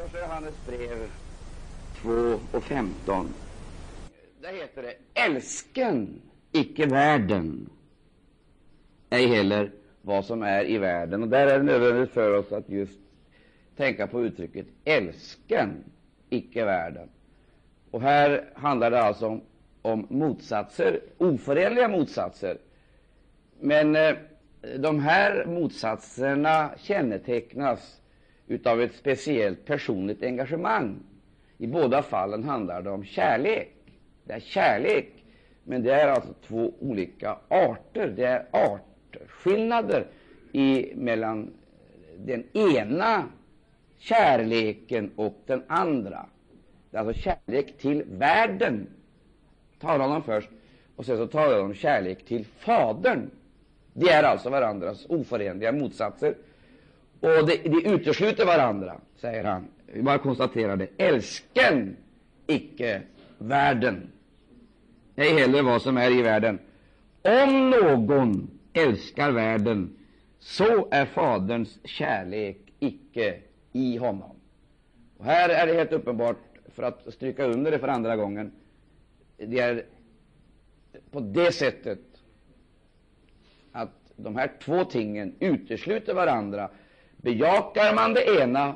Första 0.00 0.18
Johannes 0.18 0.54
brev 0.66 1.10
2 2.02 2.10
och 2.52 2.64
15. 2.64 3.34
Där 4.42 4.52
heter 4.52 4.82
det 4.82 4.94
Älsken 5.14 6.20
icke 6.52 6.86
världen, 6.86 7.70
ej 9.10 9.26
heller 9.26 9.70
vad 10.02 10.24
som 10.24 10.42
är 10.42 10.70
i 10.70 10.78
världen. 10.78 11.22
Och 11.22 11.28
där 11.28 11.46
är 11.46 11.58
det 11.58 11.64
nödvändigt 11.64 12.10
för 12.10 12.34
oss 12.34 12.52
att 12.52 12.68
just 12.68 12.98
tänka 13.76 14.06
på 14.06 14.24
uttrycket 14.24 14.66
älsken 14.84 15.84
icke 16.30 16.64
världen. 16.64 17.08
Och 17.90 18.00
här 18.00 18.50
handlar 18.54 18.90
det 18.90 19.02
alltså 19.02 19.26
om, 19.26 19.40
om 19.82 20.06
motsatser, 20.10 21.00
oförenliga 21.18 21.88
motsatser. 21.88 22.58
Men 23.60 23.96
eh, 23.96 24.14
de 24.78 25.00
här 25.00 25.44
motsatserna 25.46 26.70
kännetecknas 26.78 27.99
utav 28.50 28.80
ett 28.80 28.94
speciellt 28.94 29.64
personligt 29.64 30.22
engagemang. 30.22 30.98
I 31.58 31.66
båda 31.66 32.02
fallen 32.02 32.44
handlar 32.44 32.82
det 32.82 32.90
om 32.90 33.04
kärlek. 33.04 33.76
Det 34.24 34.32
är 34.32 34.40
kärlek, 34.40 35.24
men 35.64 35.82
det 35.82 35.92
är 35.92 36.08
alltså 36.08 36.34
två 36.46 36.72
olika 36.80 37.38
arter. 37.48 38.12
Det 38.16 38.24
är 38.24 38.46
artskillnader 38.52 40.06
i, 40.52 40.92
mellan 40.94 41.50
den 42.16 42.44
ena 42.52 43.24
kärleken 43.98 45.10
och 45.16 45.36
den 45.46 45.62
andra. 45.66 46.26
Det 46.90 46.96
är 46.96 47.00
alltså 47.00 47.22
kärlek 47.22 47.78
till 47.78 48.04
världen, 48.10 48.86
talar 49.80 50.08
han 50.08 50.16
om 50.16 50.22
först, 50.22 50.48
och 50.96 51.06
sen 51.06 51.16
så 51.16 51.26
talar 51.26 51.56
han 51.56 51.64
om 51.64 51.74
kärlek 51.74 52.24
till 52.24 52.44
Fadern. 52.44 53.30
De 53.92 54.08
är 54.08 54.22
alltså 54.22 54.50
varandras 54.50 55.06
oförenliga 55.08 55.72
motsatser. 55.72 56.34
Och 57.20 57.46
de, 57.46 57.56
de 57.56 57.86
utesluter 57.86 58.46
varandra, 58.46 59.00
säger 59.16 59.44
han. 59.44 59.68
Vi 59.86 60.02
bara 60.02 60.18
konstaterar 60.18 60.76
det. 60.76 60.88
Älsken 60.96 61.96
icke 62.46 63.02
världen, 63.38 64.12
ej 65.16 65.38
heller 65.38 65.62
vad 65.62 65.82
som 65.82 65.96
är 65.96 66.10
i 66.10 66.22
världen. 66.22 66.58
Om 67.22 67.70
någon 67.70 68.50
älskar 68.72 69.30
världen, 69.30 69.96
så 70.38 70.88
är 70.90 71.04
Faderns 71.04 71.78
kärlek 71.84 72.72
icke 72.78 73.38
i 73.72 73.96
honom. 73.96 74.36
Och 75.18 75.24
här 75.24 75.48
är 75.48 75.66
det 75.66 75.74
helt 75.74 75.92
uppenbart, 75.92 76.36
för 76.74 76.82
att 76.82 77.14
stryka 77.14 77.44
under 77.44 77.70
det 77.70 77.78
för 77.78 77.88
andra 77.88 78.16
gången, 78.16 78.52
det 79.36 79.58
är 79.58 79.84
på 81.10 81.20
det 81.20 81.52
sättet 81.52 81.98
att 83.72 84.12
de 84.16 84.36
här 84.36 84.50
två 84.62 84.84
tingen 84.84 85.34
utesluter 85.40 86.14
varandra. 86.14 86.70
Bejakar 87.22 87.94
man 87.94 88.14
det 88.14 88.40
ena, 88.40 88.74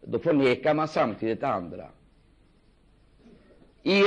då 0.00 0.18
förnekar 0.18 0.74
man 0.74 0.88
samtidigt 0.88 1.40
det 1.40 1.48
andra. 1.48 1.88
I 3.82 4.02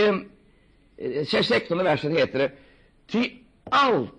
eh, 0.98 1.26
16 1.26 1.78
versen 1.78 2.18
heter 2.18 2.40
det 2.40 2.52
Ty 3.08 3.32
allt 3.64 4.12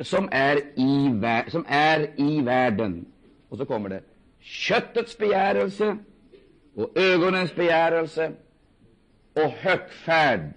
som 0.00 0.28
är, 0.32 0.56
i 0.56 1.20
som 1.48 1.64
är 1.68 2.20
i 2.20 2.40
världen, 2.40 3.04
och 3.48 3.58
så 3.58 3.66
kommer 3.66 3.88
det 3.88 4.02
köttets 4.40 5.18
begärelse 5.18 5.96
och 6.74 6.98
ögonens 6.98 7.54
begärelse 7.54 8.32
och 9.32 9.50
högfärd 9.50 10.54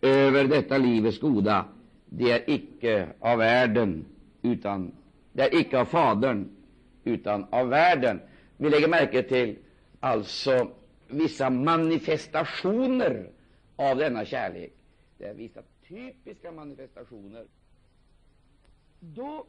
över 0.00 0.44
detta 0.44 0.78
livets 0.78 1.20
goda, 1.20 1.64
det 2.06 2.32
är 2.32 2.50
icke 2.50 3.08
av 3.20 3.38
världen, 3.38 4.04
utan 4.42 4.92
det 5.32 5.42
är 5.42 5.60
icke 5.60 5.80
av 5.80 5.84
Fadern, 5.84 6.48
utan 7.04 7.46
av 7.50 7.68
världen. 7.68 8.20
Vi 8.56 8.70
lägger 8.70 8.88
märke 8.88 9.22
till 9.22 9.58
alltså 10.00 10.70
vissa 11.08 11.50
manifestationer 11.50 13.30
av 13.76 13.96
denna 13.96 14.24
kärlek. 14.24 14.72
Det 15.18 15.24
är 15.24 15.34
vissa 15.34 15.62
typiska 15.88 16.52
manifestationer. 16.52 17.46
Då 19.00 19.46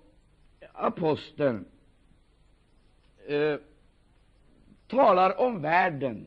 aposteln 0.74 1.66
eh, 3.28 3.58
talar 4.88 5.40
om 5.40 5.62
världen, 5.62 6.26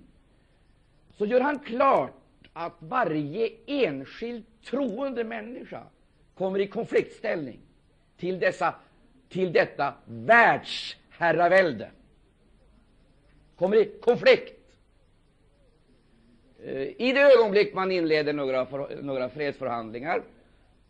så 1.16 1.26
gör 1.26 1.40
han 1.40 1.58
klart 1.58 2.12
att 2.52 2.72
varje 2.78 3.50
enskild 3.66 4.44
troende 4.64 5.24
människa 5.24 5.82
kommer 6.34 6.58
i 6.58 6.66
konfliktställning 6.66 7.60
till, 8.16 8.38
dessa, 8.38 8.74
till 9.28 9.52
detta 9.52 9.94
herravälde, 11.18 11.90
Kommer 13.56 13.76
i 13.76 13.90
konflikt. 14.00 14.54
Eh, 16.64 16.82
I 16.82 17.12
det 17.12 17.20
ögonblick 17.20 17.74
man 17.74 17.92
inleder 17.92 18.32
några, 18.32 18.66
för, 18.66 19.02
några 19.02 19.28
fredsförhandlingar 19.28 20.22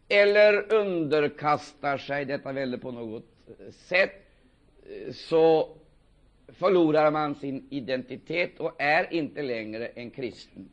eller 0.08 0.72
underkastar 0.72 1.98
sig 1.98 2.24
detta 2.24 2.52
välde 2.52 2.78
på 2.78 2.90
något 2.90 3.24
eh, 3.48 3.72
sätt, 3.72 4.12
eh, 4.86 5.12
så 5.12 5.76
förlorar 6.48 7.10
man 7.10 7.34
sin 7.34 7.66
identitet 7.70 8.60
och 8.60 8.74
är 8.78 9.12
inte 9.12 9.42
längre 9.42 9.86
en 9.86 10.10
kristen, 10.10 10.68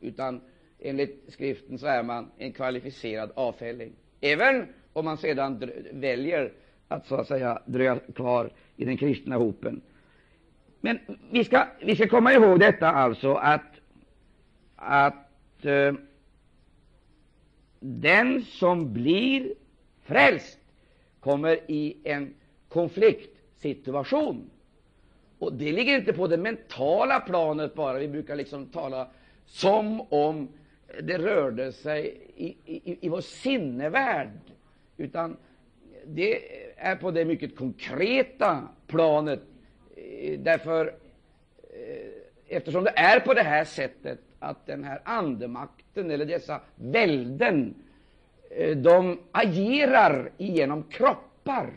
utan 0.00 0.40
enligt 0.78 1.24
skriften 1.28 1.78
så 1.78 1.86
är 1.86 2.02
man 2.02 2.30
en 2.38 2.52
kvalificerad 2.52 3.30
avfälling. 3.34 3.92
Även 4.20 4.66
om 4.92 5.04
man 5.04 5.18
sedan 5.18 5.70
väljer 5.92 6.52
att 6.88 7.06
så 7.06 7.14
att 7.14 7.28
säga 7.28 7.62
dröja 7.66 7.98
kvar 8.14 8.50
i 8.76 8.84
den 8.84 8.96
kristna 8.96 9.36
hopen. 9.36 9.80
Men 10.80 10.98
vi 11.30 11.44
ska, 11.44 11.66
vi 11.80 11.96
ska 11.96 12.08
komma 12.08 12.32
ihåg 12.32 12.60
detta 12.60 12.88
alltså 12.88 13.34
att, 13.34 13.80
att 14.76 15.64
eh, 15.64 15.92
den 17.80 18.42
som 18.44 18.92
blir 18.92 19.54
frälst 20.02 20.58
kommer 21.20 21.70
i 21.70 21.96
en 22.04 22.34
konfliktsituation 22.68 24.50
och 25.38 25.52
det 25.52 25.72
ligger 25.72 25.98
inte 25.98 26.12
på 26.12 26.26
det 26.26 26.36
mentala 26.36 27.20
planet 27.20 27.74
bara. 27.74 27.98
Vi 27.98 28.08
brukar 28.08 28.36
liksom 28.36 28.66
tala 28.66 29.08
som 29.46 30.00
om 30.00 30.48
det 31.02 31.18
rörde 31.18 31.72
sig 31.72 32.20
i, 32.36 32.46
i, 32.46 33.06
i 33.06 33.08
vår 33.08 33.20
sinnevärld. 33.20 34.40
Utan 34.96 35.36
det 36.06 36.38
är 36.78 36.96
på 36.96 37.10
det 37.10 37.24
mycket 37.24 37.56
konkreta 37.56 38.68
planet. 38.86 39.40
Eh, 39.96 40.38
därför, 40.38 40.86
eh, 40.86 42.56
eftersom 42.56 42.84
det 42.84 42.92
är 42.96 43.20
på 43.20 43.34
det 43.34 43.42
här 43.42 43.64
sättet 43.64 44.18
att 44.38 44.66
den 44.66 44.84
här 44.84 45.00
andemakten, 45.04 46.10
eller 46.10 46.26
dessa 46.26 46.60
välden, 46.74 47.74
eh, 48.50 48.76
de 48.76 49.18
agerar 49.32 50.30
genom 50.36 50.82
kroppar. 50.82 51.70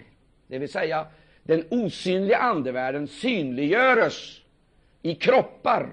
Det 0.48 0.60
vill 0.60 0.72
säga, 0.72 1.08
den 1.44 1.64
osynliga 1.70 2.38
andevärlden 2.38 3.08
synliggöres 3.08 4.42
i 5.02 5.16
kroppar. 5.16 5.90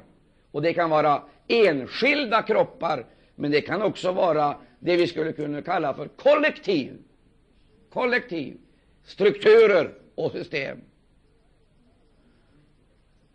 Och 0.50 0.62
det 0.62 0.74
kan 0.74 0.90
vara 0.90 1.22
enskilda 1.48 2.42
kroppar, 2.42 3.06
men 3.34 3.50
det 3.50 3.60
kan 3.60 3.82
också 3.82 4.12
vara 4.12 4.56
det 4.78 4.96
vi 4.96 5.06
skulle 5.06 5.32
kunna 5.32 5.62
kalla 5.62 5.94
för 5.94 6.08
kollektiv. 6.08 6.92
Kollektiv, 7.92 8.56
strukturer 9.08 9.94
och 10.14 10.32
system. 10.32 10.78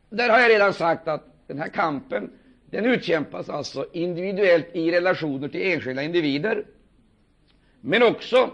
Där 0.09 0.29
har 0.29 0.39
jag 0.39 0.49
redan 0.51 0.73
sagt 0.73 1.07
att 1.07 1.47
den 1.47 1.59
här 1.59 1.69
kampen 1.69 2.31
den 2.65 2.85
utkämpas 2.85 3.49
alltså 3.49 3.87
individuellt 3.93 4.67
i 4.73 4.91
relationer 4.91 5.47
till 5.47 5.61
enskilda 5.61 6.03
individer, 6.03 6.65
men 7.81 8.03
också 8.03 8.51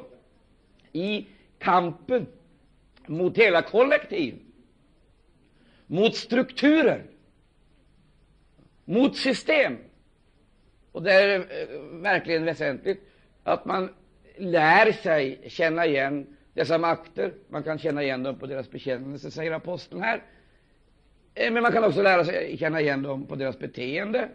i 0.92 1.28
kampen 1.60 2.28
mot 3.06 3.38
hela 3.38 3.62
kollektiv, 3.62 4.36
mot 5.88 6.16
strukturer, 6.16 7.06
mot 8.86 9.18
system. 9.18 9.78
Och 10.92 11.04
det 11.04 11.14
är 11.14 11.40
eh, 11.40 11.80
verkligen 12.02 12.46
väsentligt 12.46 13.02
att 13.44 13.66
man 13.66 13.90
lär 14.38 14.92
sig 14.92 15.42
känna 15.48 15.86
igen 15.86 16.36
dessa 16.54 16.78
makter. 16.78 17.34
Man 17.50 17.64
kan 17.64 17.80
känna 17.80 18.04
igen 18.04 18.24
dem 18.24 18.40
på 18.40 18.46
deras 18.46 18.72
bekännelse, 18.72 19.32
säger 19.32 19.52
aposteln 19.52 20.02
här. 20.02 20.24
Eh, 21.34 21.52
men 21.52 21.64
man 21.64 21.72
kan 21.72 21.84
också 21.84 22.02
lära 22.02 22.26
sig 22.26 22.58
känna 22.58 22.82
igen 22.82 23.04
dem 23.04 23.26
på 23.26 23.36
deras 23.36 23.60
beteende, 23.60 24.30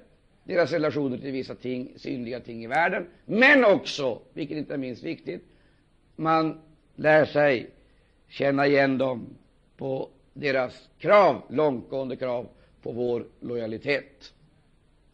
deras 0.45 0.73
relationer 0.73 1.19
till 1.19 1.33
vissa 1.33 1.55
ting, 1.55 1.93
synliga 1.97 2.41
ting 2.41 2.65
i 2.65 2.67
världen. 2.67 3.07
Men 3.25 3.65
också, 3.65 4.21
vilket 4.33 4.57
inte 4.57 4.75
är 4.75 4.79
minst 4.79 5.03
viktigt, 5.03 5.45
man 6.17 6.61
lär 6.97 7.25
sig 7.25 7.71
känna 8.29 8.67
igen 8.67 8.99
dem 8.99 9.27
på 9.77 10.09
deras 10.33 10.89
krav, 10.99 11.43
långtgående 11.49 12.17
krav 12.17 12.49
på 12.83 12.93
vår 12.93 13.27
lojalitet. 13.41 14.33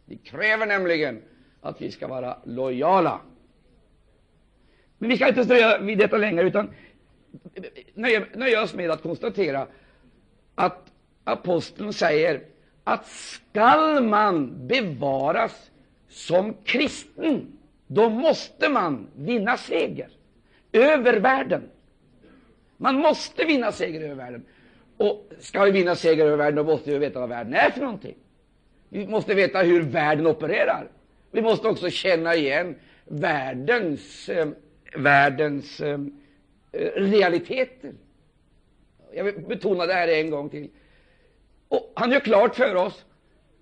De 0.05 0.17
kräver 0.17 0.65
nämligen 0.65 1.21
att 1.61 1.81
vi 1.81 1.91
ska 1.91 2.07
vara 2.07 2.37
lojala. 2.43 3.21
Men 4.97 5.09
vi 5.09 5.15
ska 5.15 5.27
inte 5.27 5.43
dröja 5.43 5.77
vid 5.77 5.97
detta 5.97 6.17
längre, 6.17 6.47
utan 6.47 6.69
nöja, 7.93 8.25
nöja 8.33 8.61
oss 8.61 8.73
med 8.73 8.91
att 8.91 9.01
konstatera 9.01 9.67
att 10.55 10.91
aposteln 11.23 11.93
säger 11.93 12.41
att 12.83 13.07
skall 13.07 14.03
man 14.03 14.67
bevaras 14.67 15.71
som 16.09 16.53
kristen, 16.63 17.47
då 17.87 18.09
måste 18.09 18.69
man 18.69 19.07
vinna 19.15 19.57
seger 19.57 20.09
över 20.71 21.19
världen. 21.19 21.69
Man 22.77 22.95
måste 22.95 23.45
vinna 23.45 23.71
seger 23.71 24.01
över 24.01 24.15
världen. 24.15 24.45
Och 24.97 25.29
ska 25.39 25.63
vi 25.63 25.71
vinna 25.71 25.95
seger 25.95 26.25
över 26.25 26.37
världen, 26.37 26.55
då 26.55 26.63
måste 26.63 26.91
vi 26.91 26.97
veta 26.97 27.19
vad 27.19 27.29
världen 27.29 27.53
är 27.53 27.69
för 27.69 27.81
någonting. 27.81 28.15
Vi 28.89 29.07
måste 29.07 29.33
veta 29.33 29.61
hur 29.61 29.81
världen 29.81 30.27
opererar. 30.27 30.87
Vi 31.31 31.41
måste 31.41 31.67
också 31.67 31.89
känna 31.89 32.35
igen 32.35 32.75
världens, 33.05 34.29
eh, 34.29 34.47
världens 34.95 35.81
eh, 35.81 35.99
Eh, 36.71 36.91
realiteter. 36.95 37.93
Jag 39.13 39.23
vill 39.23 39.39
betona 39.39 39.85
det 39.85 39.93
här 39.93 40.07
en 40.07 40.29
gång 40.29 40.49
till. 40.49 40.69
Och 41.67 41.91
han 41.95 42.11
gör 42.11 42.19
klart 42.19 42.55
för 42.55 42.75
oss 42.75 43.05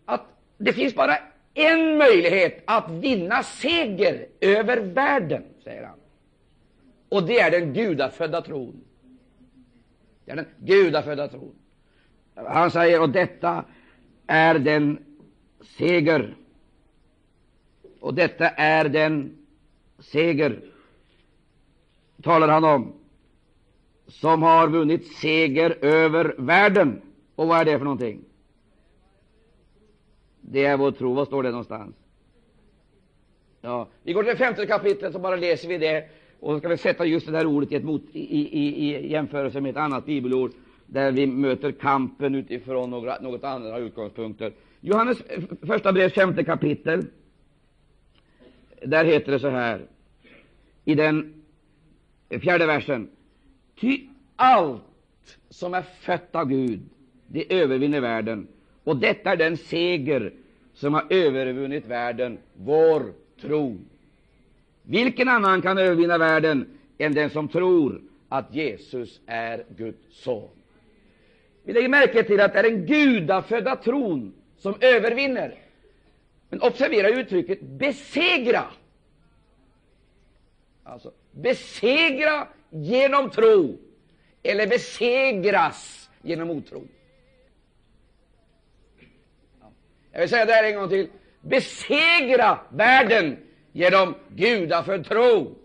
att 0.05 0.25
det 0.57 0.73
finns 0.73 0.95
bara 0.95 1.17
en 1.53 1.97
möjlighet 1.97 2.63
att 2.65 2.91
vinna 2.91 3.43
seger 3.43 4.27
över 4.39 4.77
världen, 4.77 5.43
säger 5.63 5.83
han. 5.83 5.99
Och 7.09 7.23
det 7.23 7.39
är 7.39 7.51
den 7.51 7.73
gudafödda 7.73 8.41
tron. 8.41 8.81
Det 10.25 10.31
är 10.31 10.35
den 10.35 10.47
gudafödda 10.57 11.27
tron. 11.27 11.55
Han 12.35 12.71
säger, 12.71 13.01
och 13.01 13.09
detta 13.09 13.65
är 14.27 14.59
den 14.59 15.05
seger. 15.77 16.35
Och 17.99 18.13
detta 18.13 18.49
är 18.49 18.89
den 18.89 19.37
seger, 19.99 20.61
talar 22.23 22.47
han 22.47 22.63
om, 22.63 22.98
som 24.09 24.43
har 24.43 24.67
vunnit 24.67 25.07
seger 25.07 25.77
över 25.81 26.35
världen. 26.37 27.01
Och 27.35 27.47
vad 27.47 27.59
är 27.59 27.65
det 27.65 27.77
för 27.77 27.85
någonting? 27.85 28.19
Det 30.41 30.65
är 30.65 30.77
vår 30.77 30.91
tro. 30.91 31.13
Var 31.13 31.25
står 31.25 31.43
det 31.43 31.49
någonstans? 31.49 31.95
Ja, 33.61 33.87
vi 34.03 34.13
går 34.13 34.23
till 34.23 34.31
det 34.31 34.37
femte 34.37 34.65
kapitlet 34.65 35.15
och 35.15 35.21
bara 35.21 35.35
läser 35.35 35.67
vi 35.67 35.77
det. 35.77 36.09
Och 36.39 36.53
så 36.53 36.59
ska 36.59 36.67
vi 36.67 36.77
sätta 36.77 37.05
just 37.05 37.25
det 37.25 37.31
där 37.31 37.45
ordet 37.45 37.71
i, 37.71 37.75
ett 37.75 37.83
mot, 37.83 38.03
i, 38.11 38.59
i, 38.59 38.87
i 38.87 39.11
jämförelse 39.11 39.61
med 39.61 39.69
ett 39.69 39.77
annat 39.77 40.05
bibelord, 40.05 40.51
där 40.85 41.11
vi 41.11 41.27
möter 41.27 41.71
kampen 41.71 42.35
utifrån 42.35 42.89
några, 42.89 43.19
något 43.19 43.43
andra 43.43 43.77
utgångspunkter. 43.77 44.53
Johannes 44.81 45.21
eh, 45.21 45.43
första 45.61 45.93
brev, 45.93 46.09
femte 46.09 46.43
kapitel. 46.43 47.05
Där 48.85 49.05
heter 49.05 49.31
det 49.31 49.39
så 49.39 49.49
här, 49.49 49.81
i 50.85 50.95
den 50.95 51.43
fjärde 52.41 52.65
versen. 52.65 53.09
Ty 53.79 54.07
allt 54.35 54.81
som 55.49 55.73
är 55.73 55.81
fött 55.81 56.35
av 56.35 56.45
Gud, 56.45 56.79
det 57.27 57.53
övervinner 57.53 58.01
världen. 58.01 58.47
Och 58.83 58.97
detta 58.97 59.31
är 59.31 59.37
den 59.37 59.57
seger 59.57 60.33
som 60.73 60.93
har 60.93 61.05
övervunnit 61.09 61.85
världen, 61.85 62.37
vår 62.53 63.13
tro. 63.41 63.77
Vilken 64.83 65.27
annan 65.27 65.61
kan 65.61 65.77
övervinna 65.77 66.17
världen 66.17 66.77
än 66.97 67.13
den 67.13 67.29
som 67.29 67.47
tror 67.47 68.01
att 68.29 68.55
Jesus 68.55 69.21
är 69.25 69.65
Guds 69.77 70.23
son? 70.23 70.49
Vi 71.63 71.73
lägger 71.73 71.89
märke 71.89 72.23
till 72.23 72.39
att 72.39 72.53
det 72.53 72.59
är 72.59 72.63
den 72.63 72.85
gudafödda 72.85 73.75
tron 73.75 74.33
som 74.57 74.75
övervinner. 74.79 75.55
Men 76.49 76.61
observera 76.61 77.09
uttrycket 77.09 77.61
besegra. 77.61 78.63
Alltså 80.83 81.11
besegra 81.31 82.47
genom 82.69 83.29
tro 83.29 83.77
eller 84.43 84.67
besegras 84.67 86.09
genom 86.21 86.49
otro. 86.49 86.87
Jag 90.11 90.19
vill 90.19 90.29
säga 90.29 90.45
det 90.45 90.53
här 90.53 90.63
en 90.63 90.75
gång 90.75 90.89
till. 90.89 91.09
Besegra 91.41 92.59
världen 92.69 93.37
genom 93.71 94.15
gudafödd 94.27 95.05
tro 95.05 95.55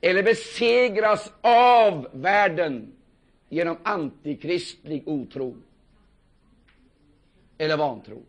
eller 0.00 0.22
besegras 0.22 1.32
av 1.40 2.08
världen 2.12 2.92
genom 3.48 3.76
antikristlig 3.82 5.08
otro 5.08 5.56
eller 7.58 7.76
vantro. 7.76 8.22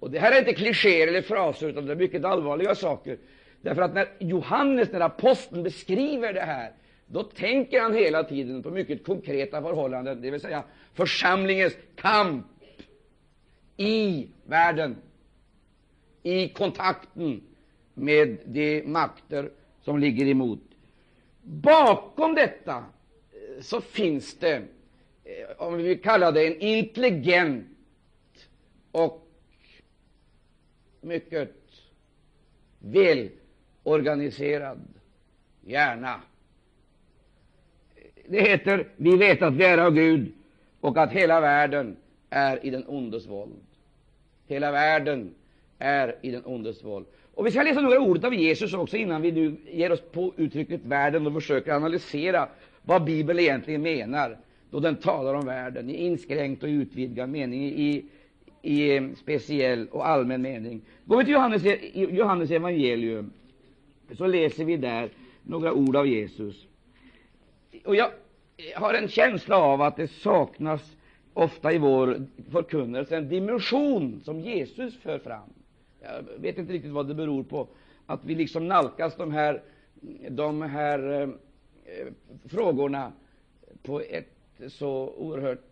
Och 0.00 0.10
Det 0.10 0.18
här 0.18 0.32
är 0.32 0.38
inte 0.38 0.54
klichéer 0.54 1.08
eller 1.08 1.22
fraser, 1.22 1.68
utan 1.68 1.86
det 1.86 1.92
är 1.92 1.96
mycket 1.96 2.24
allvarliga 2.24 2.74
saker. 2.74 3.18
Därför 3.62 3.82
att 3.82 3.94
när 3.94 4.08
Johannes, 4.18 4.92
när 4.92 5.00
aposteln 5.00 5.62
beskriver 5.62 6.32
det 6.32 6.40
här, 6.40 6.72
då 7.06 7.22
tänker 7.22 7.80
han 7.80 7.94
hela 7.94 8.24
tiden 8.24 8.62
på 8.62 8.70
mycket 8.70 9.04
konkreta 9.04 9.62
förhållanden, 9.62 10.22
det 10.22 10.30
vill 10.30 10.40
säga 10.40 10.64
församlingens 10.94 11.76
kamp 11.96 12.46
i 13.76 14.28
världen, 14.44 14.96
i 16.22 16.48
kontakten 16.48 17.42
med 17.94 18.38
de 18.44 18.82
makter 18.82 19.50
som 19.80 19.98
ligger 19.98 20.26
emot. 20.26 20.62
Bakom 21.42 22.34
detta 22.34 22.76
eh, 22.76 23.62
så 23.62 23.80
finns 23.80 24.34
det, 24.38 24.56
eh, 25.24 25.50
om 25.58 25.76
vi 25.76 25.82
vill 25.82 26.02
kalla 26.02 26.30
det 26.30 26.46
en 26.46 26.60
intelligent 26.60 27.66
och 28.92 29.28
mycket 31.00 31.54
väl... 32.78 33.28
Organiserad. 33.90 34.80
hjärna. 35.66 36.20
Det 38.28 38.40
heter 38.40 38.88
vi 38.96 39.16
vet 39.16 39.42
att 39.42 39.54
vi 39.54 39.64
är 39.64 39.78
av 39.78 39.94
Gud 39.94 40.32
och 40.80 40.98
att 40.98 41.12
hela 41.12 41.40
världen 41.40 41.96
är 42.30 42.66
i 42.66 42.70
den 42.70 42.84
ondes 42.86 43.26
våld. 43.26 43.56
Hela 44.46 44.70
världen 44.72 45.34
är 45.78 46.16
i 46.22 46.30
den 46.30 46.42
ondes 46.44 46.84
våld. 46.84 47.06
Och 47.34 47.46
Vi 47.46 47.50
ska 47.50 47.62
läsa 47.62 47.80
några 47.80 48.00
ord 48.00 48.24
av 48.24 48.34
Jesus 48.34 48.74
också 48.74 48.96
innan 48.96 49.22
vi 49.22 49.32
nu 49.32 49.56
ger 49.72 49.92
oss 49.92 50.02
på 50.12 50.32
uttrycket 50.36 50.80
världen 50.84 51.26
och 51.26 51.34
försöker 51.34 51.72
analysera 51.72 52.48
vad 52.82 53.04
Bibeln 53.04 53.38
egentligen 53.38 53.82
menar 53.82 54.38
då 54.70 54.80
den 54.80 54.96
talar 54.96 55.34
om 55.34 55.46
världen 55.46 55.90
i 55.90 55.94
inskränkt 55.94 56.62
och 56.62 56.68
utvidgad 56.68 57.28
mening, 57.28 57.64
i, 57.64 58.04
i 58.62 59.00
speciell 59.16 59.88
och 59.88 60.08
allmän 60.08 60.42
mening. 60.42 60.80
Går 61.04 61.18
vi 61.18 61.24
till 61.24 61.34
Johannes, 61.34 61.62
Johannes 61.94 62.50
evangelium 62.50 63.32
så 64.16 64.26
läser 64.26 64.64
vi 64.64 64.76
där 64.76 65.10
några 65.42 65.72
ord 65.72 65.96
av 65.96 66.06
Jesus. 66.06 66.66
Och 67.84 67.96
Jag 67.96 68.10
har 68.74 68.94
en 68.94 69.08
känsla 69.08 69.56
av 69.56 69.82
att 69.82 69.96
det 69.96 70.08
saknas 70.08 70.96
ofta 71.34 71.72
i 71.72 71.78
vår 71.78 72.26
förkunnelse 72.50 73.16
en 73.16 73.28
dimension 73.28 74.20
som 74.24 74.40
Jesus 74.40 74.96
för 74.96 75.18
fram. 75.18 75.48
Jag 76.02 76.24
vet 76.38 76.58
inte 76.58 76.72
riktigt 76.72 76.92
vad 76.92 77.08
det 77.08 77.14
beror 77.14 77.42
på, 77.42 77.68
att 78.06 78.24
vi 78.24 78.34
liksom 78.34 78.68
nalkas 78.68 79.16
de 79.16 79.32
här, 79.32 79.62
de 80.30 80.62
här 80.62 81.22
eh, 81.22 81.28
frågorna 82.48 83.12
på 83.82 84.00
ett 84.00 84.32
så 84.68 85.14
oerhört 85.16 85.64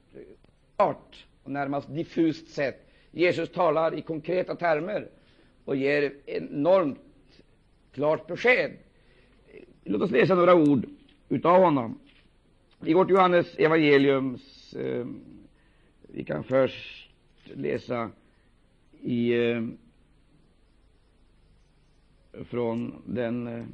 klart 0.77 1.27
och 1.43 1.51
närmast 1.51 1.89
diffust 1.89 2.49
sätt. 2.49 2.87
Jesus 3.11 3.53
talar 3.53 3.95
i 3.95 4.03
konkreta 4.03 4.55
termer 4.55 5.09
och 5.65 5.77
ger 5.77 6.13
enormt 6.27 6.99
klart 7.99 8.27
besked. 8.27 8.71
Låt 9.85 10.03
oss 10.03 10.11
läsa 10.11 10.35
några 10.35 10.55
ord 10.55 10.87
utav 11.29 11.63
honom. 11.63 11.99
Vi 12.81 12.93
går 12.93 13.05
till 13.05 13.15
Johannes 13.15 13.55
evangeliums 13.59 14.75
eh, 14.75 15.07
vi 16.03 16.25
kan 16.25 16.45
först 16.45 17.11
läsa 17.45 18.11
i, 19.01 19.33
eh, 19.33 19.63
från 22.45 23.03
den 23.07 23.47
eh, 23.47 23.65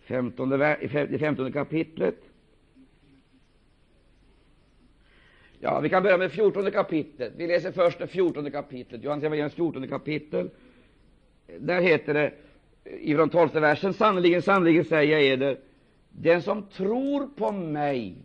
femtonde, 0.00 0.56
det 0.90 1.18
femtonde 1.18 1.52
kapitlet. 1.52 2.18
Ja, 5.60 5.80
vi 5.80 5.88
kan 5.88 6.02
börja 6.02 6.16
med 6.16 6.32
fjortonde 6.32 6.70
kapitlet. 6.70 7.32
Vi 7.36 7.46
läser 7.46 7.72
först 7.72 7.98
det 7.98 8.06
fjortonde 8.06 8.50
kapitlet, 8.50 9.04
Johannes 9.04 9.24
evangeliums 9.24 9.54
fjortonde 9.54 9.88
kapitel. 9.88 10.50
Där 11.58 11.80
heter 11.80 12.14
det 12.14 12.32
ifrån 13.00 13.30
tolfte 13.30 13.60
versen, 13.60 13.94
sannerligen, 13.94 14.42
sannerligen 14.42 14.84
säger 14.84 15.12
jag 15.12 15.26
eder, 15.26 15.58
den 16.10 16.42
som 16.42 16.62
tror 16.62 17.26
på 17.26 17.52
mig 17.52 18.16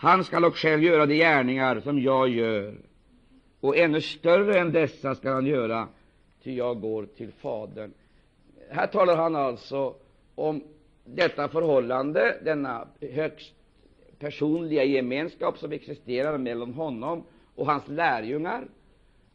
han 0.00 0.24
skall 0.24 0.44
också 0.44 0.66
själv 0.66 0.82
göra 0.82 1.06
de 1.06 1.14
gärningar 1.14 1.80
som 1.80 1.98
jag 1.98 2.28
gör, 2.28 2.74
och 3.60 3.76
ännu 3.76 4.00
större 4.00 4.58
än 4.58 4.72
dessa 4.72 5.14
skall 5.14 5.32
han 5.32 5.46
göra, 5.46 5.88
ty 6.42 6.54
jag 6.54 6.80
går 6.80 7.06
till 7.06 7.32
Fadern. 7.32 7.92
Här 8.70 8.86
talar 8.86 9.16
han 9.16 9.36
alltså 9.36 9.94
om 10.34 10.62
detta 11.04 11.48
förhållande, 11.48 12.38
denna 12.44 12.88
högst 13.00 13.54
personliga 14.18 14.84
gemenskap 14.84 15.58
som 15.58 15.72
existerar 15.72 16.38
mellan 16.38 16.74
honom 16.74 17.24
och 17.54 17.66
hans 17.66 17.88
lärjungar. 17.88 18.64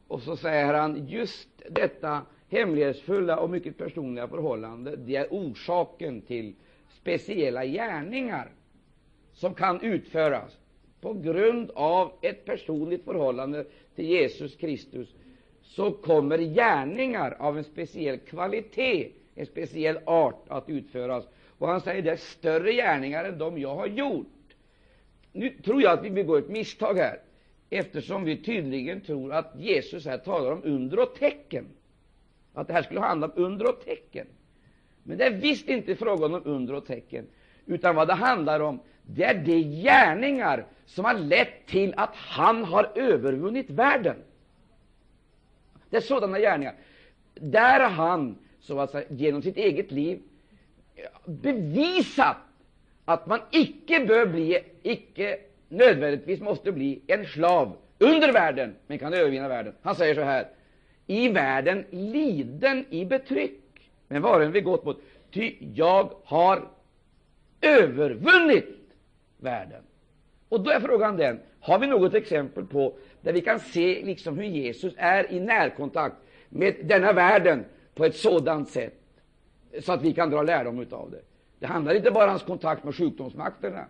Och 0.07 0.21
så 0.21 0.37
säger 0.37 0.73
han 0.73 1.07
just 1.07 1.49
detta 1.69 2.21
hemlighetsfulla 2.53 3.37
och 3.39 3.49
mycket 3.49 3.77
personliga 3.77 4.27
förhållande, 4.27 4.95
det 4.95 5.15
är 5.15 5.27
orsaken 5.31 6.21
till 6.21 6.53
speciella 6.89 7.65
gärningar 7.65 8.51
som 9.33 9.53
kan 9.53 9.81
utföras 9.81 10.57
på 11.01 11.13
grund 11.13 11.71
av 11.75 12.11
ett 12.21 12.45
personligt 12.45 13.05
förhållande 13.05 13.65
till 13.95 14.05
Jesus 14.05 14.55
Kristus 14.55 15.15
så 15.61 15.91
kommer 15.91 16.37
gärningar 16.37 17.35
av 17.39 17.57
en 17.57 17.63
speciell 17.63 18.17
kvalitet, 18.17 19.11
en 19.35 19.45
speciell 19.45 19.99
art 20.05 20.45
att 20.47 20.69
utföras. 20.69 21.27
Och 21.57 21.67
han 21.67 21.81
säger 21.81 22.01
det 22.01 22.11
är 22.11 22.15
större 22.15 22.73
gärningar 22.73 23.23
än 23.23 23.37
de 23.37 23.57
jag 23.57 23.75
har 23.75 23.87
gjort. 23.87 24.27
Nu 25.31 25.49
tror 25.49 25.81
jag 25.81 25.99
att 25.99 26.05
vi 26.05 26.09
begår 26.09 26.39
ett 26.39 26.49
misstag 26.49 26.93
här, 26.93 27.19
eftersom 27.69 28.23
vi 28.23 28.37
tydligen 28.37 29.01
tror 29.01 29.33
att 29.33 29.53
Jesus 29.57 30.05
här 30.05 30.17
talar 30.17 30.51
om 30.51 30.61
under 30.63 30.99
och 30.99 31.15
tecken. 31.15 31.65
Att 32.53 32.67
det 32.67 32.73
här 32.73 32.81
skulle 32.83 32.99
handla 32.99 33.27
om 33.27 33.33
under 33.35 33.69
och 33.69 33.81
tecken. 33.85 34.27
Men 35.03 35.17
det 35.17 35.23
är 35.23 35.31
visst 35.31 35.69
inte 35.69 35.95
frågan 35.95 36.33
om 36.33 36.41
under 36.45 36.73
och 36.73 36.85
tecken, 36.85 37.27
utan 37.65 37.95
vad 37.95 38.07
det 38.07 38.13
handlar 38.13 38.59
om, 38.59 38.79
det 39.01 39.23
är 39.23 39.33
de 39.33 39.61
gärningar 39.63 40.65
som 40.85 41.05
har 41.05 41.13
lett 41.13 41.65
till 41.67 41.93
att 41.97 42.15
han 42.15 42.63
har 42.63 42.91
övervunnit 42.95 43.69
världen. 43.69 44.15
Det 45.89 45.97
är 45.97 46.01
sådana 46.01 46.39
gärningar. 46.39 46.75
Där 47.35 47.79
har 47.79 47.89
han 47.89 48.37
så 48.59 48.79
att 48.79 48.91
säga, 48.91 49.05
genom 49.09 49.41
sitt 49.41 49.57
eget 49.57 49.91
liv 49.91 50.21
bevisat 51.25 52.37
att 53.05 53.27
man 53.27 53.39
icke 53.51 54.05
bör 54.05 54.25
bli, 54.25 54.59
icke 54.83 55.37
nödvändigtvis 55.69 56.41
måste 56.41 56.71
bli 56.71 57.01
en 57.07 57.25
slav 57.25 57.75
under 57.97 58.33
världen, 58.33 58.75
men 58.87 58.99
kan 58.99 59.13
övervinna 59.13 59.47
världen. 59.47 59.73
Han 59.81 59.95
säger 59.95 60.15
så 60.15 60.21
här, 60.21 60.47
i 61.07 61.29
världen 61.29 61.85
liden 61.89 62.85
i 62.89 63.05
betryck, 63.05 63.91
men 64.07 64.21
varen 64.21 64.51
vi 64.51 64.61
gått 64.61 64.85
mot, 64.85 65.01
ty 65.31 65.55
jag 65.59 66.13
har 66.23 66.67
övervunnit 67.61 68.95
världen. 69.37 69.83
Och 70.49 70.61
då 70.61 70.71
är 70.71 70.79
frågan 70.79 71.17
den, 71.17 71.39
har 71.59 71.79
vi 71.79 71.87
något 71.87 72.13
exempel 72.13 72.65
på 72.65 72.93
där 73.21 73.33
vi 73.33 73.41
kan 73.41 73.59
se 73.59 74.05
liksom 74.05 74.37
hur 74.37 74.45
Jesus 74.45 74.93
är 74.97 75.31
i 75.31 75.39
närkontakt 75.39 76.15
med 76.49 76.75
denna 76.83 77.13
världen 77.13 77.65
på 77.95 78.05
ett 78.05 78.15
sådant 78.15 78.69
sätt 78.69 78.99
så 79.81 79.91
att 79.91 80.01
vi 80.01 80.13
kan 80.13 80.29
dra 80.29 80.43
lärdom 80.43 80.85
av 80.91 81.11
det? 81.11 81.21
Det 81.59 81.67
handlar 81.67 81.95
inte 81.95 82.11
bara 82.11 82.23
om 82.23 82.29
hans 82.29 82.43
kontakt 82.43 82.83
med 82.83 82.95
sjukdomsmakterna 82.95 83.85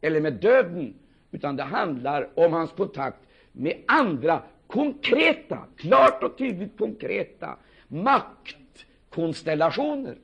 eller 0.00 0.20
med 0.20 0.32
döden, 0.32 0.94
utan 1.30 1.56
det 1.56 1.62
handlar 1.62 2.28
om 2.34 2.52
hans 2.52 2.72
kontakt 2.72 3.18
med 3.52 3.76
andra 3.86 4.42
konkreta, 4.70 5.66
klart 5.76 6.22
och 6.22 6.38
tydligt 6.38 6.78
konkreta 6.78 7.58
maktkonstellationer 7.88 10.18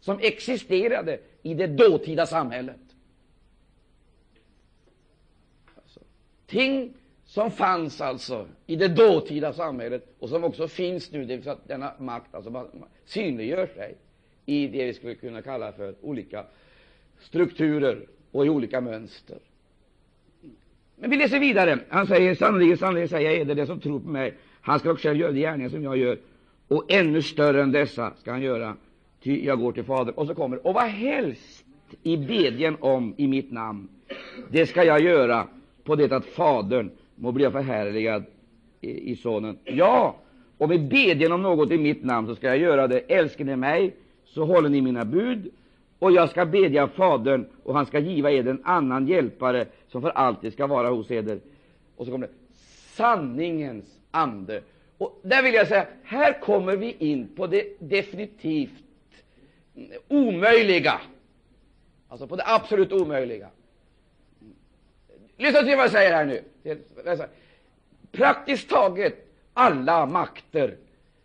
som 0.00 0.18
existerade 0.20 1.20
i 1.42 1.54
det 1.54 1.66
dåtida 1.66 2.26
samhället. 2.26 2.80
Alltså, 5.76 6.00
ting 6.46 6.94
som 7.24 7.50
fanns 7.50 8.00
alltså 8.00 8.46
i 8.66 8.76
det 8.76 8.88
dåtida 8.88 9.52
samhället 9.52 10.14
och 10.18 10.28
som 10.28 10.44
också 10.44 10.68
finns 10.68 11.12
nu, 11.12 11.24
det 11.24 11.36
vill 11.36 11.42
säga 11.42 11.52
att 11.52 11.68
denna 11.68 11.92
makt 11.98 12.34
alltså 12.34 12.70
synliggör 13.04 13.66
sig 13.66 13.96
i 14.46 14.66
det 14.66 14.84
vi 14.84 14.94
skulle 14.94 15.14
kunna 15.14 15.42
kalla 15.42 15.72
för 15.72 15.94
olika 16.00 16.46
strukturer 17.20 18.06
och 18.30 18.46
i 18.46 18.48
olika 18.48 18.80
mönster. 18.80 19.38
Men 21.00 21.10
vi 21.10 21.16
läser 21.16 21.40
vidare. 21.40 21.78
Han 21.88 22.06
säger 22.06 22.34
sannerligen, 22.34 22.76
sannerligen 22.76 23.08
säger 23.08 23.30
jag 23.30 23.40
eder, 23.40 23.54
det 23.54 23.66
som 23.66 23.80
tror 23.80 24.00
på 24.00 24.08
mig, 24.08 24.34
han 24.60 24.78
ska 24.78 24.90
också 24.90 25.12
göra 25.12 25.32
de 25.32 25.40
gärningar 25.40 25.68
som 25.68 25.84
jag 25.84 25.96
gör, 25.96 26.18
och 26.68 26.84
ännu 26.88 27.22
större 27.22 27.62
än 27.62 27.72
dessa 27.72 28.12
ska 28.16 28.30
han 28.30 28.42
göra, 28.42 28.76
ty 29.22 29.44
jag 29.44 29.58
går 29.58 29.72
till 29.72 29.84
Fadern. 29.84 30.14
Och 30.14 30.26
så 30.26 30.34
kommer 30.34 30.66
och 30.66 30.74
vad 30.74 30.84
helst 30.84 31.64
i 32.02 32.16
bedjen 32.16 32.76
om 32.80 33.14
i 33.16 33.26
mitt 33.26 33.52
namn, 33.52 33.88
det 34.50 34.66
ska 34.66 34.84
jag 34.84 35.00
göra 35.00 35.46
på 35.84 35.96
det 35.96 36.12
att 36.12 36.26
Fadern 36.26 36.90
må 37.14 37.32
bli 37.32 37.50
förhärligad 37.50 38.24
i, 38.80 39.12
i 39.12 39.16
Sonen. 39.16 39.58
Ja, 39.64 40.16
och 40.58 40.68
med 40.68 40.88
bedjen 40.88 41.32
om 41.32 41.42
något 41.42 41.70
i 41.70 41.78
mitt 41.78 42.04
namn 42.04 42.26
så 42.26 42.34
ska 42.34 42.46
jag 42.46 42.58
göra 42.58 42.88
det. 42.88 42.98
Älskar 42.98 43.44
ni 43.44 43.56
mig, 43.56 43.96
så 44.24 44.44
håller 44.44 44.68
ni 44.68 44.80
mina 44.80 45.04
bud, 45.04 45.50
och 45.98 46.12
jag 46.12 46.30
ska 46.30 46.46
bedja 46.46 46.88
Fadern, 46.88 47.44
och 47.62 47.74
han 47.74 47.86
ska 47.86 47.98
giva 47.98 48.30
er 48.30 48.48
en 48.48 48.60
annan 48.64 49.06
hjälpare, 49.06 49.66
som 49.90 50.02
för 50.02 50.10
alltid 50.10 50.52
ska 50.52 50.66
vara 50.66 50.88
hos 50.88 51.10
eder. 51.10 51.40
Och 51.96 52.06
så 52.06 52.12
kommer 52.12 52.26
det 52.26 52.32
sanningens 52.96 54.00
ande. 54.10 54.62
Och 54.98 55.20
där 55.22 55.42
vill 55.42 55.54
jag 55.54 55.68
säga, 55.68 55.86
här 56.04 56.40
kommer 56.40 56.76
vi 56.76 56.96
in 56.98 57.28
på 57.36 57.46
det 57.46 57.76
definitivt 57.78 58.84
omöjliga. 60.08 61.00
Alltså 62.08 62.26
på 62.26 62.36
det 62.36 62.42
absolut 62.46 62.92
omöjliga. 62.92 63.48
Lyssna 65.36 65.60
till 65.60 65.76
vad 65.76 65.84
jag 65.84 65.90
säger 65.90 66.12
här 66.12 66.24
nu. 66.24 66.42
Praktiskt 68.12 68.68
taget 68.68 69.26
alla 69.54 70.06
makter 70.06 70.76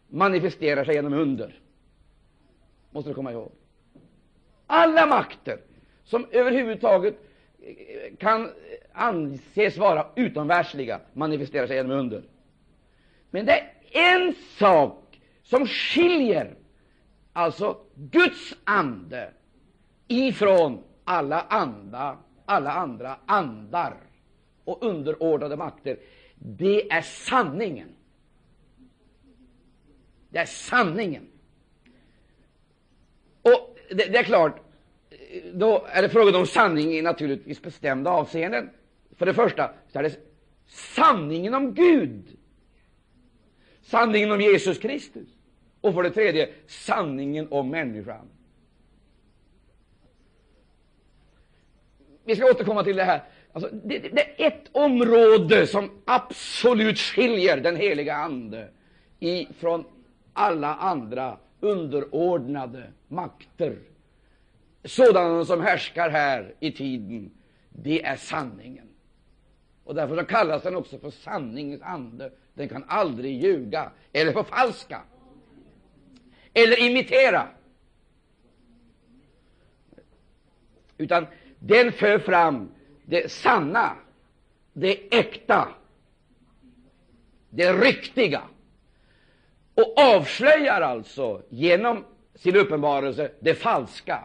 manifesterar 0.08 0.86
sig 0.86 0.96
genom 0.96 1.14
under. 1.14 1.60
Måste 2.92 3.10
du 3.10 3.14
komma 3.14 3.32
ihåg. 3.32 3.52
Alla 4.68 5.06
makter 5.06 5.60
som 6.04 6.28
överhuvudtaget 6.32 7.16
kan 8.20 8.52
anses 8.94 9.78
vara 9.78 10.08
utomvärldsliga 10.16 11.00
manifesterar 11.14 11.68
sig 11.68 11.76
genom 11.76 11.92
under. 11.92 12.24
Men 13.30 13.46
det 13.46 13.52
är 13.52 13.72
en 13.92 14.34
sak 14.58 15.22
som 15.44 15.68
skiljer 15.68 16.56
alltså 17.34 17.78
Guds 17.96 18.56
ande 18.64 19.34
ifrån 20.08 20.84
alla 21.04 21.42
andra, 21.42 22.18
alla 22.46 22.72
andra 22.72 23.18
andar 23.26 23.98
och 24.64 24.84
underordnade 24.84 25.56
makter. 25.56 25.98
Det 26.36 26.92
är 26.92 27.02
sanningen. 27.02 27.90
Det 30.30 30.38
är 30.38 30.46
sanningen. 30.46 31.28
Och 33.42 33.78
det, 33.90 34.06
det 34.06 34.18
är 34.18 34.24
klart, 34.24 34.65
då 35.54 35.86
är 35.90 36.02
det 36.02 36.10
frågan 36.10 36.36
om 36.36 36.48
sanning 36.48 36.94
i 36.94 37.02
naturligtvis 37.02 37.62
bestämda 37.62 38.12
avseenden. 38.12 38.70
För 39.18 39.26
det 39.26 39.34
första 39.34 39.72
så 39.92 40.00
är 40.00 40.04
det 40.04 40.20
sanningen 40.68 41.54
om 41.54 41.74
Gud, 41.74 42.38
sanningen 43.82 44.32
om 44.32 44.42
Jesus 44.42 44.78
Kristus, 44.78 45.28
och 45.82 45.94
för 45.94 46.04
det 46.04 46.10
tredje 46.10 46.50
sanningen 46.68 47.48
om 47.52 47.70
människan. 47.70 48.30
Vi 52.24 52.36
ska 52.36 52.46
återkomma 52.46 52.84
till 52.84 52.96
det 52.96 53.04
här. 53.04 53.24
Alltså, 53.54 53.70
det, 53.84 54.00
det, 54.00 54.10
det, 54.10 54.44
är 54.44 54.48
ett 54.48 54.70
område 54.72 55.68
som 55.68 55.92
absolut 56.06 57.00
skiljer 57.00 57.58
den 57.58 57.76
heliga 57.76 58.16
Ande 58.16 58.70
ifrån 59.20 59.86
alla 60.34 60.76
andra 60.76 61.38
underordnade 61.60 62.84
makter 63.08 63.78
sådana 64.86 65.46
som 65.46 65.62
härskar 65.62 66.10
här 66.10 66.54
i 66.60 66.72
tiden, 66.72 67.32
det 67.70 68.06
är 68.06 68.16
sanningen. 68.16 68.88
Och 69.84 69.96
därför 69.96 70.16
så 70.16 70.26
kallas 70.26 70.64
den 70.64 70.76
också 70.76 71.00
för 71.00 71.10
sanningens 71.10 71.82
ande. 71.82 72.32
Den 72.54 72.70
kan 72.70 72.84
aldrig 72.88 73.44
ljuga 73.44 73.92
eller 74.14 74.34
förfalska 74.34 75.02
eller 76.54 76.80
imitera. 76.80 77.48
Utan 80.98 81.28
den 81.60 81.92
för 81.92 82.20
fram 82.20 82.72
det 83.06 83.32
sanna, 83.32 83.96
det 84.74 85.14
äkta, 85.16 85.68
det 87.50 87.74
riktiga 87.74 88.42
och 89.74 89.94
avslöjar 90.00 90.82
alltså 90.82 91.42
genom 91.50 92.06
sin 92.36 92.56
uppenbarelse 92.56 93.32
det 93.40 93.56
falska 93.56 94.24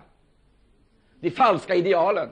de 1.20 1.30
falska 1.30 1.74
idealen, 1.74 2.28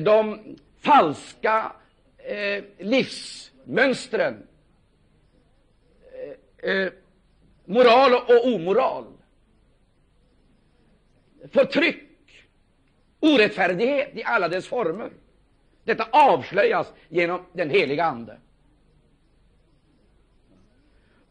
de 0.00 0.40
falska 0.78 1.72
eh, 2.18 2.64
livsmönstren, 2.78 4.46
eh, 6.62 6.70
eh 6.70 6.92
moral 7.64 8.14
och 8.14 8.46
omoral, 8.46 9.04
förtryck, 11.50 12.02
orättfärdighet 13.20 14.16
i 14.16 14.24
alla 14.24 14.48
dess 14.48 14.68
former. 14.68 15.10
Detta 15.84 16.08
avslöjas 16.10 16.92
genom 17.08 17.42
den 17.52 17.70
heliga 17.70 18.04
Ande. 18.04 18.38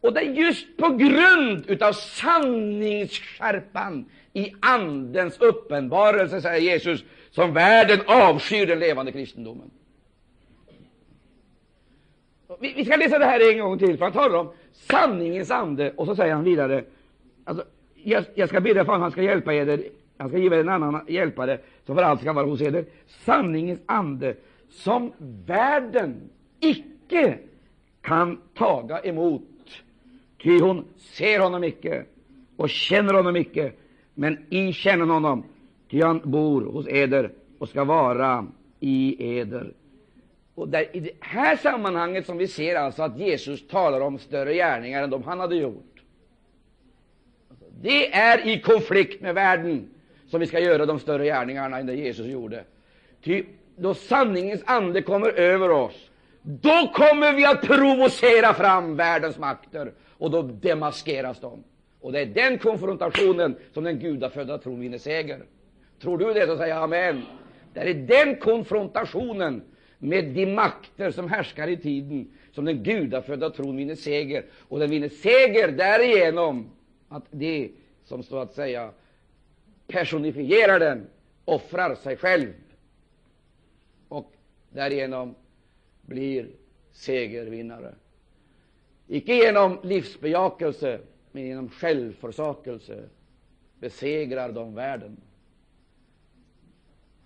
Och 0.00 0.12
det 0.12 0.20
är 0.20 0.32
just 0.32 0.76
på 0.76 0.88
grund 0.88 1.82
av 1.82 1.92
sanningsskärpan 1.92 4.10
i 4.36 4.54
Andens 4.60 5.40
uppenbarelse, 5.40 6.40
säger 6.40 6.60
Jesus, 6.72 7.04
som 7.30 7.52
världen 7.52 8.00
avskyr 8.06 8.66
den 8.66 8.78
levande 8.78 9.12
kristendomen. 9.12 9.70
Vi, 12.60 12.72
vi 12.76 12.84
ska 12.84 12.96
läsa 12.96 13.18
det 13.18 13.24
här 13.24 13.52
en 13.52 13.58
gång 13.60 13.78
till, 13.78 13.98
för 13.98 14.04
han 14.04 14.12
talar 14.12 14.38
om 14.38 14.52
sanningens 14.72 15.50
ande, 15.50 15.92
och 15.96 16.06
så 16.06 16.16
säger 16.16 16.34
han 16.34 16.44
vidare, 16.44 16.84
alltså, 17.44 17.64
jag, 17.94 18.24
jag 18.34 18.48
ska 18.48 18.60
be 18.60 18.74
för 18.74 18.80
att 18.80 19.00
han 19.00 19.10
ska 19.10 19.22
hjälpa 19.22 19.54
er 19.54 19.82
Han 20.18 20.28
ska 20.28 20.38
ge 20.38 20.46
er 20.46 20.52
en 20.52 20.68
annan 20.68 21.06
hjälpare 21.08 21.58
som 21.86 21.96
för 21.96 22.02
allt 22.02 22.20
ska 22.20 22.32
vara 22.32 22.46
hos 22.46 22.60
eder, 22.60 22.84
sanningens 23.06 23.80
ande, 23.86 24.34
som 24.70 25.12
världen 25.46 26.30
icke 26.60 27.38
kan 28.02 28.38
taga 28.54 29.00
emot, 29.00 29.82
ty 30.42 30.60
hon 30.60 30.84
ser 30.98 31.40
honom 31.40 31.64
icke 31.64 32.04
och 32.56 32.70
känner 32.70 33.14
honom 33.14 33.36
icke, 33.36 33.72
men 34.18 34.46
I 34.50 34.72
känner 34.72 35.06
honom, 35.06 35.44
ty 35.90 36.02
han 36.02 36.20
bor 36.24 36.62
hos 36.62 36.86
eder 36.88 37.30
och 37.58 37.68
ska 37.68 37.84
vara 37.84 38.46
i 38.80 39.16
eder. 39.38 39.72
Och 40.54 40.68
där, 40.68 40.96
I 40.96 41.00
det 41.00 41.10
här 41.20 41.56
sammanhanget 41.56 42.26
som 42.26 42.38
vi 42.38 42.48
ser 42.48 42.76
alltså 42.76 43.02
att 43.02 43.18
Jesus 43.18 43.68
talar 43.68 44.00
om 44.00 44.18
större 44.18 44.54
gärningar 44.54 45.02
än 45.02 45.10
de 45.10 45.22
han 45.22 45.40
hade 45.40 45.56
gjort. 45.56 46.02
Det 47.80 48.14
är 48.14 48.46
i 48.46 48.60
konflikt 48.60 49.22
med 49.22 49.34
världen 49.34 49.88
som 50.26 50.40
vi 50.40 50.46
ska 50.46 50.60
göra 50.60 50.86
de 50.86 50.98
större 50.98 51.24
gärningarna 51.24 51.78
än 51.78 51.86
det 51.86 51.94
Jesus 51.94 52.26
gjorde. 52.26 52.64
Ty 53.24 53.44
då 53.76 53.94
sanningens 53.94 54.62
ande 54.66 55.02
kommer 55.02 55.28
över 55.28 55.70
oss, 55.70 56.10
då 56.42 56.90
kommer 56.94 57.32
vi 57.32 57.46
att 57.46 57.62
provocera 57.62 58.54
fram 58.54 58.96
världens 58.96 59.38
makter, 59.38 59.92
och 60.18 60.30
då 60.30 60.42
demaskeras 60.42 61.40
de. 61.40 61.64
Och 62.06 62.12
det 62.12 62.20
är 62.20 62.26
den 62.26 62.58
konfrontationen 62.58 63.56
som 63.74 63.84
den 63.84 63.98
gudafödda 63.98 64.58
tron 64.58 64.80
vinner 64.80 64.98
seger. 64.98 65.42
Tror 66.00 66.18
du 66.18 66.32
det, 66.32 66.46
så 66.46 66.56
säger 66.56 66.74
jag 66.74 66.82
amen. 66.82 67.22
Det 67.74 67.80
är 67.80 67.94
den 67.94 68.36
konfrontationen 68.36 69.62
med 69.98 70.24
de 70.24 70.46
makter 70.46 71.10
som 71.10 71.30
härskar 71.30 71.68
i 71.68 71.76
tiden 71.76 72.30
som 72.52 72.64
den 72.64 72.82
gudafödda 72.82 73.50
tron 73.50 73.76
vinner 73.76 73.94
seger. 73.94 74.44
Och 74.68 74.78
den 74.78 74.90
vinner 74.90 75.08
seger 75.08 75.72
därigenom 75.72 76.70
att 77.08 77.24
de 77.30 77.72
som 78.04 78.22
så 78.22 78.38
att 78.38 78.54
säga 78.54 78.90
personifierar 79.86 80.80
den 80.80 81.06
offrar 81.44 81.94
sig 81.94 82.16
själv 82.16 82.52
och 84.08 84.32
därigenom 84.70 85.34
blir 86.02 86.48
segervinnare. 86.92 87.94
Icke 89.08 89.34
genom 89.34 89.78
livsbejakelse, 89.82 91.00
men 91.36 91.46
genom 91.46 91.68
självförsakelse 91.68 93.08
besegrar 93.80 94.52
de 94.52 94.74
världen. 94.74 95.16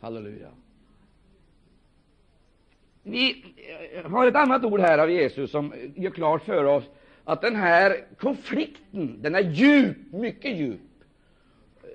Halleluja. 0.01 0.51
Vi 3.03 3.45
har 4.05 4.27
ett 4.27 4.35
annat 4.35 4.65
ord 4.65 4.81
här 4.81 4.99
av 4.99 5.11
Jesus 5.11 5.51
som 5.51 5.75
gör 5.95 6.11
klart 6.11 6.45
för 6.45 6.65
oss 6.65 6.85
att 7.25 7.43
den 7.43 7.57
här 7.57 8.05
konflikten, 8.19 9.23
den 9.23 9.35
är 9.35 9.51
djup, 9.51 10.13
mycket 10.13 10.57
djup. 10.57 10.81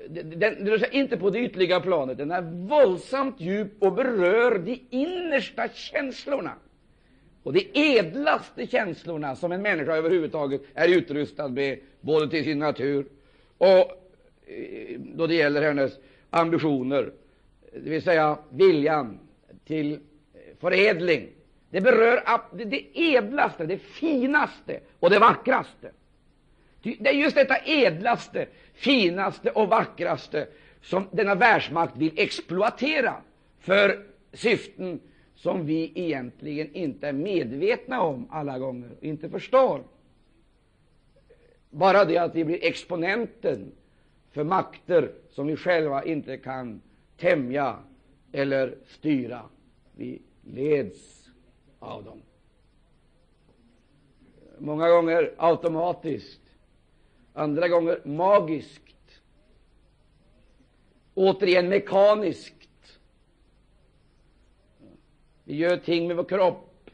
Den, 0.10 0.40
den 0.40 0.68
rör 0.68 0.78
sig 0.78 0.90
inte 0.92 1.18
på 1.18 1.30
det 1.30 1.40
ytliga 1.40 1.80
planet, 1.80 2.18
den 2.18 2.32
är 2.32 2.42
våldsamt 2.42 3.40
djup 3.40 3.84
och 3.84 3.94
berör 3.94 4.60
de 4.60 4.80
innersta 4.90 5.70
känslorna 5.70 6.54
och 7.46 7.54
de 7.54 7.68
edlaste 7.74 8.68
känslorna 8.68 9.36
som 9.36 9.52
en 9.52 9.62
människa 9.62 9.96
överhuvudtaget 9.96 10.62
är 10.74 10.88
utrustad 10.88 11.48
med, 11.48 11.80
både 12.02 12.30
till 12.30 12.44
sin 12.44 12.60
natur 12.60 13.06
och 13.58 13.68
eh, 14.48 15.00
då 15.00 15.28
det 15.28 15.36
gäller 15.36 15.62
hennes 15.62 15.94
ambitioner, 16.30 17.12
det 17.74 17.90
vill 17.90 18.02
säga 18.02 18.38
viljan 18.50 19.20
till 19.66 19.94
eh, 19.94 20.00
förädling. 20.60 21.28
Det 21.70 21.82
berör 21.82 22.24
det 22.52 22.86
edlaste, 22.94 23.66
det 23.66 23.78
finaste 23.78 24.80
och 25.00 25.10
det 25.10 25.20
vackraste. 25.20 25.92
Det 26.82 27.10
är 27.10 27.14
just 27.14 27.36
detta 27.36 27.58
edlaste, 27.66 28.46
finaste 28.74 29.50
och 29.50 29.70
vackraste 29.70 30.48
som 30.82 31.08
denna 31.12 31.36
världsmakt 31.36 31.98
vill 31.98 32.14
exploatera 32.16 33.14
för 33.60 34.06
syften 34.34 35.00
som 35.36 35.66
vi 35.66 35.92
egentligen 35.96 36.76
inte 36.76 37.08
är 37.08 37.14
medvetna 37.14 38.02
om 38.02 38.28
alla 38.32 38.60
gånger, 38.60 38.90
inte 39.02 39.30
förstår. 39.30 39.84
Bara 41.70 42.06
det 42.06 42.18
att 42.18 42.36
vi 42.36 42.46
blir 42.46 42.64
exponenten 42.66 43.72
för 44.32 44.44
makter 44.44 45.12
som 45.30 45.48
vi 45.48 45.56
själva 45.56 46.04
inte 46.04 46.38
kan 46.38 46.82
tämja 47.18 47.78
eller 48.32 48.76
styra. 48.88 49.42
Vi 49.96 50.22
leds 50.42 51.30
av 51.80 52.04
dem. 52.04 52.22
Många 54.58 54.90
gånger 54.90 55.34
automatiskt, 55.38 56.42
andra 57.34 57.68
gånger 57.68 58.02
magiskt, 58.04 59.22
återigen 61.14 61.70
mekaniskt. 61.70 62.55
Vi 65.48 65.56
gör 65.56 65.78
ting 65.78 66.08
med 66.08 66.16
vår 66.16 66.24
kropp 66.24 66.90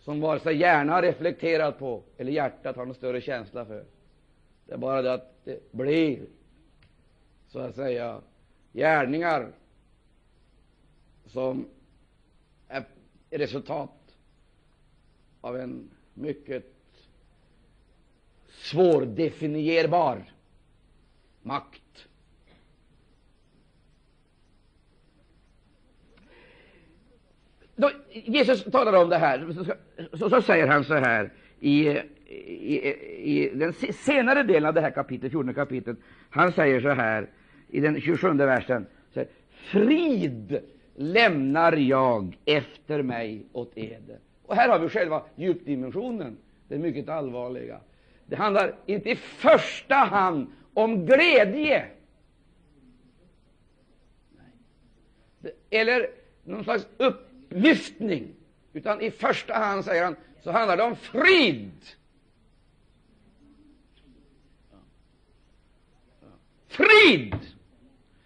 som 0.00 0.20
vare 0.20 0.40
sig 0.40 0.56
hjärnan 0.56 0.88
har 0.88 1.02
reflekterat 1.02 1.78
på 1.78 2.02
eller 2.16 2.32
hjärtat 2.32 2.76
har 2.76 2.86
någon 2.86 2.94
större 2.94 3.20
känsla 3.20 3.64
för. 3.64 3.84
Det 4.66 4.72
är 4.72 4.78
bara 4.78 5.02
det 5.02 5.12
att 5.12 5.44
det 5.44 5.72
blir, 5.72 6.26
så 7.48 7.58
att 7.58 7.74
säga, 7.74 8.20
gärningar 8.72 9.52
som 11.26 11.68
är 12.68 12.84
resultat 13.30 14.16
av 15.40 15.56
en 15.56 15.90
mycket 16.14 16.64
svårdefinierbar 18.48 20.32
makt. 21.42 22.08
Då 27.76 27.90
Jesus 28.24 28.64
talar 28.64 29.02
om 29.02 29.08
det 29.08 29.16
här, 29.18 29.46
så, 30.16 30.30
så 30.30 30.42
säger 30.42 30.66
han 30.66 30.84
så 30.84 30.94
här 30.94 31.30
i, 31.60 31.88
i, 31.88 32.88
i, 33.18 33.50
den 33.54 33.72
senare 33.92 34.42
delen 34.42 34.68
av 34.68 34.74
det 34.74 34.80
här 34.80 34.90
kapitlet, 34.90 35.32
14 35.32 35.54
kapitlet. 35.54 35.96
Han 36.30 36.52
säger 36.52 36.80
så 36.80 36.88
här 36.88 37.30
i 37.68 37.80
den 37.80 38.00
27 38.00 38.32
versen. 38.32 38.86
Så 39.14 39.20
här, 39.20 39.28
Frid 39.50 40.60
lämnar 40.94 41.72
jag 41.72 42.36
efter 42.44 43.02
mig 43.02 43.46
åt 43.52 43.72
eder. 43.74 44.18
Och 44.46 44.56
här 44.56 44.68
har 44.68 44.78
vi 44.78 44.88
själva 44.88 45.22
djupdimensionen, 45.36 46.36
det 46.68 46.78
mycket 46.78 47.08
allvarliga. 47.08 47.80
Det 48.26 48.36
handlar 48.36 48.74
inte 48.86 49.10
i 49.10 49.16
första 49.16 49.94
hand 49.94 50.46
om 50.74 51.06
glädje 51.06 51.84
eller 55.70 56.06
någon 56.44 56.64
slags 56.64 56.88
upplyftning, 57.48 58.34
utan 58.72 59.00
i 59.00 59.10
första 59.10 59.54
hand, 59.54 59.84
säger 59.84 60.04
han, 60.04 60.16
så 60.42 60.50
handlar 60.50 60.76
det 60.76 60.82
om 60.82 60.96
frid. 60.96 61.72
Frid! 66.66 67.34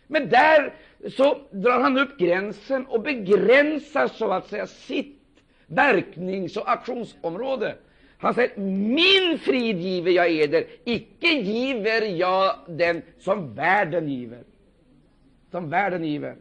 Men 0.07 0.29
där 0.29 0.75
så 1.11 1.41
drar 1.51 1.81
han 1.81 1.99
upp 1.99 2.19
gränsen 2.19 2.87
och 2.87 3.03
begränsar 3.03 4.09
så 4.09 4.31
att 4.31 4.49
säga 4.49 4.67
sitt 4.67 5.19
verknings 5.67 6.57
och 6.57 6.71
aktionsområde. 6.71 7.77
Han 8.19 8.35
säger 8.35 8.57
min 8.57 9.39
frid 9.39 9.79
giver 9.81 10.11
jag 10.11 10.31
eder, 10.31 10.65
icke 10.85 11.29
giver 11.29 12.03
jag 12.03 12.57
den 12.69 13.03
som 13.19 13.55
världen 13.55 14.09
giver. 14.09 14.43
Som 15.51 15.71
världen 15.71 16.05
giver. 16.05 16.37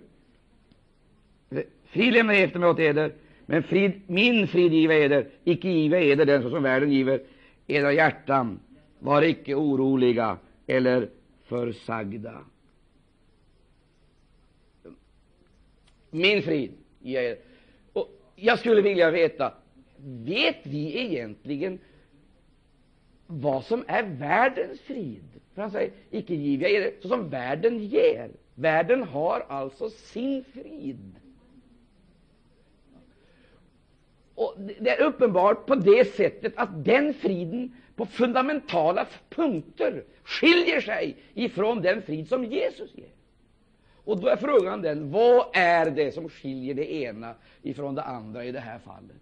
Frid 1.91 2.13
lämnar 2.13 2.34
jag 2.34 2.43
efter 2.43 2.60
mig 2.60 2.69
åt 2.69 2.80
eder, 2.80 3.13
men 3.45 3.63
frid, 3.63 4.01
min 4.08 4.47
frid 4.47 4.73
giva 4.73 4.93
eder, 4.93 5.27
icke 5.43 5.69
giva 5.69 5.99
eder 5.99 6.25
den 6.25 6.49
som 6.49 6.63
världen 6.63 6.91
giver. 6.91 7.21
Edra 7.67 7.93
hjärtan, 7.93 8.60
var 8.99 9.21
icke 9.21 9.56
oroliga 9.56 10.38
eller 10.67 11.10
försagda. 11.43 12.38
Min 16.10 16.41
frid 16.41 16.71
ger 16.99 17.21
er. 17.21 17.38
Och 17.93 18.10
jag 18.36 18.60
skulle 18.60 18.82
vilja 18.82 19.12
veta, 19.12 19.54
vet 20.25 20.58
vi 20.63 20.99
egentligen 20.99 21.80
vad 23.27 23.63
som 23.63 23.84
är 23.88 24.04
världens 24.04 24.82
frid? 24.82 25.23
För 25.54 25.62
han 25.62 25.71
säger, 25.71 25.91
icke 26.10 26.36
giva 26.36 26.67
jag 26.67 26.71
er 26.71 26.91
så 27.01 27.08
som 27.08 27.30
världen 27.30 27.80
ger. 27.80 28.32
Världen 28.56 29.04
har 29.04 29.45
alltså 29.49 29.89
sin 29.89 30.43
frid. 30.43 31.15
Och 34.41 34.56
Det 34.58 34.89
är 34.89 35.01
uppenbart 35.01 35.65
på 35.65 35.75
det 35.75 36.15
sättet 36.15 36.54
att 36.56 36.86
den 36.86 37.13
friden 37.13 37.75
på 37.95 38.06
fundamentala 38.06 39.08
punkter 39.30 40.04
skiljer 40.23 40.82
sig 40.82 41.17
ifrån 41.34 41.82
den 41.82 42.01
frid 42.01 42.27
som 42.27 42.45
Jesus 42.45 42.95
ger. 42.95 43.10
Och 44.04 44.19
då 44.19 44.27
är 44.27 44.36
frågan 44.36 44.82
den, 44.82 45.12
vad 45.12 45.45
är 45.54 45.91
det 45.91 46.12
som 46.12 46.30
skiljer 46.30 46.73
det 46.73 46.93
ena 46.93 47.36
ifrån 47.62 47.95
det 47.95 48.04
andra 48.04 48.45
i 48.45 48.51
det 48.51 48.60
här 48.60 48.80
fallet? 48.80 49.17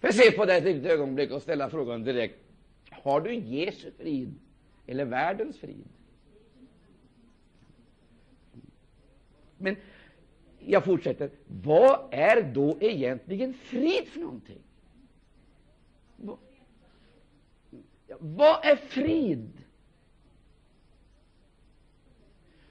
Får 0.00 0.08
jag 0.08 0.14
se 0.14 0.30
på 0.30 0.44
det 0.44 0.56
ett 0.56 0.64
litet 0.64 0.92
ögonblick 0.92 1.30
och 1.30 1.42
ställa 1.42 1.70
frågan 1.70 2.04
direkt. 2.04 2.38
Har 2.90 3.20
du 3.20 3.34
Jesu 3.34 3.90
frid 3.98 4.34
eller 4.86 5.04
världens 5.04 5.58
frid? 5.58 5.88
Men 9.58 9.76
jag 10.66 10.84
fortsätter. 10.84 11.30
Vad 11.46 12.08
är 12.10 12.42
då 12.42 12.76
egentligen 12.80 13.54
frid 13.54 14.08
för 14.08 14.20
någonting? 14.20 14.58
Vad 18.18 18.64
är 18.64 18.76
frid? 18.76 19.52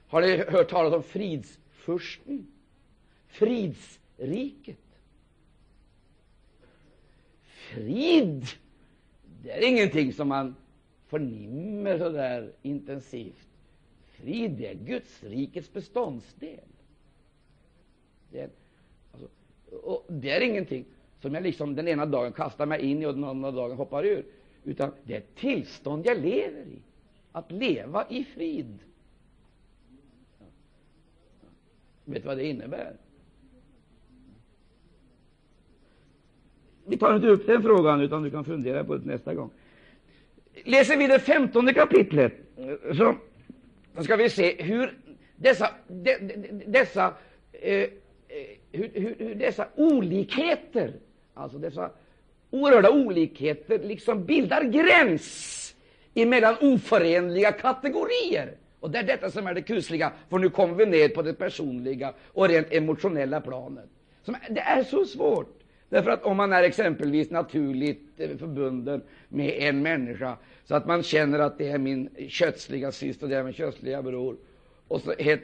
Har 0.06 0.20
ni 0.20 0.36
hört 0.36 0.70
talas 0.70 0.94
om 0.94 1.02
fridsfursten? 1.02 2.46
Fridsriket? 3.28 4.78
Frid, 7.44 8.46
det 9.42 9.52
är 9.52 9.68
ingenting 9.68 10.12
som 10.12 10.28
man 10.28 10.56
förnimmer 11.06 11.98
så 11.98 12.08
där 12.08 12.52
intensivt. 12.62 13.48
Frid, 14.10 14.50
det 14.50 14.66
är 14.66 14.74
Guds 14.74 15.22
rikets 15.22 15.72
beståndsdel. 15.72 16.60
Det 18.32 18.40
är, 18.40 18.50
alltså, 19.12 19.28
och 19.82 20.06
det 20.08 20.30
är 20.30 20.40
ingenting 20.40 20.84
som 21.20 21.34
jag 21.34 21.42
liksom 21.42 21.74
den 21.74 21.88
ena 21.88 22.06
dagen 22.06 22.32
kastar 22.32 22.66
mig 22.66 22.80
in 22.80 23.02
i 23.02 23.06
och 23.06 23.14
den 23.14 23.24
andra 23.24 23.50
dagen 23.50 23.76
hoppar 23.76 24.04
ur. 24.04 24.24
Utan 24.64 24.90
det 25.04 25.14
är 25.14 25.18
ett 25.18 25.36
tillstånd 25.36 26.06
jag 26.06 26.18
lever 26.18 26.60
i. 26.60 26.82
Att 27.32 27.52
leva 27.52 28.06
i 28.08 28.24
frid. 28.24 28.78
Vet 32.04 32.22
du 32.22 32.28
vad 32.28 32.36
det 32.36 32.44
innebär? 32.44 32.96
Vi 36.86 36.96
tar 36.96 37.16
inte 37.16 37.28
upp 37.28 37.46
den 37.46 37.62
frågan, 37.62 38.00
utan 38.00 38.22
du 38.22 38.30
kan 38.30 38.44
fundera 38.44 38.84
på 38.84 38.96
det 38.96 39.06
nästa 39.06 39.34
gång. 39.34 39.50
Läser 40.64 40.96
vi 40.96 41.06
det 41.06 41.18
femtonde 41.18 41.74
kapitlet, 41.74 42.32
så 42.96 43.14
ska 44.02 44.16
vi 44.16 44.30
se 44.30 44.62
hur 44.62 44.98
dessa, 45.36 45.70
de, 45.88 46.18
de, 46.18 46.36
dessa, 46.66 47.14
eh, 47.52 47.74
eh, 47.74 47.88
Eh, 48.32 48.56
hur, 48.72 48.90
hur, 48.94 49.14
hur, 49.18 49.34
dessa 49.34 49.66
olikheter, 49.76 50.92
alltså 51.34 51.58
dessa 51.58 51.90
oerhörda 52.50 52.90
olikheter, 52.90 53.78
liksom 53.78 54.24
bildar 54.24 54.62
gräns 54.62 55.74
emellan 56.14 56.56
oförenliga 56.60 57.52
kategorier. 57.52 58.54
Och 58.80 58.90
det 58.90 58.98
är 58.98 59.02
detta 59.02 59.30
som 59.30 59.46
är 59.46 59.54
det 59.54 59.62
kusliga, 59.62 60.12
för 60.28 60.38
nu 60.38 60.50
kommer 60.50 60.74
vi 60.74 60.86
ner 60.86 61.08
på 61.08 61.22
det 61.22 61.34
personliga 61.34 62.12
och 62.32 62.48
rent 62.48 62.72
emotionella 62.72 63.40
planet. 63.40 63.88
Som, 64.22 64.36
det 64.50 64.60
är 64.60 64.84
så 64.84 65.04
svårt. 65.04 65.56
Därför 65.88 66.10
att 66.10 66.22
om 66.22 66.36
man 66.36 66.52
är 66.52 66.62
exempelvis 66.62 67.30
naturligt 67.30 68.20
eh, 68.20 68.36
förbunden 68.36 69.02
med 69.28 69.54
en 69.58 69.82
människa, 69.82 70.36
så 70.64 70.74
att 70.74 70.86
man 70.86 71.02
känner 71.02 71.38
att 71.38 71.58
det 71.58 71.68
är 71.68 71.78
min 71.78 72.10
kötsliga 72.28 72.92
syster, 72.92 73.26
det 73.26 73.36
är 73.36 73.42
min 73.42 73.52
kötsliga 73.52 74.02
bror, 74.02 74.36
och 74.88 75.00
så 75.00 75.12
helt 75.18 75.42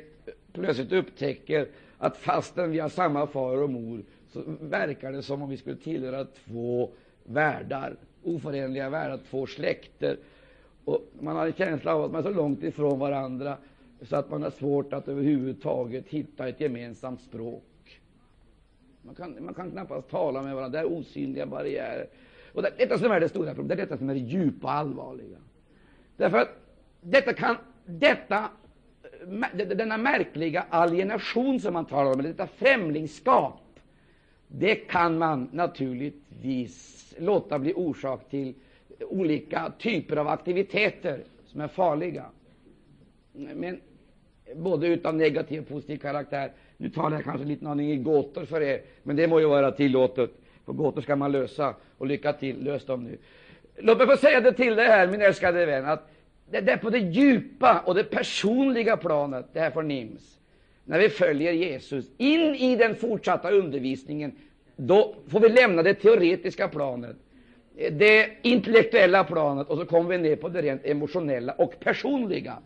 plötsligt 0.53 0.92
upptäcker 0.92 1.68
att 1.98 2.16
fastän 2.16 2.70
vi 2.70 2.78
har 2.78 2.88
samma 2.88 3.26
far 3.26 3.62
och 3.62 3.70
mor, 3.70 4.02
så 4.28 4.42
verkar 4.61 5.12
det 5.12 5.22
som 5.22 5.42
om 5.42 5.48
vi 5.48 5.56
skulle 5.56 5.76
tillhöra 5.76 6.24
två 6.24 6.90
världar, 7.24 7.96
oförenliga 8.22 8.90
världar, 8.90 9.20
två 9.30 9.46
släkter. 9.46 10.16
Och 10.85 11.00
man 11.20 11.37
har 11.37 11.46
en 11.46 11.52
känsla 11.52 11.94
av 11.94 12.04
att 12.04 12.12
man 12.12 12.20
är 12.20 12.30
så 12.30 12.37
långt 12.37 12.62
ifrån 12.62 12.98
varandra 12.98 13.56
så 14.02 14.16
att 14.16 14.30
man 14.30 14.42
har 14.42 14.50
svårt 14.50 14.92
att 14.92 15.09
överhuvudtaget 15.09 16.09
hitta 16.09 16.48
ett 16.48 16.61
gemensamt 16.61 17.20
språk. 17.20 18.00
Man 19.02 19.14
kan, 19.14 19.37
man 19.44 19.54
kan 19.54 19.70
knappast 19.70 20.11
tala 20.11 20.42
med 20.42 20.54
varandra. 20.54 20.82
Det 20.82 20.88
är 20.88 20.92
osynliga 20.98 21.46
barriärer. 21.46 22.06
Och 22.52 22.62
det, 22.62 22.72
detta 22.78 22.98
som 22.98 23.11
är 23.11 23.20
det 23.20 23.28
stora 23.28 23.54
problemet, 23.54 23.76
det 23.76 23.82
är 23.82 23.87
detta 23.87 23.98
som 23.98 24.11
är 24.11 24.14
det 24.14 24.20
djupa 24.20 24.66
och 24.66 24.72
allvarliga. 24.72 25.38
Därför 26.16 26.38
att 26.38 26.48
detta 27.00 27.32
kan, 27.32 27.56
detta, 27.87 28.50
denna 29.53 29.97
märkliga 29.97 30.65
alienation 30.71 31.61
som 31.61 31.75
man 31.75 31.85
talar 31.85 32.12
om, 32.12 32.23
detta 32.23 32.47
främlingskap, 32.47 33.61
det 34.49 34.75
kan 34.75 35.19
man 35.19 35.49
naturligtvis 35.53 37.15
låta 37.19 37.59
bli 37.59 37.73
orsak 37.75 38.31
till 38.31 38.55
olika 39.01 39.73
typer 39.79 40.17
av 40.17 40.29
aktiviteter 40.29 41.21
som 41.47 41.61
är 41.61 41.69
farliga. 41.69 42.25
Men 43.33 43.81
både 44.55 44.87
utav 44.87 45.15
negativ 45.15 45.62
och 45.62 45.69
positiv 45.69 45.99
karaktär. 45.99 46.53
Nu 46.77 46.91
talar 46.91 47.17
jag 47.17 47.25
kanske 47.25 47.45
lite 47.47 47.69
aning 47.69 47.93
i 47.93 47.97
gåtor 47.97 48.45
för 48.45 48.61
er, 48.61 48.81
men 49.03 49.17
det 49.17 49.29
må 49.29 49.41
ju 49.41 49.47
vara 49.47 49.73
tillåtet. 49.73 50.31
För 50.65 50.73
gåtor 50.73 51.01
ska 51.01 51.17
man 51.17 51.33
lösa, 51.33 51.75
och 51.99 52.07
lycka 52.07 52.33
till, 52.33 52.65
lös 52.65 52.87
dem 52.87 53.05
nu. 53.05 53.19
Låt 53.77 53.99
mig 53.99 54.07
få 54.07 54.17
säga 54.17 54.41
det 54.41 54.53
till 54.53 54.77
dig 54.77 54.87
här, 54.87 55.09
min 55.09 55.23
älskade 55.23 55.67
vän, 55.67 55.85
att 55.85 56.11
det 56.50 56.72
är 56.72 56.76
på 56.76 56.90
det 56.90 56.98
djupa 56.98 57.80
och 57.87 57.94
det 57.94 58.04
personliga 58.04 58.96
planet 58.96 59.46
det 59.52 59.61
här 59.61 59.70
förnims. 59.70 60.38
När 60.85 60.98
vi 60.98 61.09
följer 61.09 61.52
Jesus 61.52 62.04
in 62.18 62.54
i 62.54 62.76
den 62.76 62.94
fortsatta 62.94 63.50
undervisningen, 63.50 64.32
då 64.76 65.14
får 65.28 65.40
vi 65.40 65.48
lämna 65.48 65.82
det 65.82 65.94
teoretiska 65.94 66.68
planet, 66.68 67.16
eh, 67.76 67.92
det 67.92 68.30
intellektuella 68.42 69.24
planet, 69.24 69.68
och 69.68 69.78
så 69.78 69.85
kommer 69.85 70.11
vi 70.11 70.18
ner 70.18 70.37
på 70.37 70.48
det 70.48 70.62
rent 70.62 70.85
emotionella 70.85 71.52
och 71.52 71.80
personliga. 71.80 72.59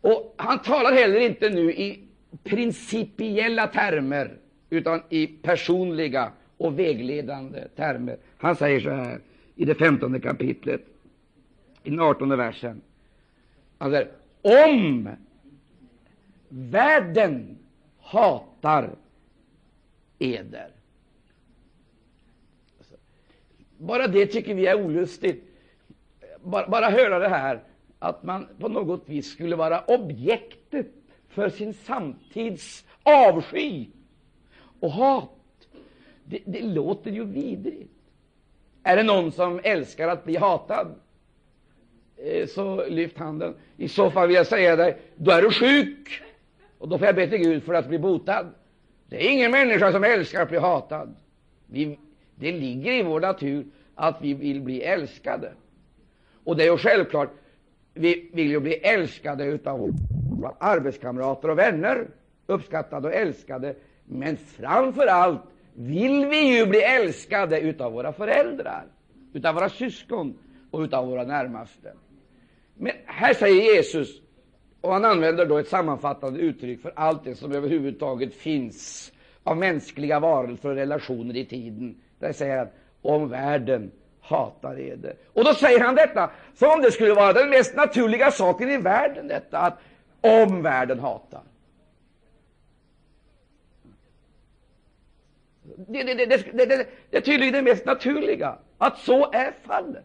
Och 0.00 0.34
Han 0.36 0.58
talar 0.58 0.92
heller 0.92 1.20
inte 1.20 1.50
nu 1.50 1.72
i 1.72 2.04
principiella 2.44 3.66
termer, 3.66 4.36
utan 4.70 5.02
i 5.08 5.26
personliga 5.26 6.32
och 6.56 6.78
vägledande 6.78 7.60
termer. 7.76 8.16
Han 8.38 8.56
säger 8.56 8.80
så 8.80 8.90
här 8.90 9.18
i 9.56 9.64
det 9.64 9.74
femtonde 9.74 10.20
kapitlet, 10.20 10.80
i 11.82 11.90
den 11.90 12.00
artonde 12.00 12.36
versen. 12.36 12.82
Han 13.78 13.90
säger, 13.90 14.10
om 14.42 15.08
världen 16.48 17.58
hatar 18.00 18.90
eder. 20.18 20.70
Alltså, 22.78 22.94
bara 23.78 24.06
det 24.06 24.26
tycker 24.26 24.54
vi 24.54 24.66
är 24.66 24.84
olustigt. 24.84 25.44
Bara, 26.42 26.68
bara 26.68 26.90
höra 26.90 27.18
det 27.18 27.28
här, 27.28 27.62
att 27.98 28.22
man 28.22 28.48
på 28.58 28.68
något 28.68 29.08
vis 29.08 29.32
skulle 29.32 29.56
vara 29.56 29.80
objektet 29.80 30.86
för 31.28 31.48
sin 31.48 31.74
samtids 31.74 32.84
avsky 33.02 33.86
och 34.80 34.90
hat. 34.90 35.30
Det, 36.24 36.42
det 36.46 36.62
låter 36.62 37.10
ju 37.10 37.24
vidrigt. 37.24 37.92
Är 38.82 38.96
det 38.96 39.02
någon 39.02 39.32
som 39.32 39.60
älskar 39.64 40.08
att 40.08 40.24
bli 40.24 40.36
hatad? 40.36 40.94
Eh, 42.24 42.46
så 42.46 42.86
lyft 42.86 43.18
handen. 43.18 43.54
I 43.76 43.88
så 43.88 44.10
fall 44.10 44.28
vill 44.28 44.36
jag 44.36 44.46
säga 44.46 44.76
dig, 44.76 44.98
då 45.16 45.30
är 45.30 45.42
du 45.42 45.50
sjuk. 45.50 46.22
Och 46.78 46.88
då 46.88 46.98
får 46.98 47.06
jag 47.06 47.16
be 47.16 47.28
till 47.28 47.38
Gud 47.38 47.62
för 47.62 47.74
att 47.74 47.88
bli 47.88 47.98
botad. 47.98 48.46
Det 49.08 49.26
är 49.26 49.30
ingen 49.30 49.50
människa 49.50 49.92
som 49.92 50.04
älskar 50.04 50.42
att 50.42 50.48
bli 50.48 50.58
hatad. 50.58 51.14
Vi, 51.66 51.98
det 52.34 52.52
ligger 52.52 52.92
i 52.92 53.02
vår 53.02 53.20
natur 53.20 53.66
att 53.94 54.16
vi 54.22 54.34
vill 54.34 54.60
bli 54.60 54.82
älskade. 54.82 55.52
Och 56.44 56.56
det 56.56 56.62
är 56.62 56.70
ju 56.70 56.76
självklart, 56.76 57.30
vi 57.94 58.30
vill 58.32 58.50
ju 58.50 58.60
bli 58.60 58.74
älskade 58.74 59.44
utav 59.44 59.78
våra 60.30 60.54
arbetskamrater 60.58 61.50
och 61.50 61.58
vänner, 61.58 62.08
uppskattade 62.46 63.08
och 63.08 63.14
älskade. 63.14 63.74
Men 64.04 64.36
framför 64.36 65.06
allt 65.06 65.40
vill 65.74 66.26
vi 66.26 66.56
ju 66.56 66.66
bli 66.66 66.82
älskade 66.82 67.60
utav 67.60 67.92
våra 67.92 68.12
föräldrar, 68.12 68.84
utav 69.32 69.54
våra 69.54 69.68
syskon 69.68 70.38
och 70.70 70.80
utav 70.80 71.06
våra 71.06 71.24
närmaste. 71.24 71.92
Men 72.74 72.92
här 73.06 73.34
säger 73.34 73.74
Jesus, 73.74 74.20
och 74.80 74.92
han 74.92 75.04
använder 75.04 75.46
då 75.46 75.58
ett 75.58 75.68
sammanfattande 75.68 76.40
uttryck 76.40 76.82
för 76.82 76.92
allt 76.96 77.24
det 77.24 77.34
som 77.34 77.52
överhuvudtaget 77.52 78.34
finns 78.34 79.12
av 79.44 79.56
mänskliga 79.56 80.20
varelser 80.20 80.68
och 80.68 80.74
relationer 80.74 81.36
i 81.36 81.44
tiden. 81.44 82.00
Där 82.18 82.32
säger 82.32 82.58
han, 82.58 82.68
om 83.02 83.28
världen 83.28 83.90
hatar 84.20 84.80
eder. 84.80 85.14
Och 85.32 85.44
då 85.44 85.54
säger 85.54 85.80
han 85.80 85.94
detta 85.94 86.30
som 86.54 86.70
om 86.70 86.82
det 86.82 86.92
skulle 86.92 87.14
vara 87.14 87.32
den 87.32 87.50
mest 87.50 87.76
naturliga 87.76 88.30
saken 88.30 88.70
i 88.70 88.76
världen, 88.76 89.28
detta 89.28 89.58
att 89.58 89.78
om 90.20 90.62
världen 90.62 91.00
hatar. 91.00 91.42
Det, 95.76 96.02
det, 96.02 96.26
det, 96.26 96.86
det, 97.10 97.16
är 97.16 97.20
tydligen 97.20 97.52
det 97.52 97.62
mest 97.62 97.84
naturliga, 97.84 98.58
att 98.78 98.98
så 98.98 99.30
är 99.32 99.52
fallet. 99.66 100.04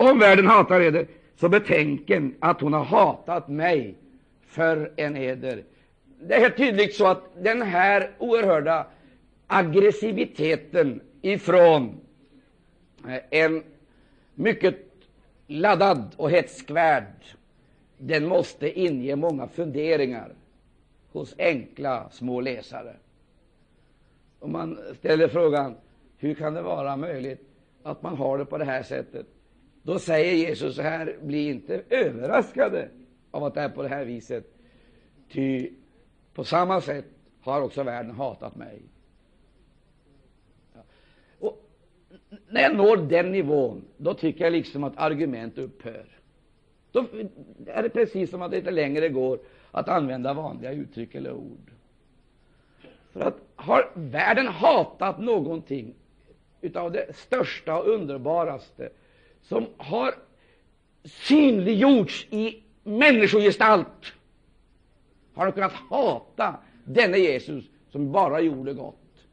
Om 0.00 0.18
världen 0.18 0.46
hatar 0.46 0.80
eder, 0.80 1.06
så 1.36 1.48
betänken 1.48 2.34
att 2.40 2.60
hon 2.60 2.72
har 2.72 2.84
hatat 2.84 3.48
mig 3.48 3.94
för 4.46 4.92
en 4.96 5.16
eder. 5.16 5.64
Det 6.20 6.34
är 6.34 6.40
helt 6.40 6.56
tydligt 6.56 6.94
så 6.94 7.06
att 7.06 7.22
den 7.42 7.62
här 7.62 8.10
oerhörda 8.18 8.86
aggressiviteten 9.46 11.00
ifrån 11.22 12.00
eh, 13.08 13.20
en 13.30 13.62
mycket 14.34 14.76
laddad 15.46 16.14
och 16.16 16.30
hätsk 16.30 16.70
värld, 16.70 17.24
den 17.98 18.26
måste 18.26 18.80
inge 18.80 19.16
många 19.16 19.48
funderingar 19.48 20.32
hos 21.12 21.34
enkla 21.38 22.10
små 22.10 22.40
läsare. 22.40 22.96
Och 24.38 24.50
man 24.50 24.78
ställer 24.98 25.28
frågan, 25.28 25.74
hur 26.18 26.34
kan 26.34 26.54
det 26.54 26.62
vara 26.62 26.96
möjligt 26.96 27.40
att 27.82 28.02
man 28.02 28.16
har 28.16 28.38
det 28.38 28.44
på 28.44 28.58
det 28.58 28.64
här 28.64 28.82
sättet? 28.82 29.26
Då 29.82 29.98
säger 29.98 30.34
Jesus 30.34 30.76
så 30.76 30.82
här, 30.82 31.16
bli 31.22 31.48
inte 31.48 31.82
överraskade 31.90 32.88
av 33.30 33.44
att 33.44 33.54
det 33.54 33.60
är 33.60 33.68
på 33.68 33.82
det 33.82 33.88
här 33.88 34.04
viset. 34.04 34.44
Ty 35.28 35.70
på 36.34 36.44
samma 36.44 36.80
sätt 36.80 37.04
har 37.40 37.62
också 37.62 37.82
världen 37.82 38.10
hatat 38.10 38.56
mig. 38.56 38.82
Och 41.38 41.64
när 42.48 42.60
jag 42.60 42.76
når 42.76 42.96
den 42.96 43.32
nivån, 43.32 43.84
då 43.96 44.14
tycker 44.14 44.44
jag 44.44 44.52
liksom 44.52 44.84
att 44.84 44.96
argument 44.96 45.58
upphör. 45.58 46.06
Då 46.92 47.04
är 47.66 47.82
det 47.82 47.88
precis 47.88 48.30
som 48.30 48.42
att 48.42 48.50
det 48.50 48.58
inte 48.58 48.70
längre 48.70 49.08
går 49.08 49.38
att 49.70 49.88
använda 49.88 50.34
vanliga 50.34 50.72
uttryck 50.72 51.14
eller 51.14 51.32
ord. 51.32 51.70
För 53.12 53.20
att 53.20 53.36
har 53.56 53.90
världen 53.94 54.46
hatat 54.46 55.20
någonting 55.20 55.94
utav 56.60 56.92
det 56.92 57.16
största 57.16 57.78
och 57.78 57.88
underbaraste 57.88 58.90
som 59.42 59.66
har 59.76 60.14
synliggjorts 61.04 62.26
i 62.30 62.62
människogestalt, 62.82 64.12
har 65.34 65.46
de 65.46 65.52
kunnat 65.52 65.72
hata 65.72 66.56
denne 66.84 67.18
Jesus 67.18 67.64
som 67.90 68.12
bara 68.12 68.40
gjorde 68.40 68.74
gott, 68.74 69.26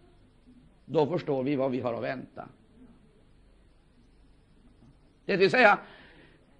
då 0.85 1.07
förstår 1.07 1.43
vi 1.43 1.55
vad 1.55 1.71
vi 1.71 1.79
har 1.79 1.93
att 1.93 2.03
vänta. 2.03 2.49
Det 5.25 5.37
vill 5.37 5.51
säga, 5.51 5.79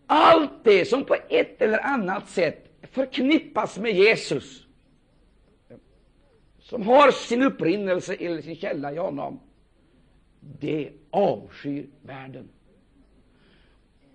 allt 0.08 0.64
det 0.64 0.86
som 0.86 1.06
på 1.06 1.16
ett 1.30 1.62
eller 1.62 1.86
annat 1.86 2.30
sätt 2.30 2.70
förknippas 2.82 3.78
med 3.78 3.92
Jesus, 3.92 4.68
som 6.60 6.88
har 6.88 7.12
sin 7.12 7.44
upprinnelse 7.44 8.16
eller 8.16 8.42
sin 8.42 8.56
källa 8.56 8.94
i 8.94 8.98
honom, 8.98 9.40
det 10.40 10.92
avskyr 11.10 11.86
världen. 12.02 12.50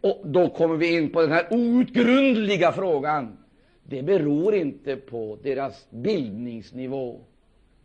Och 0.01 0.21
då 0.25 0.49
kommer 0.49 0.77
vi 0.77 0.97
in 0.97 1.11
på 1.11 1.21
den 1.21 1.33
här 1.33 1.47
outgrundliga 1.51 2.73
frågan. 2.73 3.39
Det 3.85 4.03
beror 4.03 4.55
inte 4.55 4.97
på 4.97 5.39
deras 5.43 5.87
bildningsnivå 5.91 7.21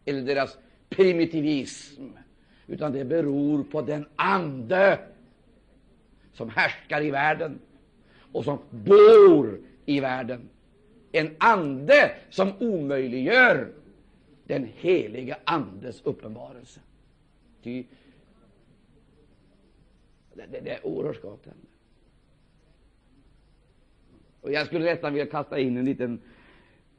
eller 0.06 0.22
deras 0.22 0.58
primitivism, 0.90 2.04
utan 2.68 2.92
det 2.92 3.06
beror 3.06 3.64
på 3.64 3.82
den 3.82 4.06
ande 4.16 5.00
som 6.34 6.50
härskar 6.50 7.02
i 7.02 7.12
världen 7.12 7.60
och 8.32 8.44
som 8.44 8.58
bor 8.70 9.60
i 9.86 10.00
världen. 10.00 10.50
En 11.12 11.36
ande 11.38 12.12
som 12.30 12.52
omöjliggör 12.60 13.72
den 14.44 14.70
heliga 14.76 15.38
Andes 15.44 16.02
uppenbarelse. 16.02 16.80
Ty 17.64 17.84
det, 20.34 20.46
det, 20.52 20.60
det 20.60 20.72
är 20.72 20.86
oerhört 20.86 21.16
skakande. 21.16 21.75
Och 24.46 24.52
jag 24.52 24.68
skulle 24.68 24.86
nästan 24.86 25.14
vilja 25.14 25.26
kasta 25.26 25.60
in 25.60 25.78
en 25.78 25.86
liten 25.86 26.20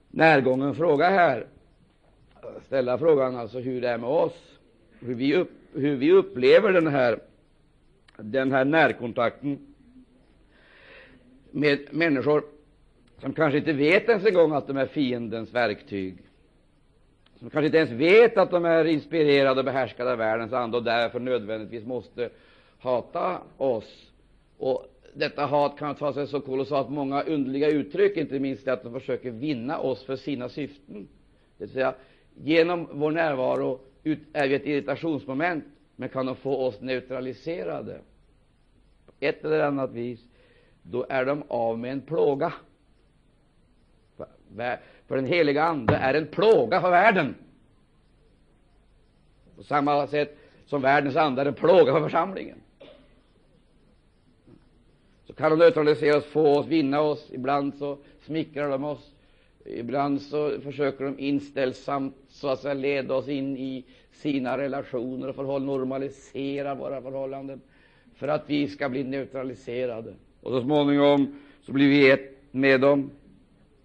närgången 0.09 0.75
fråga 0.75 1.09
här. 1.09 1.47
Ställa 2.67 2.99
frågan 2.99 3.37
alltså 3.37 3.59
hur 3.59 3.81
det 3.81 3.89
är 3.89 3.99
med 3.99 4.11
oss, 4.11 4.59
hur 5.01 5.15
vi, 5.15 5.35
upp, 5.35 5.51
hur 5.73 5.97
vi 5.97 6.13
upplever 6.13 6.73
den 6.73 6.87
här, 6.87 7.19
den 8.17 8.53
här 8.53 8.65
närkontakten 8.65 9.75
med 11.51 11.79
människor 11.91 12.45
som 13.19 13.33
kanske 13.33 13.59
inte 13.59 13.73
vet 13.73 14.09
ens 14.09 14.27
en 14.27 14.35
gång 14.35 14.53
att 14.53 14.67
de 14.67 14.77
är 14.77 14.87
fiendens 14.87 15.55
verktyg, 15.55 16.19
som 17.39 17.51
kanske 17.51 17.67
inte 17.67 17.79
ens 17.79 17.91
vet 17.91 18.37
att 18.37 18.51
de 18.51 18.65
är 18.65 18.85
inspirerade 18.85 19.61
och 19.61 19.65
behärskade 19.65 20.13
av 20.13 20.19
världens 20.19 20.53
ande 20.53 20.77
och 20.77 20.85
därför 20.85 21.21
nödvändigtvis 21.21 21.87
måste 21.87 22.31
hata 22.79 23.39
oss. 23.57 24.13
Och 24.59 24.87
detta 25.19 25.47
hat 25.47 25.79
kan 25.79 25.95
ta 25.95 26.13
sig 26.13 26.27
så 26.27 26.41
kolossalt 26.41 26.91
många 26.91 27.23
underliga 27.23 27.69
uttryck, 27.69 28.17
inte 28.17 28.39
minst 28.39 28.69
att 28.69 28.83
de 28.83 28.93
försöker 28.93 29.31
vinna 29.31 29.79
oss 29.79 30.05
för 30.05 30.17
sina 30.17 30.49
syften. 30.49 31.09
Det 31.59 31.65
vill 31.65 31.73
säga, 31.73 31.95
genom 32.35 32.89
vår 32.93 33.11
närvaro 33.11 33.81
är 34.33 34.49
vi 34.49 34.55
ett 34.55 34.67
irritationsmoment, 34.67 35.65
men 35.97 36.09
kan 36.09 36.27
de 36.27 36.37
få 36.37 36.57
oss 36.57 36.81
neutraliserade 36.81 38.01
på 39.07 39.13
ett 39.21 39.45
eller 39.45 39.61
annat 39.61 39.93
vis, 39.93 40.21
då 40.83 41.07
är 41.09 41.25
de 41.25 41.43
av 41.49 41.79
med 41.79 41.93
en 41.93 42.01
plåga. 42.01 42.53
För 45.07 45.17
den 45.17 45.27
heliga 45.27 45.65
Ande 45.65 45.95
är 45.95 46.15
en 46.15 46.27
plåga 46.27 46.81
för 46.81 46.91
världen. 46.91 47.35
På 49.57 49.63
samma 49.63 50.07
sätt 50.07 50.39
som 50.67 50.83
världens 50.83 51.17
ande 51.17 51.43
är 51.43 51.47
en 51.47 51.55
plåga 51.55 51.93
för 51.93 52.01
församlingen 52.01 52.59
kan 55.37 55.51
de 55.51 55.59
neutralisera 55.59 56.17
oss, 56.17 56.25
få 56.25 56.59
oss, 56.59 56.67
vinna 56.67 57.01
oss. 57.01 57.31
Ibland 57.33 57.75
så 57.75 57.99
smickrar 58.21 58.71
de 58.71 58.85
oss. 58.85 59.13
Ibland 59.65 60.23
så 60.23 60.61
försöker 60.61 61.05
de 61.05 61.19
inställsamt 61.19 62.15
så 62.29 62.49
att 62.49 62.61
säga 62.61 62.75
leda 62.75 63.15
oss 63.15 63.29
in 63.29 63.57
i 63.57 63.85
sina 64.13 64.59
relationer 64.59 65.29
och 65.29 65.35
förhåll, 65.35 65.65
normalisera 65.65 66.75
våra 66.75 67.03
förhållanden 67.03 67.61
för 68.15 68.29
att 68.29 68.43
vi 68.47 68.69
ska 68.69 68.89
bli 68.89 69.05
neutraliserade. 69.05 70.15
Och 70.41 70.51
så 70.51 70.61
småningom 70.61 71.39
så 71.63 71.73
blir 71.73 71.89
vi 71.89 72.11
ett 72.11 72.33
med 72.51 72.81
dem, 72.81 73.11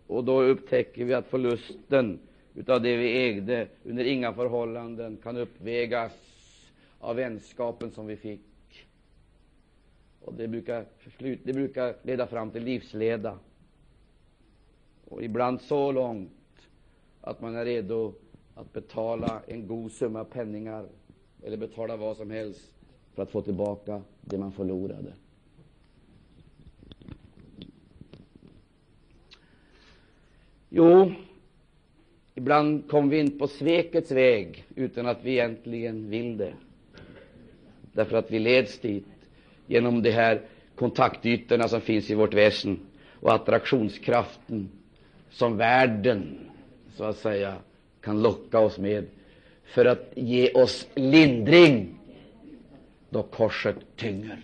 och 0.07 0.23
då 0.23 0.41
upptäcker 0.41 1.05
vi 1.05 1.13
att 1.13 1.27
förlusten 1.27 2.19
utav 2.55 2.81
det 2.81 2.97
vi 2.97 3.27
ägde 3.27 3.67
under 3.83 4.03
inga 4.03 4.33
förhållanden 4.33 5.17
kan 5.23 5.37
uppvägas 5.37 6.11
av 6.99 7.15
vänskapen 7.15 7.91
som 7.91 8.07
vi 8.07 8.15
fick. 8.15 8.41
Och 10.25 10.33
det 10.33 10.47
brukar, 10.47 10.85
det 11.43 11.53
brukar 11.53 11.95
leda 12.03 12.27
fram 12.27 12.51
till 12.51 12.63
livsleda. 12.63 13.39
Och 15.05 15.23
ibland 15.23 15.61
så 15.61 15.91
långt 15.91 16.31
att 17.21 17.41
man 17.41 17.55
är 17.55 17.65
redo 17.65 18.13
att 18.55 18.73
betala 18.73 19.41
en 19.47 19.67
god 19.67 19.91
summa 19.91 20.23
penningar 20.23 20.87
eller 21.43 21.57
betala 21.57 21.97
vad 21.97 22.17
som 22.17 22.31
helst 22.31 22.71
för 23.13 23.23
att 23.23 23.31
få 23.31 23.41
tillbaka 23.41 24.01
det 24.21 24.37
man 24.37 24.51
förlorade. 24.51 25.13
Jo, 30.69 31.11
ibland 32.35 32.89
kommer 32.89 33.09
vi 33.09 33.19
in 33.19 33.39
på 33.39 33.47
svekets 33.47 34.11
väg 34.11 34.65
utan 34.75 35.05
att 35.05 35.23
vi 35.23 35.31
egentligen 35.31 36.09
vill 36.09 36.37
det, 36.37 36.53
därför 37.93 38.17
att 38.17 38.31
vi 38.31 38.39
leds 38.39 38.79
dit 38.79 39.05
genom 39.71 40.01
de 40.01 40.11
här 40.11 40.41
kontaktytorna 40.75 41.67
som 41.67 41.81
finns 41.81 42.09
i 42.09 42.15
vårt 42.15 42.33
väsen 42.33 42.79
och 43.19 43.33
attraktionskraften 43.33 44.69
som 45.29 45.57
världen, 45.57 46.39
så 46.95 47.03
att 47.03 47.17
säga, 47.17 47.55
kan 48.01 48.21
locka 48.21 48.59
oss 48.59 48.77
med 48.77 49.05
för 49.65 49.85
att 49.85 50.11
ge 50.15 50.51
oss 50.51 50.87
lindring 50.95 51.99
då 53.09 53.23
korset 53.23 53.75
tynger. 53.95 54.39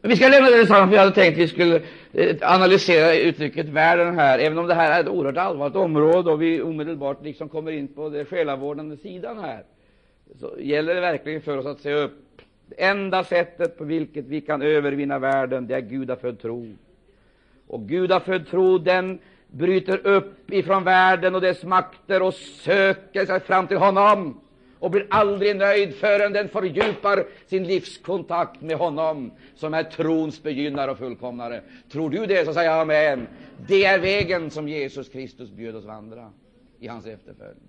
Men 0.00 0.10
vi 0.10 0.16
ska 0.16 0.28
lämna 0.28 0.50
det 0.50 0.66
för 0.66 0.74
jag 0.74 0.86
hade 0.86 1.10
tänkt 1.10 1.34
att 1.34 1.42
vi 1.42 1.48
skulle 1.48 1.82
eh, 2.12 2.36
analysera 2.42 3.14
uttrycket 3.16 3.66
världen 3.66 4.18
här, 4.18 4.38
även 4.38 4.58
om 4.58 4.66
det 4.66 4.74
här 4.74 4.98
är 4.98 5.00
ett 5.00 5.08
oerhört 5.08 5.36
allvarligt 5.36 5.76
område 5.76 6.30
och 6.30 6.42
vi 6.42 6.62
omedelbart 6.62 7.24
liksom 7.24 7.48
kommer 7.48 7.72
in 7.72 7.88
på 7.88 8.08
den 8.08 8.24
själavårdande 8.24 8.96
sidan 8.96 9.38
här. 9.38 9.64
Så 10.40 10.54
gäller 10.58 10.94
det 10.94 11.00
verkligen 11.00 11.42
för 11.42 11.58
oss 11.58 11.66
att 11.66 11.80
se 11.80 11.94
upp 11.94 12.29
det 12.70 12.84
enda 12.84 13.24
sättet 13.24 13.78
på 13.78 13.84
vilket 13.84 14.24
vi 14.24 14.40
kan 14.40 14.62
övervinna 14.62 15.18
världen, 15.18 15.66
det 15.66 15.74
är 15.74 15.80
gudafödd 15.80 16.40
tro. 16.40 16.76
Och 17.66 17.88
gudafödd 17.88 18.46
tro, 18.46 18.78
den 18.78 19.18
bryter 19.46 20.06
upp 20.06 20.50
ifrån 20.50 20.84
världen 20.84 21.34
och 21.34 21.40
dess 21.40 21.64
makter 21.64 22.22
och 22.22 22.34
söker 22.34 23.26
sig 23.26 23.40
fram 23.40 23.66
till 23.66 23.76
honom 23.76 24.40
och 24.78 24.90
blir 24.90 25.06
aldrig 25.10 25.56
nöjd 25.56 25.94
förrän 25.94 26.32
den 26.32 26.48
fördjupar 26.48 27.24
sin 27.46 27.64
livskontakt 27.64 28.60
med 28.60 28.76
honom 28.76 29.32
som 29.54 29.74
är 29.74 29.82
trons 29.82 30.42
begynnare 30.42 30.90
och 30.90 30.98
fullkomnare. 30.98 31.60
Tror 31.92 32.10
du 32.10 32.26
det, 32.26 32.44
så 32.44 32.54
säger 32.54 32.70
jag 32.70 32.80
amen. 32.80 33.26
Det 33.66 33.84
är 33.84 33.98
vägen 33.98 34.50
som 34.50 34.68
Jesus 34.68 35.08
Kristus 35.08 35.50
bjöd 35.50 35.76
oss 35.76 35.84
vandra 35.84 36.30
i 36.78 36.88
hans 36.88 37.06
efterföljd. 37.06 37.60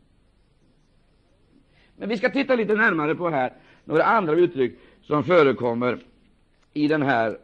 Men 1.95 2.09
vi 2.09 2.17
ska 2.17 2.29
titta 2.29 2.55
lite 2.55 2.73
närmare 2.73 3.15
på 3.15 3.29
här 3.29 3.53
några 3.85 4.03
andra 4.03 4.33
uttryck 4.33 4.79
som 5.01 5.23
förekommer 5.23 5.97
i, 6.73 6.87
den 6.87 7.01
här, 7.01 7.37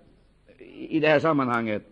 i 0.89 0.99
det 0.99 1.07
här 1.07 1.19
sammanhanget. 1.19 1.83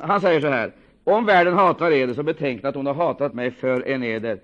Han 0.00 0.20
säger 0.20 0.40
så 0.40 0.48
här. 0.48 0.72
Om 1.04 1.26
världen 1.26 1.54
hatar 1.54 1.90
eder, 1.92 2.14
så 2.14 2.22
betänk 2.22 2.64
att 2.64 2.74
hon 2.74 2.86
har 2.86 2.94
hatat 2.94 3.34
mig 3.34 3.50
för 3.50 3.88
en 3.88 4.02
eder. 4.02 4.38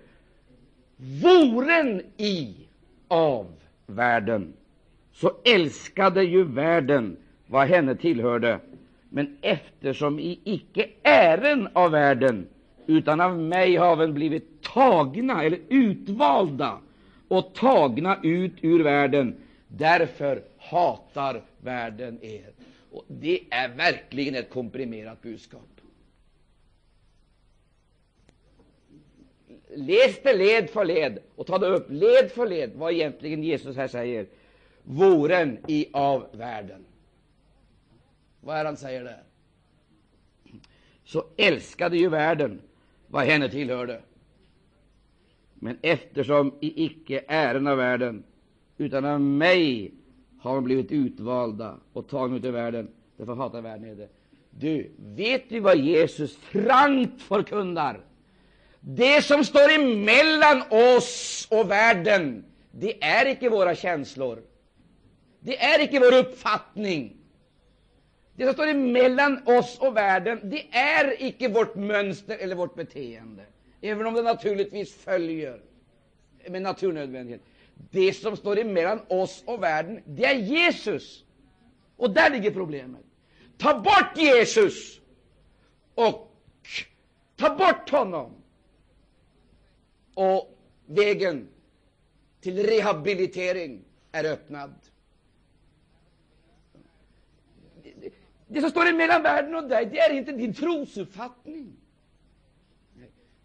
Voren 0.96 2.02
i 2.16 2.54
av 3.08 3.46
världen, 3.86 4.52
så 5.12 5.32
älskade 5.44 6.22
ju 6.22 6.44
världen 6.44 7.16
vad 7.46 7.66
henne 7.66 7.94
tillhörde. 7.94 8.58
Men 9.08 9.36
eftersom 9.40 10.18
i 10.18 10.40
icke 10.44 10.88
ären 11.02 11.68
av 11.72 11.90
världen, 11.90 12.46
utan 12.86 13.20
av 13.20 13.38
mig 13.38 13.76
haven 13.76 14.14
blivit 14.14 14.62
tagna 14.62 15.44
eller 15.44 15.58
utvalda 15.68 16.78
och 17.28 17.54
tagna 17.54 18.16
ut 18.22 18.52
ur 18.60 18.82
världen, 18.82 19.34
Därför 19.68 20.42
hatar 20.70 21.42
världen 21.60 22.18
er. 22.22 22.52
Och 22.90 23.04
Det 23.08 23.40
är 23.50 23.68
verkligen 23.68 24.34
ett 24.34 24.50
komprimerat 24.50 25.22
budskap. 25.22 25.80
Läs 29.74 30.22
det 30.22 30.36
led 30.36 30.70
för 30.70 30.84
led 30.84 31.18
och 31.36 31.46
ta 31.46 31.58
det 31.58 31.66
upp 31.66 31.90
led 31.90 32.30
för 32.30 32.48
led 32.48 32.70
vad 32.74 32.92
egentligen 32.92 33.42
Jesus 33.42 33.76
här 33.76 33.88
säger. 33.88 34.26
Våren 34.82 35.58
i 35.68 35.88
av 35.92 36.26
världen. 36.32 36.84
Vad 38.40 38.56
är 38.56 38.64
han 38.64 38.76
säger 38.76 39.04
där? 39.04 39.22
Så 41.04 41.24
älskade 41.36 41.96
ju 41.96 42.08
världen 42.08 42.60
vad 43.06 43.24
henne 43.24 43.48
tillhörde. 43.48 44.00
Men 45.54 45.78
eftersom 45.82 46.54
i 46.60 46.84
icke 46.84 47.24
ären 47.28 47.66
av 47.66 47.76
världen, 47.76 48.24
utan 48.78 49.04
av 49.04 49.20
mig 49.20 49.92
har 50.46 50.54
de 50.54 50.64
blivit 50.64 50.92
utvalda 50.92 51.76
och 51.92 52.08
tagna 52.08 52.36
ut 52.36 52.44
i 52.44 52.50
världen, 52.50 52.88
därför 53.16 53.34
hatar 53.34 53.60
världen 53.60 53.96
det. 53.96 54.08
Du, 54.50 54.90
vet 54.98 55.48
du 55.48 55.60
vad 55.60 55.78
Jesus 55.78 56.36
frankt 56.36 57.22
förkunnar? 57.22 58.00
Det 58.80 59.24
som 59.24 59.44
står 59.44 59.72
emellan 59.72 60.62
oss 60.70 61.48
och 61.50 61.70
världen, 61.70 62.44
det 62.70 63.04
är 63.04 63.26
icke 63.26 63.48
våra 63.48 63.74
känslor. 63.74 64.42
Det 65.40 65.62
är 65.62 65.82
icke 65.82 66.00
vår 66.00 66.14
uppfattning. 66.18 67.16
Det 68.36 68.44
som 68.44 68.54
står 68.54 68.66
emellan 68.66 69.40
oss 69.46 69.78
och 69.78 69.96
världen, 69.96 70.40
det 70.42 70.74
är 70.76 71.22
icke 71.22 71.48
vårt 71.48 71.74
mönster 71.74 72.38
eller 72.38 72.56
vårt 72.56 72.74
beteende, 72.74 73.42
även 73.80 74.06
om 74.06 74.14
det 74.14 74.22
naturligtvis 74.22 74.94
följer 74.94 75.60
med 76.48 76.62
naturnödvändighet. 76.62 77.40
Det 77.90 78.12
som 78.12 78.36
står 78.36 78.58
emellan 78.58 79.00
oss 79.08 79.42
och 79.46 79.62
världen, 79.62 80.02
det 80.06 80.24
är 80.24 80.34
Jesus. 80.34 81.24
Och 81.96 82.10
där 82.10 82.30
ligger 82.30 82.50
problemet. 82.50 83.04
Ta 83.58 83.80
bort 83.80 84.16
Jesus 84.16 85.00
och 85.94 86.32
ta 87.36 87.54
bort 87.54 87.90
honom 87.90 88.32
och 90.14 90.58
vägen 90.86 91.48
till 92.40 92.66
rehabilitering 92.66 93.84
är 94.12 94.24
öppnad. 94.24 94.74
Det 98.48 98.60
som 98.60 98.70
står 98.70 98.86
emellan 98.86 99.22
världen 99.22 99.54
och 99.54 99.68
dig, 99.68 99.86
det 99.86 99.98
är 99.98 100.12
inte 100.12 100.32
din 100.32 100.54
trosuppfattning. 100.54 101.76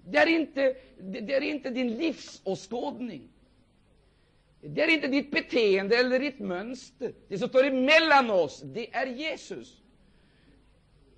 Det 0.05 0.17
är 0.17 0.27
inte, 0.27 0.75
det 0.99 1.33
är 1.33 1.41
inte 1.41 1.69
din 1.69 1.97
livsåskådning. 1.97 3.29
Det 4.61 4.81
är 4.81 4.87
inte 4.87 5.07
ditt 5.07 5.31
beteende 5.31 5.97
eller 5.97 6.19
ditt 6.19 6.39
mönster. 6.39 7.13
Det 7.27 7.37
som 7.37 7.49
står 7.49 7.63
emellan 7.63 8.29
oss, 8.29 8.61
det 8.65 8.93
är 8.93 9.07
Jesus. 9.07 9.81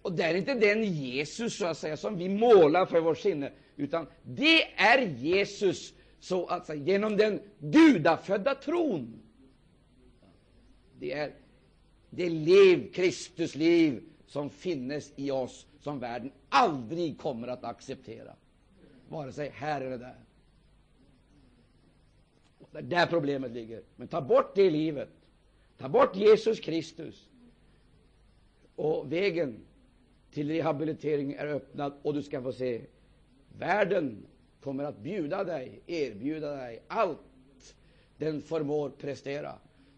Och 0.02 0.14
det 0.14 0.24
är 0.24 0.36
inte 0.36 0.54
den 0.54 0.84
Jesus 0.84 1.58
så 1.58 1.66
att 1.66 1.78
säga, 1.78 1.98
som 1.98 2.18
vi 2.18 2.30
målar 2.30 2.86
för 2.86 3.00
vårt 3.02 3.18
sinne, 3.18 3.52
utan 3.76 4.08
det 4.24 4.64
är 4.74 5.00
Jesus 5.02 5.94
så 6.20 6.46
att 6.46 6.66
säga, 6.66 6.84
genom 6.84 7.18
den 7.18 7.42
gudafödda 7.60 8.56
tron. 8.56 9.22
Det 11.00 11.12
är 11.14 11.32
det 12.10 12.30
liv, 12.30 12.92
Kristus 12.94 13.56
liv, 13.56 14.04
som 14.28 14.50
finnes 14.50 15.14
i 15.16 15.32
oss, 15.32 15.68
som 15.80 16.00
världen 16.00 16.32
aldrig 16.50 17.18
kommer 17.18 17.48
att 17.48 17.64
acceptera, 17.64 18.36
vare 19.10 19.32
sig 19.32 19.50
här 19.50 19.82
eller 19.82 19.98
där. 19.98 20.16
Det 22.74 22.80
är 22.80 22.84
där 22.84 23.06
problemet 23.06 23.52
ligger. 23.52 23.82
Men 23.96 24.08
ta 24.08 24.22
bort 24.22 24.56
det 24.56 24.70
livet. 24.70 25.10
Ta 25.78 25.90
bort 25.90 26.16
Jesus 26.16 26.60
Kristus. 26.60 27.30
Och 28.76 29.12
vägen 29.12 29.60
till 30.32 30.52
rehabilitering 30.52 31.34
är 31.34 31.48
öppnad 31.48 31.94
och 32.02 32.14
du 32.14 32.24
ska 32.24 32.42
få 32.42 32.54
se 32.54 32.82
världen 33.58 34.26
kommer 34.62 34.84
att 34.84 34.98
bjuda 34.98 35.44
dig, 35.44 35.82
erbjuda 35.88 36.56
dig 36.56 36.84
allt 36.88 37.76
den 38.18 38.42
förmår 38.42 38.90
prestera 38.90 39.56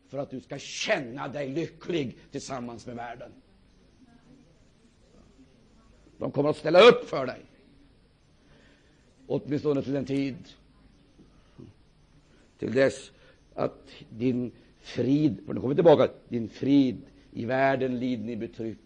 för 0.08 0.18
att 0.18 0.30
du 0.30 0.42
ska 0.42 0.58
känna 0.58 1.28
dig 1.28 1.50
lycklig 1.50 2.18
tillsammans 2.32 2.86
med 2.86 2.96
världen. 2.96 3.32
De 6.18 6.32
kommer 6.32 6.50
att 6.50 6.58
ställa 6.58 6.80
upp 6.80 7.10
för 7.10 7.26
dig, 7.26 7.42
åtminstone 9.28 9.82
till 9.82 9.96
en 9.96 10.06
tid, 10.06 10.36
till 12.66 12.76
dess 12.76 13.12
att 13.54 13.90
din 14.10 14.52
frid, 14.80 15.46
för 15.46 15.54
nu 15.54 15.62
kommer 15.62 15.76
tillbaka, 15.76 16.10
din 16.30 16.50
frid 16.50 17.02
i 17.32 17.46
världen 17.46 18.00
lider 18.00 18.24
ni 18.24 18.36
betryck, 18.36 18.78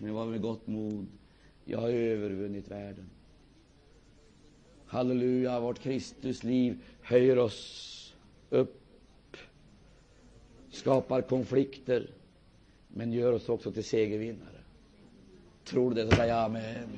men 0.00 0.14
var 0.14 0.26
med 0.26 0.40
gott 0.40 0.66
mod, 0.66 1.06
jag 1.64 1.78
har 1.78 1.88
övervunnit 1.88 2.70
världen. 2.70 3.10
Halleluja, 4.86 5.60
vårt 5.60 5.78
Kristus 5.78 6.44
liv 6.44 6.78
höjer 7.02 7.38
oss 7.38 8.14
upp 8.50 8.82
skapar 10.70 11.22
konflikter, 11.22 12.10
men 12.88 13.12
gör 13.12 13.32
oss 13.32 13.48
också 13.48 13.72
till 13.72 13.84
segervinnare. 13.84 14.60
Tror 15.64 15.90
du 15.90 16.02
det, 16.02 16.10
så 16.10 16.16
säg 16.16 16.30
amen. 16.30 16.88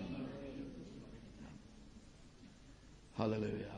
Halleluja. 3.12 3.77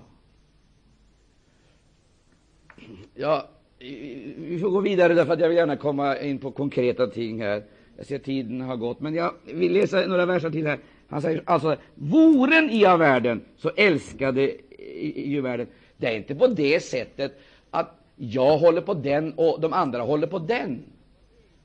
Ja, 3.15 3.49
vi 3.79 4.59
får 4.63 4.71
gå 4.71 4.81
vidare, 4.81 5.15
därför 5.15 5.33
att 5.33 5.41
jag 5.41 5.49
vill 5.49 5.57
gärna 5.57 5.77
komma 5.77 6.19
in 6.19 6.39
på 6.39 6.51
konkreta 6.51 7.07
ting 7.07 7.43
här. 7.43 7.63
Jag 7.97 8.07
ser 8.07 8.19
tiden 8.19 8.61
har 8.61 8.77
gått, 8.77 9.01
men 9.01 9.15
jag 9.15 9.35
vill 9.45 9.73
läsa 9.73 10.07
några 10.07 10.27
verser 10.27 10.51
till 10.51 10.67
här. 10.67 10.79
Han 11.09 11.23
säger 11.23 11.43
alltså, 11.45 11.77
voren 11.95 12.71
i 12.71 12.87
av 12.87 12.99
världen, 12.99 13.41
så 13.57 13.71
älskade 13.77 14.53
ju 15.17 15.41
världen. 15.41 15.67
Det 15.97 16.07
är 16.07 16.17
inte 16.17 16.35
på 16.35 16.47
det 16.47 16.81
sättet 16.81 17.41
att 17.71 18.01
jag 18.17 18.59
håller 18.59 18.81
på 18.81 18.95
den 18.95 19.33
och 19.33 19.61
de 19.61 19.73
andra 19.73 20.03
håller 20.03 20.27
på 20.27 20.39
den. 20.39 20.83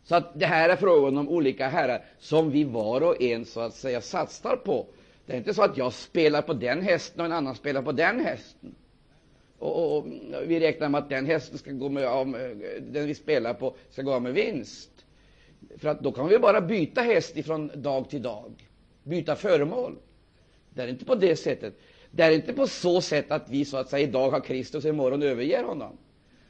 Så 0.03 0.15
att 0.15 0.39
det 0.39 0.45
här 0.45 0.69
är 0.69 0.75
frågan 0.75 1.17
om 1.17 1.29
olika 1.29 1.67
herrar 1.67 2.01
som 2.19 2.51
vi 2.51 2.63
var 2.63 3.01
och 3.01 3.21
en 3.21 3.45
så 3.45 3.59
att 3.59 3.73
säga 3.73 4.01
satsar 4.01 4.55
på. 4.55 4.85
Det 5.25 5.33
är 5.33 5.37
inte 5.37 5.53
så 5.53 5.63
att 5.63 5.77
jag 5.77 5.93
spelar 5.93 6.41
på 6.41 6.53
den 6.53 6.81
hästen 6.81 7.19
och 7.19 7.25
en 7.25 7.31
annan 7.31 7.55
spelar 7.55 7.81
på 7.81 7.91
den 7.91 8.19
hästen. 8.19 8.75
Och, 9.59 9.97
och, 9.97 9.97
och 9.97 10.05
vi 10.45 10.59
räknar 10.59 10.89
med 10.89 10.99
att 10.99 11.09
den 11.09 11.25
hästen 11.25 11.57
ska 11.57 11.71
gå 11.71 11.89
med, 11.89 12.07
om, 12.07 12.31
den 12.79 13.07
vi 13.07 13.15
spelar 13.15 13.53
på 13.53 13.75
ska 13.89 14.01
gå 14.01 14.13
av 14.13 14.21
med 14.21 14.33
vinst. 14.33 14.91
För 15.77 15.89
att 15.89 15.99
då 15.99 16.11
kan 16.11 16.27
vi 16.27 16.39
bara 16.39 16.61
byta 16.61 17.01
häst 17.01 17.37
ifrån 17.37 17.71
dag 17.75 18.09
till 18.09 18.21
dag, 18.21 18.51
byta 19.03 19.35
föremål. 19.35 19.95
Det 20.69 20.81
är 20.81 20.87
inte 20.87 21.05
på 21.05 21.15
det 21.15 21.35
sättet. 21.35 21.73
Det 22.11 22.23
är 22.23 22.31
inte 22.31 22.53
på 22.53 22.67
så 22.67 23.01
sätt 23.01 23.31
att 23.31 23.49
vi 23.49 23.65
så 23.65 23.77
att 23.77 23.89
säga 23.89 24.07
idag 24.07 24.29
har 24.29 24.39
Kristus 24.39 24.85
och 24.85 24.89
imorgon 24.89 25.23
överger 25.23 25.63
honom. 25.63 25.97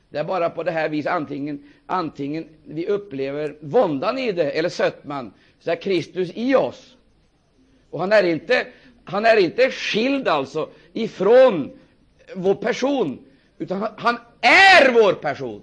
Det 0.09 0.17
är 0.17 0.23
bara 0.23 0.49
på 0.49 0.63
det 0.63 0.71
här 0.71 0.89
viset, 0.89 1.11
antingen, 1.11 1.71
antingen 1.85 2.47
vi 2.63 2.87
upplever 2.87 3.57
våndan 3.59 4.17
i 4.17 4.31
det 4.31 4.51
eller 4.51 4.69
sötman, 4.69 5.33
så 5.59 5.71
är 5.71 5.75
Kristus 5.75 6.31
i 6.35 6.55
oss. 6.55 6.97
Och 7.89 7.99
han 7.99 8.11
är 8.11 8.23
inte, 8.23 8.67
han 9.03 9.25
är 9.25 9.37
inte 9.37 9.71
skild 9.71 10.27
alltså 10.27 10.69
ifrån 10.93 11.71
vår 12.35 12.55
person, 12.55 13.25
utan 13.57 13.87
han, 13.97 14.17
är 14.41 14.91
vår 14.93 15.13
person. 15.13 15.61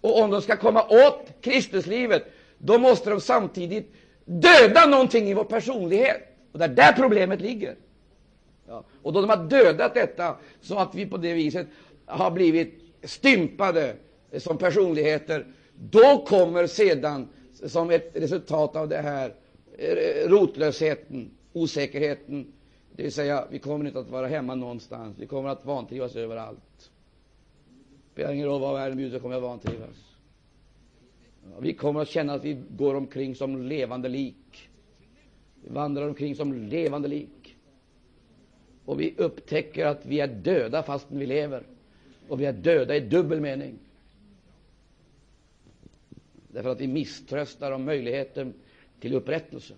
Och 0.00 0.20
om 0.20 0.30
de 0.30 0.42
ska 0.42 0.56
komma 0.56 0.82
åt 0.88 1.28
Kristuslivet, 1.40 2.32
då 2.58 2.78
måste 2.78 3.10
de 3.10 3.20
samtidigt 3.20 3.94
döda 4.24 4.86
någonting 4.86 5.28
i 5.28 5.34
vår 5.34 5.44
personlighet. 5.44 6.36
Och 6.52 6.58
det 6.58 6.64
är 6.64 6.68
där 6.68 6.92
problemet 6.92 7.40
ligger. 7.40 7.76
Ja. 8.66 8.84
Och 9.02 9.12
då 9.12 9.20
de 9.20 9.30
har 9.30 9.44
dödat 9.44 9.94
detta, 9.94 10.36
så 10.60 10.78
att 10.78 10.94
vi 10.94 11.06
på 11.06 11.16
det 11.16 11.34
viset 11.34 11.66
har 12.06 12.30
blivit 12.30 12.74
stympade 13.02 13.96
som 14.38 14.58
personligheter, 14.58 15.46
då 15.74 16.24
kommer 16.26 16.66
sedan 16.66 17.28
som 17.66 17.90
ett 17.90 18.10
resultat 18.14 18.76
av 18.76 18.88
det 18.88 18.98
här 18.98 19.34
eh, 19.78 20.28
rotlösheten, 20.28 21.30
osäkerheten, 21.52 22.52
det 22.96 23.02
vill 23.02 23.12
säga 23.12 23.46
vi 23.50 23.58
kommer 23.58 23.86
inte 23.86 23.98
att 23.98 24.10
vara 24.10 24.26
hemma 24.26 24.54
någonstans, 24.54 25.18
vi 25.18 25.26
kommer 25.26 25.48
att 25.48 25.64
vantrivas 25.64 26.16
överallt. 26.16 26.90
Det 27.86 28.12
spelar 28.12 28.32
ingen 28.32 28.46
roll 28.46 28.60
vad 28.60 28.74
världen 28.74 28.96
bjuder, 28.96 29.18
kommer 29.18 29.36
att 29.36 29.42
vantrivas. 29.42 30.16
Ja, 31.50 31.60
vi 31.60 31.74
kommer 31.74 32.00
att 32.00 32.08
känna 32.08 32.32
att 32.32 32.44
vi 32.44 32.62
går 32.76 32.94
omkring 32.94 33.34
som 33.34 33.62
levande 33.62 34.08
lik. 34.08 34.68
Vi 35.62 35.70
vandrar 35.70 36.08
omkring 36.08 36.34
som 36.34 36.52
levande 36.52 37.08
lik. 37.08 37.56
Och 38.84 39.00
vi 39.00 39.14
upptäcker 39.16 39.86
att 39.86 40.06
vi 40.06 40.20
är 40.20 40.26
döda 40.26 40.82
fastän 40.82 41.18
vi 41.18 41.26
lever. 41.26 41.62
Och 42.28 42.40
vi 42.40 42.44
är 42.44 42.52
döda 42.52 42.96
i 42.96 43.00
dubbel 43.00 43.40
mening. 43.40 43.78
Därför 46.48 46.70
att 46.70 46.80
vi 46.80 46.86
misströstar 46.86 47.72
om 47.72 47.84
möjligheten 47.84 48.54
till 49.00 49.14
upprättelse. 49.14 49.74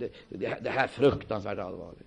Det, 0.00 0.38
det, 0.38 0.56
det 0.60 0.70
här 0.70 0.84
är 0.84 0.88
fruktansvärt 0.88 1.58
allvarligt. 1.58 2.06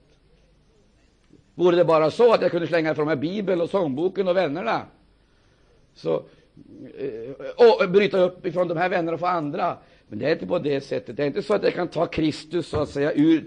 Vore 1.55 1.75
det 1.75 1.85
bara 1.85 2.11
så 2.11 2.33
att 2.33 2.41
jag 2.41 2.51
kunde 2.51 2.67
slänga 2.67 2.91
ifrån 2.91 3.05
mig 3.05 3.15
Bibeln 3.15 3.61
och 3.61 3.69
sångboken 3.69 4.27
och 4.27 4.37
vännerna, 4.37 4.81
så, 5.93 6.23
eh, 6.97 7.81
och 7.81 7.89
bryta 7.89 8.19
upp 8.19 8.45
ifrån 8.45 8.67
de 8.67 8.77
här 8.77 8.89
vännerna 8.89 9.13
och 9.13 9.19
få 9.19 9.25
andra. 9.25 9.77
Men 10.07 10.19
det 10.19 10.25
är 10.25 10.31
inte 10.31 10.47
på 10.47 10.59
det 10.59 10.81
sättet. 10.81 11.17
Det 11.17 11.23
är 11.23 11.27
inte 11.27 11.43
så 11.43 11.53
att 11.53 11.63
jag 11.63 11.73
kan 11.73 11.87
ta 11.87 12.05
Kristus 12.05 12.67
så 12.67 12.81
att 12.81 12.89
säga 12.89 13.13
ur 13.13 13.43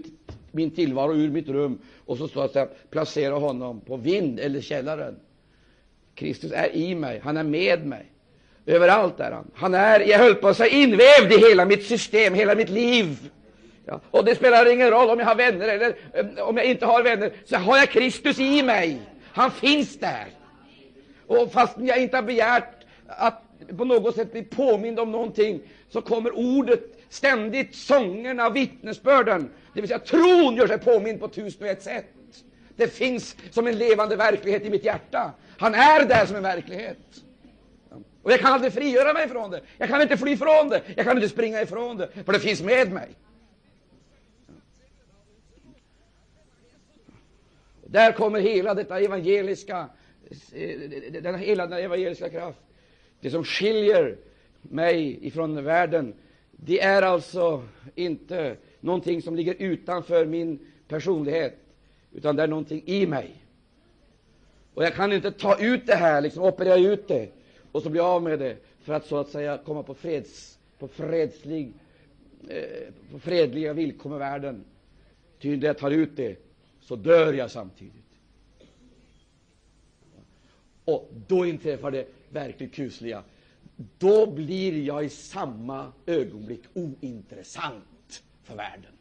min 0.51 0.71
tillvaro, 0.71 1.15
ur 1.15 1.29
mitt 1.29 1.49
rum 1.49 1.79
och 2.05 2.17
så, 2.17 2.27
så 2.27 2.41
att 2.41 2.53
säga, 2.53 2.67
placera 2.89 3.35
honom 3.35 3.79
på 3.79 3.97
vind 3.97 4.39
eller 4.39 4.61
källaren. 4.61 5.15
Kristus 6.15 6.51
är 6.51 6.75
i 6.75 6.95
mig, 6.95 7.21
han 7.23 7.37
är 7.37 7.43
med 7.43 7.85
mig. 7.85 8.05
Överallt 8.65 9.19
är 9.19 9.31
han. 9.31 9.51
Han 9.53 9.73
är, 9.73 9.99
jag 9.99 10.19
höll 10.19 10.35
på 10.35 10.47
att 10.47 10.57
säga, 10.57 10.69
invävd 10.69 11.33
i 11.33 11.37
hela 11.49 11.65
mitt 11.65 11.85
system, 11.85 12.33
hela 12.33 12.55
mitt 12.55 12.69
liv. 12.69 13.29
Ja, 13.89 14.01
och 14.11 14.25
det 14.25 14.35
spelar 14.35 14.71
ingen 14.71 14.89
roll 14.89 15.09
om 15.09 15.19
jag 15.19 15.25
har 15.25 15.35
vänner 15.35 15.67
eller 15.67 15.95
eh, 16.13 16.47
om 16.47 16.57
jag 16.57 16.65
inte 16.65 16.85
har 16.85 17.03
vänner, 17.03 17.31
så 17.45 17.55
har 17.55 17.77
jag 17.77 17.89
Kristus 17.89 18.39
i 18.39 18.63
mig. 18.63 19.01
Han 19.33 19.51
finns 19.51 19.99
där. 19.99 20.25
Och 21.27 21.51
fast 21.51 21.77
jag 21.79 22.01
inte 22.01 22.17
har 22.17 22.23
begärt 22.23 22.85
att 23.07 23.43
på 23.77 23.85
något 23.85 24.15
sätt 24.15 24.31
bli 24.31 24.43
påmind 24.43 24.99
om 24.99 25.11
någonting, 25.11 25.61
så 25.89 26.01
kommer 26.01 26.37
ordet 26.37 26.79
ständigt, 27.09 27.75
sångerna, 27.75 28.49
vittnesbörden. 28.49 29.49
Det 29.73 29.81
vill 29.81 29.87
säga 29.87 29.99
tron 29.99 30.55
gör 30.55 30.67
sig 30.67 30.77
påmind 30.77 31.19
på 31.19 31.27
tusen 31.27 31.63
och 31.63 31.67
ett 31.67 31.83
sätt. 31.83 32.05
Det 32.75 32.87
finns 32.87 33.35
som 33.51 33.67
en 33.67 33.77
levande 33.77 34.15
verklighet 34.15 34.65
i 34.65 34.69
mitt 34.69 34.85
hjärta. 34.85 35.31
Han 35.57 35.73
är 35.73 36.05
där 36.05 36.25
som 36.25 36.35
en 36.35 36.43
verklighet. 36.43 36.97
Och 38.23 38.31
jag 38.31 38.39
kan 38.39 38.53
aldrig 38.53 38.73
frigöra 38.73 39.13
mig 39.13 39.29
från 39.29 39.51
det. 39.51 39.61
Jag 39.77 39.89
kan 39.89 40.01
inte 40.01 40.17
fly 40.17 40.31
ifrån 40.31 40.69
det. 40.69 40.81
Jag 40.95 41.05
kan 41.05 41.17
inte 41.17 41.29
springa 41.29 41.61
ifrån 41.61 41.97
det, 41.97 42.09
för 42.25 42.33
det 42.33 42.39
finns 42.39 42.61
med 42.61 42.91
mig. 42.91 43.09
Där 47.89 48.11
kommer 48.11 48.39
hela 48.39 48.73
detta 48.73 48.99
evangeliska, 48.99 49.89
eh, 50.53 50.79
denna 51.21 51.37
hela 51.37 51.67
den 51.67 51.79
evangeliska 51.79 52.29
kraft. 52.29 52.59
Det 53.19 53.29
som 53.29 53.43
skiljer 53.43 54.17
mig 54.61 55.19
ifrån 55.21 55.63
världen, 55.63 56.13
det 56.51 56.81
är 56.81 57.01
alltså 57.01 57.63
inte 57.95 58.55
någonting 58.79 59.21
som 59.21 59.35
ligger 59.35 59.53
utanför 59.59 60.25
min 60.25 60.59
personlighet, 60.87 61.57
utan 62.13 62.35
det 62.35 62.43
är 62.43 62.47
någonting 62.47 62.83
i 62.85 63.07
mig. 63.07 63.43
Och 64.73 64.83
jag 64.83 64.93
kan 64.93 65.13
inte 65.13 65.31
ta 65.31 65.59
ut 65.59 65.87
det 65.87 65.95
här, 65.95 66.21
liksom 66.21 66.43
operera 66.43 66.77
ut 66.77 67.07
det 67.07 67.29
och 67.71 67.83
så 67.83 67.89
bli 67.89 67.99
av 67.99 68.23
med 68.23 68.39
det 68.39 68.57
för 68.81 68.93
att 68.93 69.05
så 69.05 69.17
att 69.17 69.29
säga 69.29 69.57
komma 69.65 69.83
på, 69.83 69.93
freds, 69.93 70.59
på, 70.79 70.87
fredslig, 70.87 71.73
eh, 72.49 72.93
på 73.11 73.19
fredliga 73.19 73.73
villkor 73.73 74.09
med 74.09 74.19
världen. 74.19 74.63
Ty 75.39 75.57
när 75.57 75.67
jag 75.67 75.77
tar 75.77 75.91
ut 75.91 76.15
det 76.15 76.46
så 76.87 76.95
dör 76.95 77.33
jag 77.33 77.51
samtidigt. 77.51 77.93
Och 80.85 81.11
då 81.27 81.45
inträffar 81.45 81.91
det 81.91 82.07
verkligt 82.29 82.73
kusliga. 82.73 83.23
Då 83.97 84.31
blir 84.31 84.83
jag 84.83 85.05
i 85.05 85.09
samma 85.09 85.91
ögonblick 86.05 86.61
ointressant 86.73 88.23
för 88.43 88.55
världen. 88.55 88.91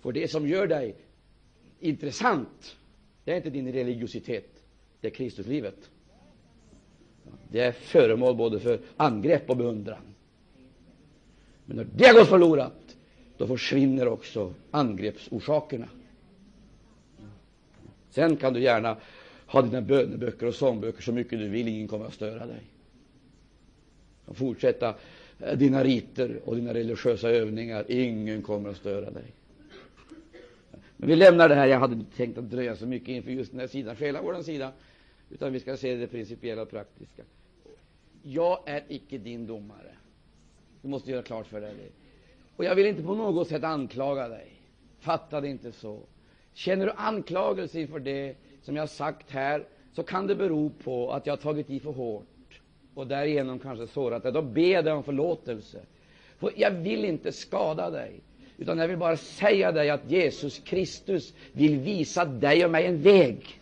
För 0.00 0.12
det 0.12 0.30
som 0.30 0.48
gör 0.48 0.66
dig 0.66 0.96
intressant, 1.80 2.76
det 3.24 3.32
är 3.32 3.36
inte 3.36 3.50
din 3.50 3.72
religiositet, 3.72 4.64
det 5.00 5.08
är 5.08 5.12
Kristuslivet. 5.14 5.90
Det 7.48 7.60
är 7.60 7.72
föremål 7.72 8.36
både 8.36 8.60
för 8.60 8.80
angrepp 8.96 9.50
och 9.50 9.56
beundran. 9.56 10.02
Men 11.64 11.76
när 11.76 11.84
det 11.84 12.06
har 12.06 12.14
gått 12.14 12.28
förlorat, 12.28 12.85
då 13.38 13.46
försvinner 13.46 14.08
också 14.08 14.54
angreppsorsakerna. 14.70 15.88
Sen 18.10 18.36
kan 18.36 18.52
du 18.52 18.60
gärna 18.60 18.96
ha 19.46 19.62
dina 19.62 19.80
böneböcker 19.80 20.46
och 20.46 20.54
sångböcker 20.54 21.02
så 21.02 21.12
mycket 21.12 21.38
du 21.38 21.48
vill, 21.48 21.68
ingen 21.68 21.88
kommer 21.88 22.06
att 22.06 22.14
störa 22.14 22.46
dig. 22.46 22.62
Och 24.24 24.36
fortsätta 24.36 24.94
eh, 25.40 25.58
dina 25.58 25.84
riter 25.84 26.40
och 26.44 26.56
dina 26.56 26.74
religiösa 26.74 27.30
övningar, 27.30 27.84
ingen 27.88 28.42
kommer 28.42 28.70
att 28.70 28.76
störa 28.76 29.10
dig. 29.10 29.32
Men 30.96 31.08
vi 31.08 31.16
lämnar 31.16 31.48
det 31.48 31.54
här. 31.54 31.66
Jag 31.66 31.80
hade 31.80 31.94
inte 31.94 32.16
tänkt 32.16 32.38
att 32.38 32.50
dröja 32.50 32.76
så 32.76 32.86
mycket 32.86 33.08
inför 33.08 33.30
just 33.30 33.50
den 33.50 33.60
här 33.60 33.66
sidan, 33.66 33.96
själavårdens 33.96 34.46
sida, 34.46 34.72
utan 35.30 35.52
vi 35.52 35.60
ska 35.60 35.76
se 35.76 35.94
det 35.94 36.06
principiella 36.06 36.62
och 36.62 36.70
praktiska. 36.70 37.22
Jag 38.22 38.58
är 38.66 38.84
icke 38.88 39.18
din 39.18 39.46
domare. 39.46 39.96
Du 40.82 40.88
måste 40.88 41.10
göra 41.10 41.22
klart 41.22 41.46
för 41.46 41.60
dig 41.60 41.74
det. 41.74 42.05
Och 42.56 42.64
jag 42.64 42.74
vill 42.74 42.86
inte 42.86 43.02
på 43.02 43.14
något 43.14 43.48
sätt 43.48 43.64
anklaga 43.64 44.28
dig. 44.28 44.52
Fatta 45.00 45.40
det 45.40 45.48
inte 45.48 45.72
så. 45.72 46.00
Känner 46.54 46.86
du 46.86 46.92
anklagelse 46.96 47.80
inför 47.80 47.98
det 47.98 48.36
som 48.62 48.76
jag 48.76 48.82
har 48.82 48.88
sagt 48.88 49.30
här, 49.30 49.64
så 49.92 50.02
kan 50.02 50.26
det 50.26 50.34
bero 50.34 50.70
på 50.84 51.12
att 51.12 51.26
jag 51.26 51.32
har 51.32 51.36
tagit 51.36 51.70
i 51.70 51.80
för 51.80 51.92
hårt 51.92 52.60
och 52.94 53.06
därigenom 53.06 53.58
kanske 53.58 53.86
sårat 53.86 54.22
dig. 54.22 54.32
Då 54.32 54.42
ber 54.42 54.72
jag 54.72 54.84
dig 54.84 54.92
om 54.92 55.04
förlåtelse. 55.04 55.80
För 56.38 56.52
jag 56.56 56.70
vill 56.70 57.04
inte 57.04 57.32
skada 57.32 57.90
dig. 57.90 58.20
Utan 58.58 58.78
jag 58.78 58.88
vill 58.88 58.96
bara 58.96 59.16
säga 59.16 59.72
dig 59.72 59.90
att 59.90 60.10
Jesus 60.10 60.58
Kristus 60.58 61.34
vill 61.52 61.78
visa 61.78 62.24
dig 62.24 62.64
och 62.64 62.70
mig 62.70 62.86
en 62.86 63.02
väg. 63.02 63.60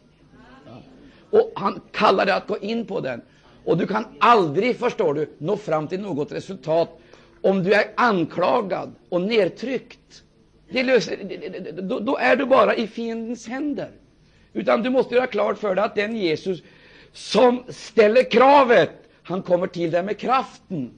Och 1.31 1.53
han 1.55 1.81
kallar 1.93 2.27
dig 2.27 2.35
att 2.35 2.47
gå 2.47 2.59
in 2.59 2.87
på 2.87 3.01
den. 3.01 3.23
Och 3.65 3.79
du 3.79 3.87
kan 3.87 4.05
aldrig, 4.19 4.77
förstår 4.77 5.15
du, 5.15 5.29
nå 5.39 5.57
fram 5.57 5.89
till 5.89 6.01
något 6.01 6.33
resultat 6.33 7.01
om 7.45 7.63
du 7.63 7.73
är 7.73 7.85
anklagad 7.95 8.95
och 9.09 9.21
nedtryckt. 9.21 10.23
Det 10.71 10.83
löser, 10.83 11.19
då, 11.83 12.01
då 12.01 12.17
är 12.17 12.37
du 12.37 12.45
bara 12.45 12.77
i 12.77 12.87
fiendens 12.87 13.49
händer. 13.49 13.91
Utan 14.53 14.83
du 14.83 14.91
måste 14.91 15.15
göra 15.15 15.27
klart 15.27 15.59
för 15.59 15.75
dig 15.75 15.85
att 15.85 15.95
den 15.95 16.17
Jesus 16.17 16.63
som 17.13 17.65
ställer 17.69 18.31
kravet, 18.31 18.91
han 19.23 19.43
kommer 19.43 19.67
till 19.67 19.91
dig 19.91 20.03
med 20.03 20.19
kraften 20.19 20.91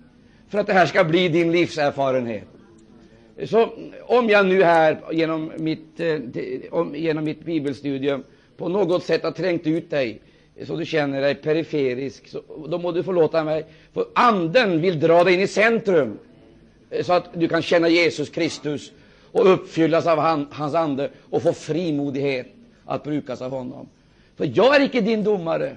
för 0.49 0.59
att 0.59 0.66
det 0.66 0.72
här 0.72 0.86
ska 0.86 1.05
bli 1.05 1.28
din 1.28 1.53
livserfarenhet. 1.53 2.49
Så 3.44 3.72
om 4.03 4.28
jag 4.28 4.47
nu 4.47 4.62
här 4.62 4.99
genom 5.12 5.53
mitt, 5.57 6.01
eh, 6.01 6.18
genom 6.94 7.24
mitt 7.24 7.44
bibelstudium 7.44 8.24
på 8.57 8.68
något 8.68 9.05
sätt 9.05 9.22
har 9.22 9.30
trängt 9.30 9.66
ut 9.66 9.90
dig 9.90 10.20
så 10.64 10.76
du 10.76 10.84
känner 10.84 11.20
dig 11.20 11.34
periferisk, 11.34 12.28
så, 12.28 12.42
då 12.68 12.78
må 12.78 12.92
du 12.92 13.03
förlåta 13.03 13.44
mig. 13.44 13.66
För 13.92 14.05
Anden 14.14 14.80
vill 14.80 15.01
dra 15.01 15.24
dig 15.24 15.34
in 15.34 15.40
i 15.40 15.47
centrum 15.47 16.18
Eh, 16.91 17.05
så 17.05 17.12
att 17.12 17.24
du 17.32 17.49
kan 17.49 17.62
känna 17.62 17.89
Jesus 17.89 18.30
Kristus 18.30 18.93
och 19.32 19.53
uppfyllas 19.53 20.07
av 20.07 20.18
han, 20.18 20.47
hans 20.51 20.74
ande 20.74 21.11
och 21.30 21.43
få 21.43 21.53
frimodighet 21.53 22.47
att 22.84 23.05
brukas 23.05 23.43
av 23.43 23.51
honom. 23.51 23.89
För 24.37 24.51
jag 24.55 24.76
är 24.76 24.80
icke 24.80 25.01
din 25.01 25.24
domare. 25.24 25.76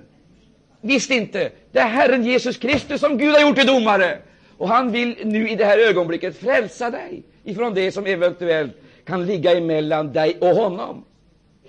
Visst 0.81 1.11
inte. 1.11 1.51
Det 1.71 1.79
är 1.79 1.87
Herren 1.87 2.25
Jesus 2.25 2.57
Kristus 2.57 3.01
som 3.01 3.17
Gud 3.17 3.33
har 3.33 3.41
gjort 3.41 3.55
till 3.55 3.67
domare. 3.67 4.17
Och 4.57 4.67
han 4.67 4.91
vill 4.91 5.15
nu 5.23 5.49
i 5.49 5.55
det 5.55 5.65
här 5.65 5.77
ögonblicket 5.77 6.37
frälsa 6.37 6.89
dig 6.89 7.23
ifrån 7.43 7.73
det 7.73 7.91
som 7.91 8.05
eventuellt 8.05 8.71
kan 9.05 9.25
ligga 9.25 9.57
emellan 9.57 10.13
dig 10.13 10.37
och 10.39 10.55
honom. 10.55 11.05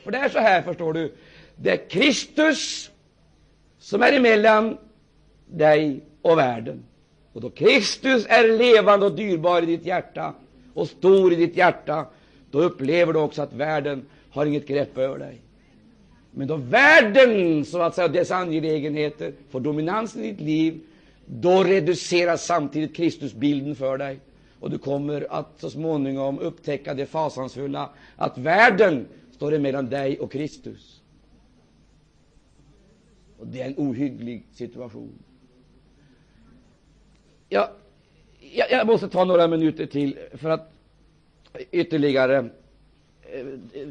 För 0.04 0.10
det 0.10 0.18
är 0.18 0.28
så 0.28 0.38
här, 0.38 0.62
förstår 0.62 0.92
du. 0.92 1.14
Det 1.56 1.70
är 1.70 1.88
Kristus 1.88 2.90
som 3.78 4.02
är 4.02 4.12
emellan 4.12 4.76
dig 5.46 6.00
och 6.22 6.38
världen. 6.38 6.82
Och 7.32 7.40
då 7.40 7.50
Kristus 7.50 8.26
är 8.28 8.58
levande 8.58 9.06
och 9.06 9.12
dyrbar 9.12 9.62
i 9.62 9.66
ditt 9.66 9.86
hjärta 9.86 10.34
och 10.74 10.88
stor 10.88 11.32
i 11.32 11.36
ditt 11.36 11.56
hjärta, 11.56 12.06
då 12.50 12.60
upplever 12.60 13.12
du 13.12 13.18
också 13.18 13.42
att 13.42 13.52
världen 13.52 14.02
har 14.30 14.46
inget 14.46 14.66
grepp 14.66 14.98
över 14.98 15.18
dig. 15.18 15.40
Men 16.30 16.48
då 16.48 16.56
världen, 16.56 17.64
så 17.64 17.82
att 17.82 17.94
säga, 17.94 18.08
dess 18.08 18.30
angelägenheter 18.30 19.32
får 19.50 19.60
dominans 19.60 20.16
i 20.16 20.22
ditt 20.22 20.40
liv, 20.40 20.80
då 21.26 21.64
reduceras 21.64 22.46
samtidigt 22.46 22.96
Kristusbilden 22.96 23.74
för 23.74 23.98
dig. 23.98 24.20
Och 24.60 24.70
du 24.70 24.78
kommer 24.78 25.26
att 25.30 25.60
så 25.60 25.70
småningom 25.70 26.38
upptäcka 26.38 26.94
det 26.94 27.06
fasansfulla 27.06 27.90
att 28.16 28.38
världen 28.38 29.06
står 29.32 29.54
emellan 29.54 29.88
dig 29.88 30.18
och 30.18 30.32
Kristus. 30.32 31.00
Och 33.38 33.46
det 33.46 33.60
är 33.60 33.66
en 33.66 33.74
ohygglig 33.76 34.46
situation. 34.52 35.12
Ja, 37.52 37.70
jag, 38.52 38.70
jag 38.70 38.86
måste 38.86 39.08
ta 39.08 39.24
några 39.24 39.48
minuter 39.48 39.86
till 39.86 40.18
för 40.34 40.50
att 40.50 40.72
ytterligare 41.70 42.36
eh, 43.22 43.40
eh, 43.72 43.88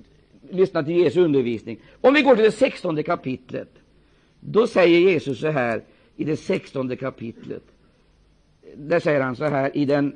lyssna 0.50 0.84
till 0.84 0.96
Jesu 0.96 1.22
undervisning. 1.22 1.80
Om 2.02 2.14
vi 2.14 2.22
går 2.22 2.36
till 2.36 2.46
det 2.46 2.52
sextonde 2.52 3.04
kapitlet, 3.04 3.70
då 4.40 4.68
säger 4.68 5.00
Jesus 5.00 5.40
så 5.40 5.48
här 5.48 5.84
i 6.16 6.24
det 6.24 6.38
sextonde 6.38 6.96
kapitlet. 6.96 7.64
Där 8.76 9.00
säger 9.00 9.22
han 9.22 9.36
så 9.36 9.46
här 9.46 9.78
i 9.78 9.86
den, 9.86 10.16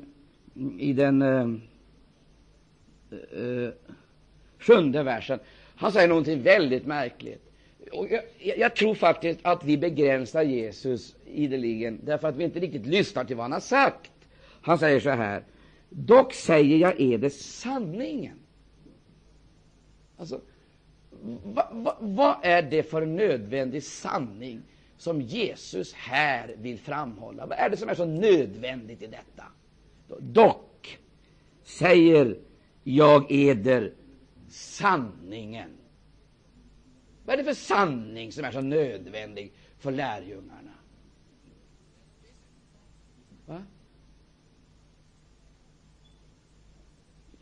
i 0.78 0.92
den 0.92 1.22
eh, 1.22 1.48
eh, 3.10 3.70
sjunde 4.58 5.02
versen. 5.02 5.38
Han 5.76 5.92
säger 5.92 6.08
någonting 6.08 6.42
väldigt 6.42 6.86
märkligt. 6.86 7.53
Och 7.94 8.08
jag, 8.38 8.58
jag, 8.58 8.76
tror 8.76 8.94
faktiskt 8.94 9.40
att 9.42 9.64
vi 9.64 9.78
begränsar 9.78 10.42
Jesus 10.42 11.16
ideligen 11.26 12.00
därför 12.04 12.28
att 12.28 12.36
vi 12.36 12.44
inte 12.44 12.60
riktigt 12.60 12.86
lyssnar 12.86 13.24
till 13.24 13.36
vad 13.36 13.44
han 13.44 13.52
har 13.52 13.60
sagt. 13.60 14.12
Han 14.62 14.78
säger 14.78 15.00
så 15.00 15.10
här. 15.10 15.42
Dock 15.88 16.32
säger 16.32 16.78
jag 16.78 17.00
är 17.00 17.18
det 17.18 17.30
sanningen. 17.30 18.38
Alltså, 20.16 20.40
vad 21.44 21.66
va, 21.72 21.96
va 22.00 22.40
är 22.42 22.62
det 22.62 22.82
för 22.82 23.06
nödvändig 23.06 23.82
sanning 23.82 24.62
som 24.98 25.20
Jesus 25.20 25.94
här 25.94 26.54
vill 26.58 26.78
framhålla? 26.78 27.46
Vad 27.46 27.58
är 27.58 27.70
det 27.70 27.76
som 27.76 27.88
är 27.88 27.94
så 27.94 28.04
nödvändigt 28.04 29.02
i 29.02 29.06
detta? 29.06 29.44
Dock 30.18 30.98
säger 31.62 32.38
jag 32.84 33.26
eder 33.32 33.92
sanningen. 34.48 35.70
Vad 37.24 37.34
är 37.34 37.36
det 37.36 37.44
för 37.44 37.54
sanning 37.54 38.32
som 38.32 38.44
är 38.44 38.52
så 38.52 38.60
nödvändig 38.60 39.52
för 39.78 39.92
lärjungarna? 39.92 40.72
Va? 43.46 43.62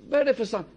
Vad 0.08 0.20
är 0.20 0.24
det 0.24 0.34
för 0.34 0.44
sanning? 0.44 0.70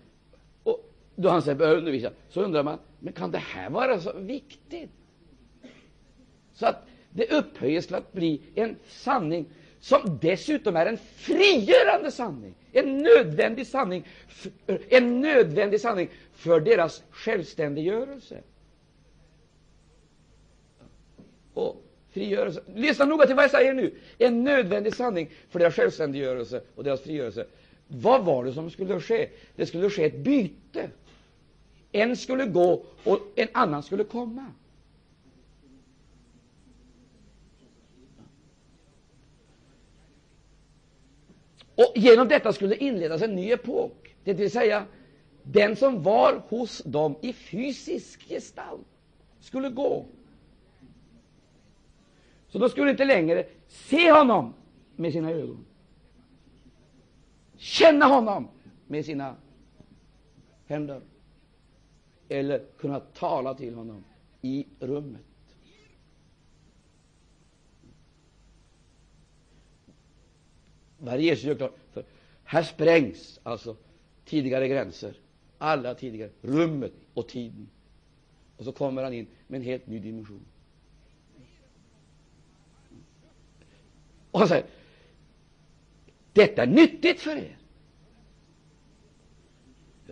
Och 0.63 0.93
då 1.15 1.29
han 1.29 1.41
säger 1.41 1.57
börjar 1.57 1.75
undervisa, 1.75 2.11
så 2.29 2.41
undrar 2.41 2.63
man, 2.63 2.79
men 2.99 3.13
kan 3.13 3.31
det 3.31 3.37
här 3.37 3.69
vara 3.69 3.99
så 3.99 4.13
viktigt? 4.19 4.89
Så 6.53 6.65
att 6.65 6.87
det 7.09 7.31
upphöjs 7.31 7.87
till 7.87 7.95
att 7.95 8.13
bli 8.13 8.41
en 8.55 8.75
sanning 8.87 9.45
som 9.79 10.19
dessutom 10.21 10.75
är 10.75 10.85
en 10.85 10.97
frigörande 10.97 12.11
sanning, 12.11 12.53
en 12.71 12.97
nödvändig 12.97 13.67
sanning, 13.67 14.07
en 14.89 15.21
nödvändig 15.21 15.81
sanning 15.81 16.09
för 16.33 16.59
deras 16.59 17.03
självständiggörelse. 17.11 18.41
Och 21.55 21.83
frigörelse. 22.11 22.61
Lyssna 22.75 23.05
noga 23.05 23.25
till 23.25 23.35
vad 23.35 23.43
jag 23.43 23.51
säger 23.51 23.73
nu. 23.73 23.93
En 24.17 24.43
nödvändig 24.43 24.95
sanning 24.95 25.29
för 25.49 25.59
deras 25.59 25.75
självständiggörelse 25.75 26.61
och 26.75 26.83
deras 26.83 27.01
frigörelse. 27.01 27.45
Vad 27.87 28.25
var 28.25 28.45
det 28.45 28.53
som 28.53 28.69
skulle 28.69 28.99
ske? 28.99 29.29
Det 29.55 29.65
skulle 29.65 29.89
ske 29.89 30.05
ett 30.05 30.17
byte. 30.17 30.89
En 31.91 32.17
skulle 32.17 32.45
gå 32.45 32.83
och 33.03 33.19
en 33.35 33.47
annan 33.51 33.83
skulle 33.83 34.03
komma. 34.03 34.45
Och 41.75 41.93
genom 41.95 42.27
detta 42.27 42.53
skulle 42.53 42.75
inledas 42.75 43.21
en 43.21 43.35
ny 43.35 43.51
epok, 43.51 44.15
det 44.23 44.33
vill 44.33 44.51
säga 44.51 44.85
den 45.43 45.75
som 45.75 46.03
var 46.03 46.41
hos 46.49 46.83
dem 46.85 47.15
i 47.21 47.33
fysisk 47.33 48.29
gestalt 48.29 48.87
skulle 49.39 49.69
gå. 49.69 50.05
Så 52.55 52.59
då 52.59 52.69
skulle 52.69 52.91
inte 52.91 53.05
längre 53.05 53.47
se 53.67 54.11
honom 54.11 54.53
med 54.95 55.13
sina 55.13 55.31
ögon, 55.31 55.65
känna 57.57 58.05
honom 58.05 58.47
med 58.87 59.05
sina 59.05 59.35
händer 60.65 61.01
eller 62.29 62.65
kunna 62.77 62.99
tala 62.99 63.53
till 63.53 63.75
honom 63.75 64.03
i 64.41 64.67
rummet. 64.79 65.21
Vad 70.97 71.21
Jesus 71.21 71.43
gör 71.45 71.55
klart, 71.55 71.75
för 71.91 72.05
här 72.43 72.63
sprängs 72.63 73.39
alltså 73.43 73.75
tidigare 74.25 74.67
gränser, 74.67 75.19
alla 75.57 75.95
tidigare, 75.95 76.31
rummet 76.41 76.93
och 77.13 77.27
tiden. 77.27 77.69
Och 78.57 78.65
så 78.65 78.71
kommer 78.71 79.03
han 79.03 79.13
in 79.13 79.27
med 79.47 79.57
en 79.57 79.63
helt 79.65 79.87
ny 79.87 79.99
dimension. 79.99 80.45
Och 84.35 84.39
han 84.39 84.47
säger, 84.47 84.65
detta 86.33 86.63
är 86.63 86.67
nyttigt 86.67 87.21
för 87.21 87.35
er. 87.35 87.57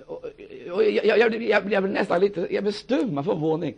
Och, 0.05 0.23
och 0.71 0.83
jag, 0.83 1.05
jag, 1.05 1.19
jag, 1.19 1.41
jag, 1.41 1.63
blir 1.63 1.81
nästan 1.81 2.21
lite 2.21 2.47
jag 2.51 2.63
blir 2.63 2.73
stum 2.73 3.17
av 3.17 3.23
förvåning. 3.23 3.75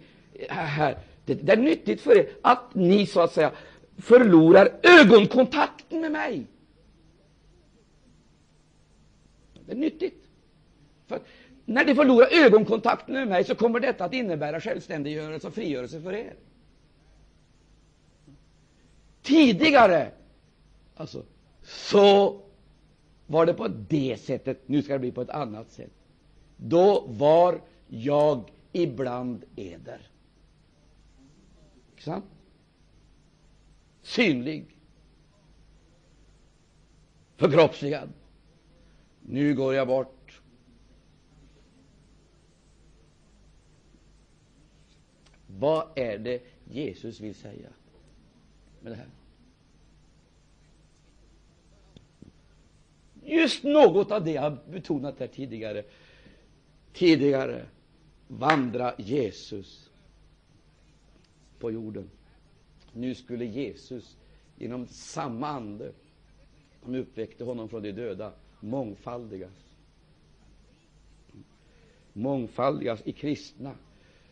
Här. 0.49 0.97
Det, 1.25 1.33
det 1.33 1.51
är 1.51 1.57
nyttigt 1.57 2.01
för 2.01 2.17
er 2.17 2.29
att 2.41 2.75
ni 2.75 3.05
så 3.05 3.21
att 3.21 3.33
säga 3.33 3.51
förlorar 3.97 4.79
ögonkontakten 4.83 6.01
med 6.01 6.11
mig. 6.11 6.45
Det 9.65 9.71
är 9.71 9.75
nyttigt. 9.75 10.27
För 11.07 11.19
när 11.65 11.85
ni 11.85 11.95
förlorar 11.95 12.45
ögonkontakten 12.45 13.13
med 13.13 13.27
mig 13.27 13.43
så 13.43 13.55
kommer 13.55 13.79
detta 13.79 14.05
att 14.05 14.13
innebära 14.13 14.61
självständiggörelse 14.61 15.47
och 15.47 15.53
frigörelse 15.53 16.01
för 16.01 16.13
er. 16.13 16.33
Tidigare 19.21 20.11
alltså, 20.95 21.25
så 21.63 22.41
var 23.27 23.45
det 23.45 23.53
på 23.53 23.67
det 23.67 24.21
sättet, 24.21 24.67
nu 24.67 24.81
ska 24.81 24.93
det 24.93 24.99
bli 24.99 25.11
på 25.11 25.21
ett 25.21 25.29
annat 25.29 25.71
sätt. 25.71 25.91
Då 26.57 27.05
var 27.07 27.61
jag 27.87 28.51
ibland 28.71 29.45
eder. 29.55 30.01
Inte 31.89 32.03
sant? 32.03 32.25
Synlig. 34.01 34.77
Förkroppsligad. 37.35 38.09
Nu 39.21 39.55
går 39.55 39.73
jag 39.73 39.87
bort. 39.87 40.41
Vad 45.47 45.87
är 45.95 46.17
det 46.17 46.43
Jesus 46.71 47.19
vill 47.19 47.35
säga 47.35 47.69
med 48.81 48.91
det 48.91 48.95
här? 48.95 49.09
Just 53.35 53.63
något 53.63 54.11
av 54.11 54.23
det 54.23 54.31
jag 54.31 54.57
betonat 54.69 55.19
här 55.19 55.27
tidigare. 55.27 55.83
Tidigare 56.93 57.65
vandra 58.27 58.93
Jesus 58.97 59.89
på 61.59 61.71
jorden. 61.71 62.09
Nu 62.93 63.15
skulle 63.15 63.45
Jesus 63.45 64.17
genom 64.57 64.87
samma 64.87 65.47
ande 65.47 65.91
som 66.83 66.95
uppväckte 66.95 67.43
honom 67.43 67.69
från 67.69 67.83
de 67.83 67.91
döda 67.91 68.31
mångfaldigas. 68.59 69.65
Mångfaldigas 72.13 73.01
i 73.05 73.11
kristna 73.11 73.75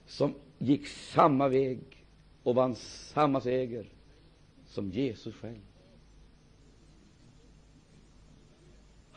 som 0.05 0.33
gick 0.57 0.87
samma 0.87 1.47
väg 1.47 1.79
och 2.43 2.55
vann 2.55 2.75
samma 2.75 3.41
seger 3.41 3.85
som 4.67 4.89
Jesus 4.89 5.35
själv. 5.35 5.72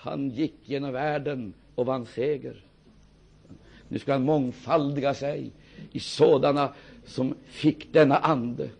Han 0.06 0.30
gick 0.30 0.54
genom 0.64 0.92
världen 0.92 1.54
och 1.74 1.86
vann 1.86 2.06
seger. 2.06 2.64
Nu 3.88 3.98
ska 3.98 4.12
han 4.12 4.24
mångfaldiga 4.24 5.14
sig 5.14 5.50
i 5.92 6.00
sådana 6.00 6.72
som 7.04 7.34
fick 7.46 7.92
denna 7.92 8.18
ande. 8.18 8.70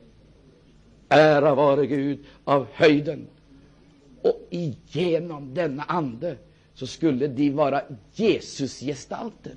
Ära 1.09 1.55
vare 1.55 1.87
Gud 1.87 2.19
av 2.45 2.67
höjden 2.73 3.27
och 4.23 4.47
igenom 4.51 5.55
denna 5.55 5.83
ande 5.83 6.37
så 6.75 6.87
skulle 6.87 7.29
de 7.29 7.51
vara 7.51 7.83
Jesus-gestalter. 8.15 9.55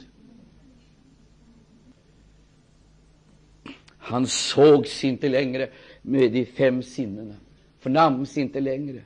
Han 3.98 4.28
sågs 4.28 5.04
inte 5.04 5.30
längre 5.30 5.70
med 6.02 6.32
de 6.32 6.46
fem 6.46 6.84
sinnena, 6.84 7.36
förnams 7.80 8.38
inte 8.38 8.60
längre, 8.60 9.02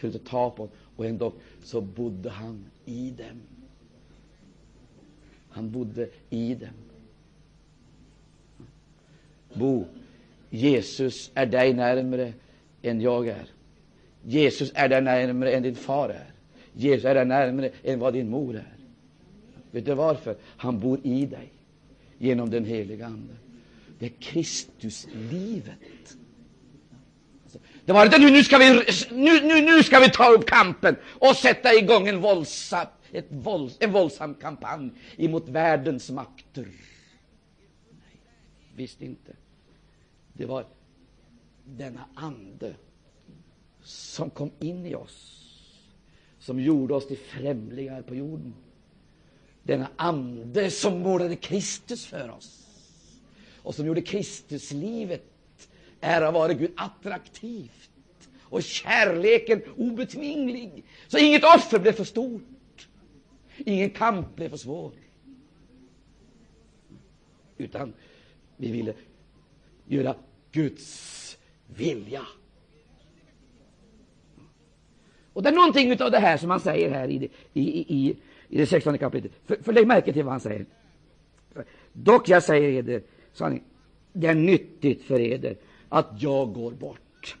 kunde 0.00 0.16
inte 0.16 0.30
ta 0.30 0.50
på 0.50 0.68
och 0.96 1.06
ändå 1.06 1.32
så 1.62 1.80
bodde 1.80 2.30
han 2.30 2.64
i 2.84 3.10
dem. 3.10 3.40
Han 5.48 5.70
bodde 5.70 6.08
i 6.30 6.54
dem. 6.54 6.74
Bo, 9.54 9.84
Jesus 10.50 11.30
är 11.34 11.46
dig 11.46 11.74
närmare 11.74 12.32
än 12.82 13.00
jag 13.00 13.28
är. 13.28 13.46
Jesus 14.22 14.72
är 14.74 14.88
dig 14.88 15.02
närmare 15.02 15.52
än 15.52 15.62
din 15.62 15.74
far 15.74 16.08
är. 16.08 16.30
Jesus 16.72 17.04
är 17.04 17.14
dig 17.14 17.24
närmare 17.24 17.70
än 17.82 17.98
vad 17.98 18.12
din 18.12 18.30
mor 18.30 18.56
är. 18.56 18.76
Vet 19.70 19.86
du 19.86 19.94
varför? 19.94 20.36
Han 20.42 20.80
bor 20.80 21.00
i 21.02 21.26
dig 21.26 21.52
genom 22.18 22.50
den 22.50 22.64
heliga 22.64 23.06
Ande. 23.06 23.34
Det 23.98 24.06
är 24.06 24.12
Kristuslivet. 24.18 26.16
Det 27.84 27.92
var 27.92 28.04
inte 28.04 28.18
nu, 28.18 28.30
nu 28.30 28.44
ska 28.44 28.58
vi, 28.58 28.84
nu, 29.10 29.40
nu, 29.40 29.62
nu 29.62 29.82
ska 29.82 29.98
vi 30.00 30.10
ta 30.10 30.32
upp 30.32 30.46
kampen 30.46 30.96
och 31.04 31.36
sätta 31.36 31.74
igång 31.74 32.08
en 32.08 32.20
våldsam, 32.20 32.86
ett 33.12 33.26
vålds, 33.28 33.76
en 33.80 33.92
våldsam 33.92 34.34
kampanj 34.34 34.90
emot 35.16 35.48
världens 35.48 36.10
makter. 36.10 36.68
Nej, 37.90 38.20
visst 38.74 39.02
inte. 39.02 39.32
Det 40.32 40.46
var 40.46 40.66
denna 41.64 42.04
ande 42.14 42.74
som 43.82 44.30
kom 44.30 44.50
in 44.58 44.86
i 44.86 44.94
oss, 44.94 45.46
som 46.38 46.60
gjorde 46.60 46.94
oss 46.94 47.08
till 47.08 47.18
främlingar 47.18 48.02
på 48.02 48.14
jorden. 48.14 48.54
Denna 49.62 49.88
ande 49.96 50.70
som 50.70 50.98
målade 50.98 51.36
Kristus 51.36 52.06
för 52.06 52.30
oss 52.30 52.66
och 53.62 53.74
som 53.74 53.86
gjorde 53.86 54.02
Kristuslivet, 54.02 55.29
ära 56.00 56.30
vare 56.30 56.54
Gud, 56.54 56.72
attraktivt 56.76 57.90
och 58.40 58.62
kärleken 58.62 59.62
obetvinglig. 59.76 60.84
Så 61.08 61.18
inget 61.18 61.44
offer 61.44 61.78
blev 61.78 61.92
för 61.92 62.04
stort, 62.04 62.88
ingen 63.56 63.90
kamp 63.90 64.36
blev 64.36 64.48
för 64.48 64.56
svår. 64.56 64.92
utan 67.60 67.92
vi 68.56 68.72
ville 68.72 68.94
göra 69.86 70.14
Guds 70.52 71.38
vilja. 71.66 72.26
Och 75.32 75.42
det 75.42 75.48
är 75.48 75.52
någonting 75.52 76.02
av 76.02 76.10
det 76.10 76.18
här 76.18 76.36
som 76.36 76.50
han 76.50 76.60
säger 76.60 76.90
här 76.90 77.08
i 77.08 77.18
det, 77.18 77.28
i, 77.52 77.62
i, 77.80 78.16
i 78.48 78.58
det 78.58 78.66
16 78.66 78.98
kapitlet. 78.98 79.32
För, 79.44 79.56
för 79.62 79.72
lägg 79.72 79.86
märke 79.86 80.12
till 80.12 80.24
vad 80.24 80.32
han 80.32 80.40
säger. 80.40 80.66
Dock 81.92 82.28
jag 82.28 82.42
säger 82.42 82.68
eder 82.68 83.02
sanning, 83.32 83.62
det 84.12 84.26
är 84.26 84.34
nyttigt 84.34 85.02
för 85.02 85.20
eder 85.20 85.56
att 85.90 86.08
jag 86.18 86.52
går 86.52 86.72
bort. 86.72 87.36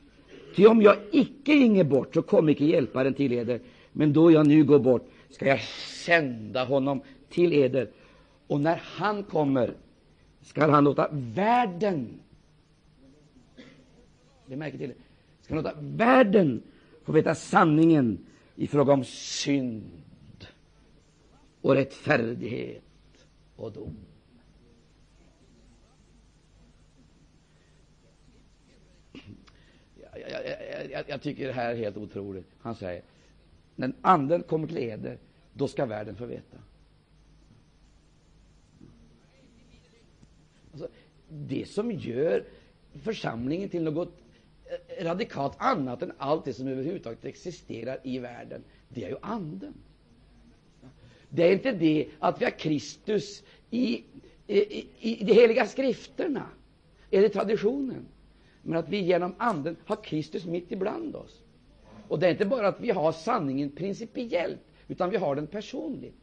Ty 0.56 0.66
om 0.66 0.82
jag 0.82 0.96
icke 1.12 1.52
inge 1.52 1.84
bort, 1.84 2.14
så 2.14 2.22
kommer 2.22 2.52
icke 2.52 2.64
hjälparen 2.64 3.14
till 3.14 3.32
eder. 3.32 3.60
Men 3.92 4.12
då 4.12 4.30
jag 4.30 4.46
nu 4.46 4.64
går 4.64 4.78
bort, 4.78 5.08
ska 5.30 5.46
jag 5.46 5.60
sända 6.04 6.64
honom 6.64 7.00
till 7.28 7.52
eder. 7.52 7.90
Och 8.46 8.60
när 8.60 8.80
han 8.84 9.22
kommer, 9.22 9.74
skall 10.42 10.70
han 10.70 10.84
låta 10.84 11.08
världen 11.12 12.20
det 14.50 14.56
märker 14.56 14.78
till 14.78 14.88
det. 14.88 14.94
Ska 15.42 15.54
låta 15.54 15.74
världen 15.80 16.62
få 17.04 17.12
veta 17.12 17.34
sanningen 17.34 18.18
i 18.56 18.66
fråga 18.66 18.92
om 18.92 19.04
synd 19.04 20.46
och 21.60 21.74
rättfärdighet 21.74 22.82
och 23.56 23.72
dom. 23.72 23.96
Jag, 30.30 30.90
jag, 30.90 31.04
jag, 31.08 31.22
tycker 31.22 31.46
det 31.46 31.52
här 31.52 31.70
är 31.70 31.76
helt 31.76 31.96
otroligt. 31.96 32.46
Han 32.60 32.74
säger, 32.74 33.02
när 33.76 33.92
anden 34.00 34.42
kommer 34.42 34.66
till 34.66 34.78
eder, 34.78 35.18
då 35.52 35.68
ska 35.68 35.86
världen 35.86 36.16
få 36.16 36.26
veta. 36.26 36.56
Alltså, 40.72 40.88
det 41.28 41.68
som 41.68 41.92
gör 41.92 42.44
församlingen 43.02 43.68
till 43.68 43.82
något 43.82 44.12
eh, 44.64 45.04
radikalt 45.04 45.56
annat 45.58 46.02
än 46.02 46.12
allt 46.18 46.44
det 46.44 46.52
som 46.52 46.68
överhuvudtaget 46.68 47.24
existerar 47.24 47.98
i 48.02 48.18
världen, 48.18 48.64
det 48.88 49.04
är 49.04 49.08
ju 49.08 49.16
anden. 49.22 49.74
Det 51.28 51.42
är 51.48 51.52
inte 51.52 51.72
det 51.72 52.08
att 52.18 52.40
vi 52.40 52.44
har 52.44 52.58
Kristus 52.58 53.42
i, 53.70 54.04
i, 54.46 54.86
i 55.00 55.24
de 55.24 55.32
heliga 55.32 55.66
skrifterna 55.66 56.46
eller 57.10 57.28
traditionen, 57.28 58.06
men 58.70 58.78
att 58.78 58.88
vi 58.88 59.00
genom 59.00 59.34
anden 59.38 59.76
har 59.84 59.96
Kristus 59.96 60.44
mitt 60.44 60.72
ibland 60.72 61.16
oss. 61.16 61.42
Och 62.08 62.18
det 62.18 62.26
är 62.26 62.30
inte 62.30 62.44
bara 62.44 62.68
att 62.68 62.80
vi 62.80 62.90
har 62.90 63.12
sanningen 63.12 63.70
principiellt, 63.70 64.60
utan 64.88 65.10
vi 65.10 65.16
har 65.16 65.34
den 65.34 65.46
personligt. 65.46 66.14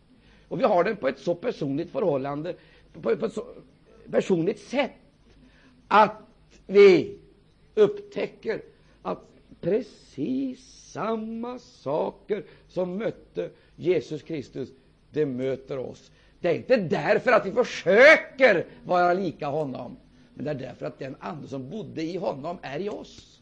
Och 0.47 0.59
vi 0.59 0.63
har 0.63 0.83
den 0.83 0.95
på 0.95 1.07
ett 1.07 1.19
så 1.19 1.35
personligt 1.35 1.91
förhållande, 1.91 2.55
på, 3.01 3.11
ett 3.11 3.33
så 3.33 3.45
personligt 4.11 4.59
sätt, 4.59 4.91
att 5.87 6.17
vi 6.67 7.19
upptäcker 7.75 8.61
att 9.01 9.23
precis 9.61 10.59
samma 10.91 11.59
saker 11.59 12.43
som 12.67 12.97
mötte 12.97 13.49
Jesus 13.75 14.23
Kristus, 14.23 14.69
det 15.11 15.25
möter 15.25 15.77
oss. 15.77 16.11
Det 16.39 16.49
är 16.49 16.55
inte 16.55 16.77
därför 16.77 17.31
att 17.31 17.45
vi 17.45 17.51
försöker 17.51 18.65
vara 18.85 19.13
lika 19.13 19.47
honom, 19.47 19.97
men 20.37 20.45
det 20.45 20.51
är 20.51 20.55
därför 20.55 20.85
att 20.85 20.99
den 20.99 21.15
ande 21.19 21.47
som 21.47 21.69
bodde 21.69 22.03
i 22.03 22.17
honom 22.17 22.57
är 22.61 22.79
i 22.79 22.89
oss. 22.89 23.41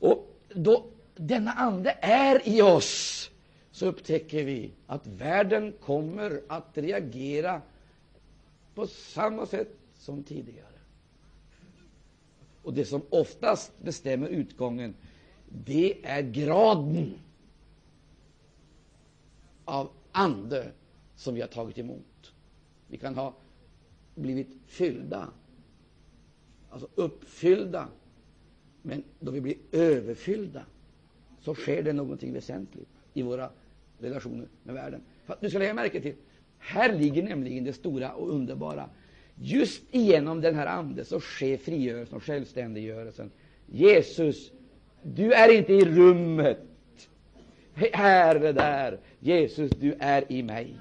Och 0.00 0.36
då 0.48 0.86
denna 1.14 1.52
ande 1.52 1.98
är 2.00 2.48
i 2.48 2.62
oss, 2.62 3.30
så 3.70 3.86
upptäcker 3.86 4.44
vi 4.44 4.72
att 4.86 5.06
världen 5.06 5.72
kommer 5.80 6.42
att 6.48 6.78
reagera 6.78 7.62
på 8.74 8.86
samma 8.86 9.46
sätt 9.46 9.76
som 9.98 10.22
tidigare. 10.22 10.66
Och 12.62 12.74
det 12.74 12.84
som 12.84 13.02
oftast 13.10 13.72
bestämmer 13.82 14.28
utgången, 14.28 14.94
det 15.48 16.06
är 16.06 16.22
graden 16.22 17.14
av 19.64 19.90
ande 20.12 20.72
som 21.16 21.34
vi 21.34 21.40
har 21.40 21.48
tagit 21.48 21.78
emot. 21.78 22.15
Vi 22.88 22.96
kan 22.96 23.14
ha 23.14 23.34
blivit 24.14 24.48
fyllda, 24.66 25.28
alltså 26.70 26.88
uppfyllda, 26.94 27.88
men 28.82 29.02
då 29.20 29.30
vi 29.30 29.40
blir 29.40 29.56
överfyllda 29.72 30.62
så 31.40 31.54
sker 31.54 31.82
det 31.82 31.92
någonting 31.92 32.32
väsentligt 32.32 32.88
i 33.14 33.22
våra 33.22 33.50
relationer 33.98 34.48
med 34.62 34.74
världen. 34.74 35.00
För 35.24 35.36
du 35.40 35.50
ska 35.50 35.58
lägga 35.58 35.74
märke 35.74 36.00
till, 36.00 36.14
här 36.58 36.98
ligger 36.98 37.22
nämligen 37.22 37.64
det 37.64 37.72
stora 37.72 38.12
och 38.12 38.34
underbara. 38.34 38.90
Just 39.34 39.82
genom 39.94 40.40
den 40.40 40.54
här 40.54 40.66
anden 40.66 41.04
så 41.04 41.20
sker 41.20 41.56
frigörelsen 41.56 42.16
och 42.16 42.22
självständiggörelsen. 42.22 43.30
Jesus, 43.66 44.52
du 45.02 45.32
är 45.32 45.58
inte 45.58 45.72
i 45.72 45.84
rummet, 45.84 46.58
här 47.74 48.36
eller 48.36 48.52
där. 48.52 49.00
Jesus, 49.18 49.70
du 49.70 49.94
är 49.98 50.32
i 50.32 50.42
mig. 50.42 50.76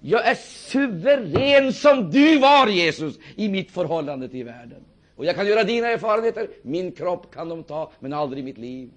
Jag 0.00 0.26
är 0.26 0.34
suverän 0.34 1.72
som 1.72 2.10
du 2.10 2.38
var, 2.38 2.66
Jesus, 2.66 3.18
i 3.36 3.48
mitt 3.48 3.70
förhållande 3.70 4.28
till 4.28 4.44
världen. 4.44 4.84
Och 5.16 5.24
jag 5.24 5.36
kan 5.36 5.46
göra 5.46 5.64
dina 5.64 5.88
erfarenheter. 5.88 6.48
Min 6.62 6.92
kropp 6.92 7.34
kan 7.34 7.48
de 7.48 7.64
ta, 7.64 7.92
men 8.00 8.12
aldrig 8.12 8.44
mitt 8.44 8.58
liv. 8.58 8.90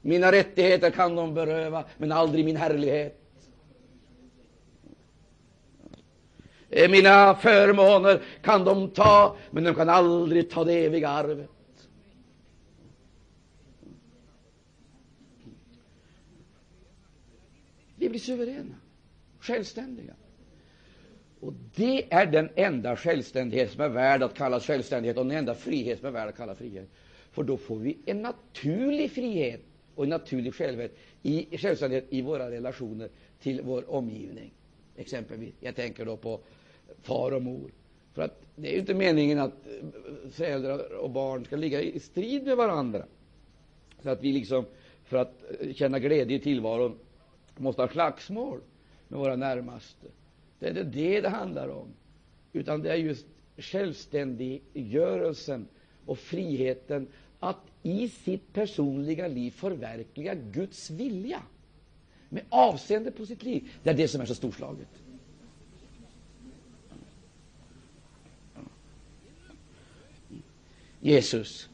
Mina 0.00 0.32
rättigheter 0.32 0.90
kan 0.90 1.16
de 1.16 1.34
beröva, 1.34 1.84
men 1.98 2.12
aldrig 2.12 2.44
min 2.44 2.56
härlighet. 2.56 3.24
Mina 6.70 7.34
förmåner 7.34 8.22
kan 8.42 8.64
de 8.64 8.90
ta, 8.90 9.36
men 9.50 9.64
de 9.64 9.74
kan 9.74 9.88
aldrig 9.88 10.50
ta 10.50 10.64
det 10.64 10.84
eviga 10.84 11.08
arvet. 11.08 11.50
Vi 17.96 18.08
blir 18.08 18.20
suveräna, 18.20 18.74
självständiga. 19.48 20.14
Och 21.40 21.52
det 21.74 22.12
är 22.12 22.26
den 22.26 22.48
enda 22.56 22.96
självständighet 22.96 23.70
som 23.70 23.80
är 23.80 23.88
värd 23.88 24.22
att 24.22 24.34
kallas 24.34 24.66
självständighet 24.66 25.18
och 25.18 25.26
den 25.26 25.36
enda 25.36 25.54
frihet 25.54 25.98
som 25.98 26.08
är 26.08 26.12
värd 26.12 26.28
att 26.28 26.36
kalla 26.36 26.54
frihet. 26.54 26.88
För 27.32 27.42
då 27.42 27.56
får 27.56 27.78
vi 27.78 27.98
en 28.06 28.22
naturlig 28.22 29.10
frihet 29.10 29.60
och 29.94 30.04
en 30.04 30.10
naturlig 30.10 30.54
självhet 30.54 30.96
i, 31.22 31.58
självständighet 31.58 32.06
i 32.10 32.22
våra 32.22 32.50
relationer 32.50 33.08
till 33.40 33.62
vår 33.62 33.90
omgivning. 33.90 34.52
Exempelvis, 34.96 35.54
jag 35.60 35.76
tänker 35.76 36.04
då 36.04 36.16
på 36.16 36.40
far 37.02 37.32
och 37.32 37.42
mor. 37.42 37.70
För 38.14 38.22
att 38.22 38.42
det 38.56 38.68
är 38.68 38.72
ju 38.72 38.78
inte 38.78 38.94
meningen 38.94 39.38
att 39.38 39.66
eh, 39.66 40.30
föräldrar 40.30 40.94
och 40.94 41.10
barn 41.10 41.44
ska 41.44 41.56
ligga 41.56 41.80
i 41.82 42.00
strid 42.00 42.44
med 42.44 42.56
varandra. 42.56 43.04
Så 44.02 44.10
att 44.10 44.22
vi 44.22 44.32
liksom, 44.32 44.64
för 45.04 45.16
att 45.16 45.42
eh, 45.60 45.72
känna 45.72 45.98
glädje 45.98 46.36
i 46.36 46.40
tillvaron, 46.40 46.98
måste 47.56 47.82
ha 47.82 47.88
slagsmål 47.88 48.60
med 49.08 49.20
våra 49.20 49.36
närmaste. 49.36 50.06
Det 50.58 50.66
är 50.66 50.70
inte 50.70 50.84
det 50.84 51.20
det 51.20 51.28
handlar 51.28 51.68
om, 51.68 51.88
utan 52.52 52.82
det 52.82 52.90
är 52.90 52.96
just 52.96 53.26
självständiggörelsen 53.56 55.66
och 56.06 56.18
friheten 56.18 57.06
att 57.40 57.60
i 57.82 58.08
sitt 58.08 58.52
personliga 58.52 59.28
liv 59.28 59.50
förverkliga 59.50 60.34
Guds 60.34 60.90
vilja 60.90 61.42
med 62.28 62.42
avseende 62.48 63.10
på 63.10 63.26
sitt 63.26 63.42
liv. 63.42 63.70
Det 63.82 63.90
är 63.90 63.94
det 63.94 64.08
som 64.08 64.20
är 64.20 64.26
så 64.26 64.34
storslaget. 64.34 64.88
Jesus, 71.00 71.68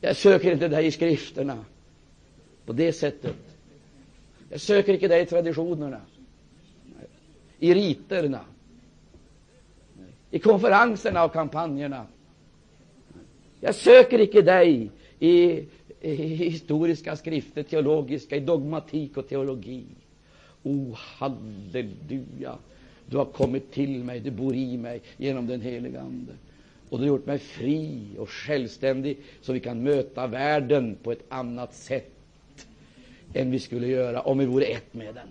jag 0.00 0.16
söker 0.16 0.52
inte 0.52 0.68
dig 0.68 0.86
i 0.86 0.90
skrifterna 0.90 1.64
på 2.66 2.72
det 2.72 2.92
sättet. 2.92 3.36
Jag 4.50 4.60
söker 4.60 4.94
inte 4.94 5.08
dig 5.08 5.22
i 5.22 5.26
traditionerna, 5.26 6.00
i 7.58 7.74
riterna, 7.74 8.40
i 10.30 10.38
konferenserna 10.38 11.24
och 11.24 11.32
kampanjerna. 11.32 12.06
Jag 13.60 13.74
söker 13.74 14.20
icke 14.20 14.42
dig 14.42 14.90
i, 15.18 15.64
i 16.00 16.14
historiska 16.34 17.16
skrifter, 17.16 17.62
teologiska, 17.62 18.36
i 18.36 18.40
dogmatik 18.40 19.16
och 19.16 19.28
teologi. 19.28 19.84
O, 20.62 20.70
oh, 20.70 20.94
halleluja! 20.94 22.58
Du 23.06 23.16
har 23.16 23.24
kommit 23.24 23.72
till 23.72 24.04
mig, 24.04 24.20
du 24.20 24.30
bor 24.30 24.54
i 24.54 24.76
mig 24.76 25.00
genom 25.16 25.46
den 25.46 25.60
heliga 25.60 26.00
Ande. 26.00 26.32
Och 26.88 26.98
du 26.98 27.04
har 27.04 27.08
gjort 27.08 27.26
mig 27.26 27.38
fri 27.38 28.00
och 28.18 28.30
självständig 28.30 29.18
så 29.40 29.52
vi 29.52 29.60
kan 29.60 29.82
möta 29.82 30.26
världen 30.26 30.96
på 31.02 31.12
ett 31.12 31.24
annat 31.28 31.74
sätt 31.74 32.66
än 33.34 33.50
vi 33.50 33.58
skulle 33.58 33.86
göra 33.86 34.20
om 34.20 34.38
vi 34.38 34.46
vore 34.46 34.64
ett 34.64 34.94
med 34.94 35.14
den. 35.14 35.28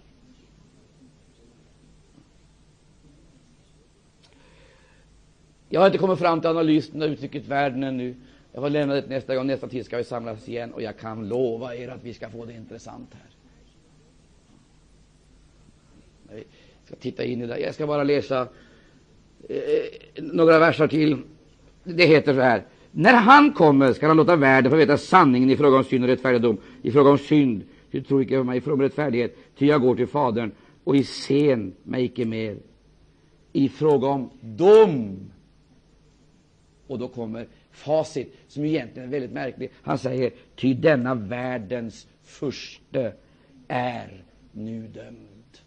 Jag 5.69 5.79
har 5.79 5.87
inte 5.87 5.97
kommit 5.97 6.19
fram 6.19 6.41
till 6.41 6.49
analysen 6.49 7.01
av 7.01 7.09
uttrycket 7.09 7.47
världen 7.47 7.83
ännu. 7.83 8.15
Jag 8.53 8.63
får 8.63 8.69
lämna 8.69 8.93
det 8.93 9.09
nästa 9.09 9.35
gång. 9.35 9.47
Nästa 9.47 9.67
tid 9.67 9.85
ska 9.85 9.97
vi 9.97 10.03
samlas 10.03 10.49
igen 10.49 10.73
och 10.73 10.81
jag 10.81 10.97
kan 10.97 11.29
lova 11.29 11.75
er 11.75 11.89
att 11.89 12.03
vi 12.03 12.13
ska 12.13 12.29
få 12.29 12.45
det 12.45 12.53
intressant 12.53 13.09
här. 13.11 13.27
Jag 16.35 16.43
ska 16.85 16.95
titta 16.95 17.23
in 17.23 17.41
i 17.41 17.47
det. 17.47 17.59
Jag 17.59 17.73
ska 17.73 17.87
bara 17.87 18.03
läsa 18.03 18.47
eh, 19.49 19.57
några 20.23 20.59
verser 20.59 20.87
till. 20.87 21.17
Det 21.83 22.05
heter 22.05 22.33
så 22.33 22.41
här. 22.41 22.63
När 22.91 23.13
han 23.13 23.53
kommer 23.53 23.93
skall 23.93 24.07
han 24.07 24.17
låta 24.17 24.35
världen 24.35 24.71
få 24.71 24.77
veta 24.77 24.97
sanningen 24.97 25.49
i 25.49 25.57
fråga 25.57 25.77
om 25.77 25.83
synd 25.83 26.03
och 26.03 26.09
rättfärdigdom. 26.09 26.57
I 26.81 26.91
fråga 26.91 27.09
om 27.09 27.17
synd, 27.17 27.63
du 27.91 28.01
tror 28.01 28.21
icke 28.21 28.37
på 28.37 28.43
mig, 28.43 28.57
i 28.57 28.61
fråga 28.61 28.73
om 28.73 28.81
rättfärdighet, 28.81 29.37
ty 29.57 29.65
jag 29.65 29.81
går 29.81 29.95
till 29.95 30.07
Fadern, 30.07 30.51
och 30.83 30.95
i 30.95 31.03
sen 31.03 31.73
mig 31.83 32.05
icke 32.05 32.25
mer. 32.25 32.57
I 33.53 33.69
fråga 33.69 34.07
om 34.07 34.29
dom. 34.41 35.19
Och 36.87 36.99
då 36.99 37.07
kommer 37.07 37.47
facit, 37.71 38.33
som 38.47 38.65
egentligen 38.65 39.07
är 39.07 39.11
väldigt 39.11 39.31
märklig. 39.31 39.71
Han 39.81 39.97
säger, 39.97 40.33
ty 40.55 40.73
denna 40.73 41.15
världens 41.15 42.07
furste 42.23 43.13
är 43.67 44.23
nu 44.51 44.87
dömd. 44.87 45.57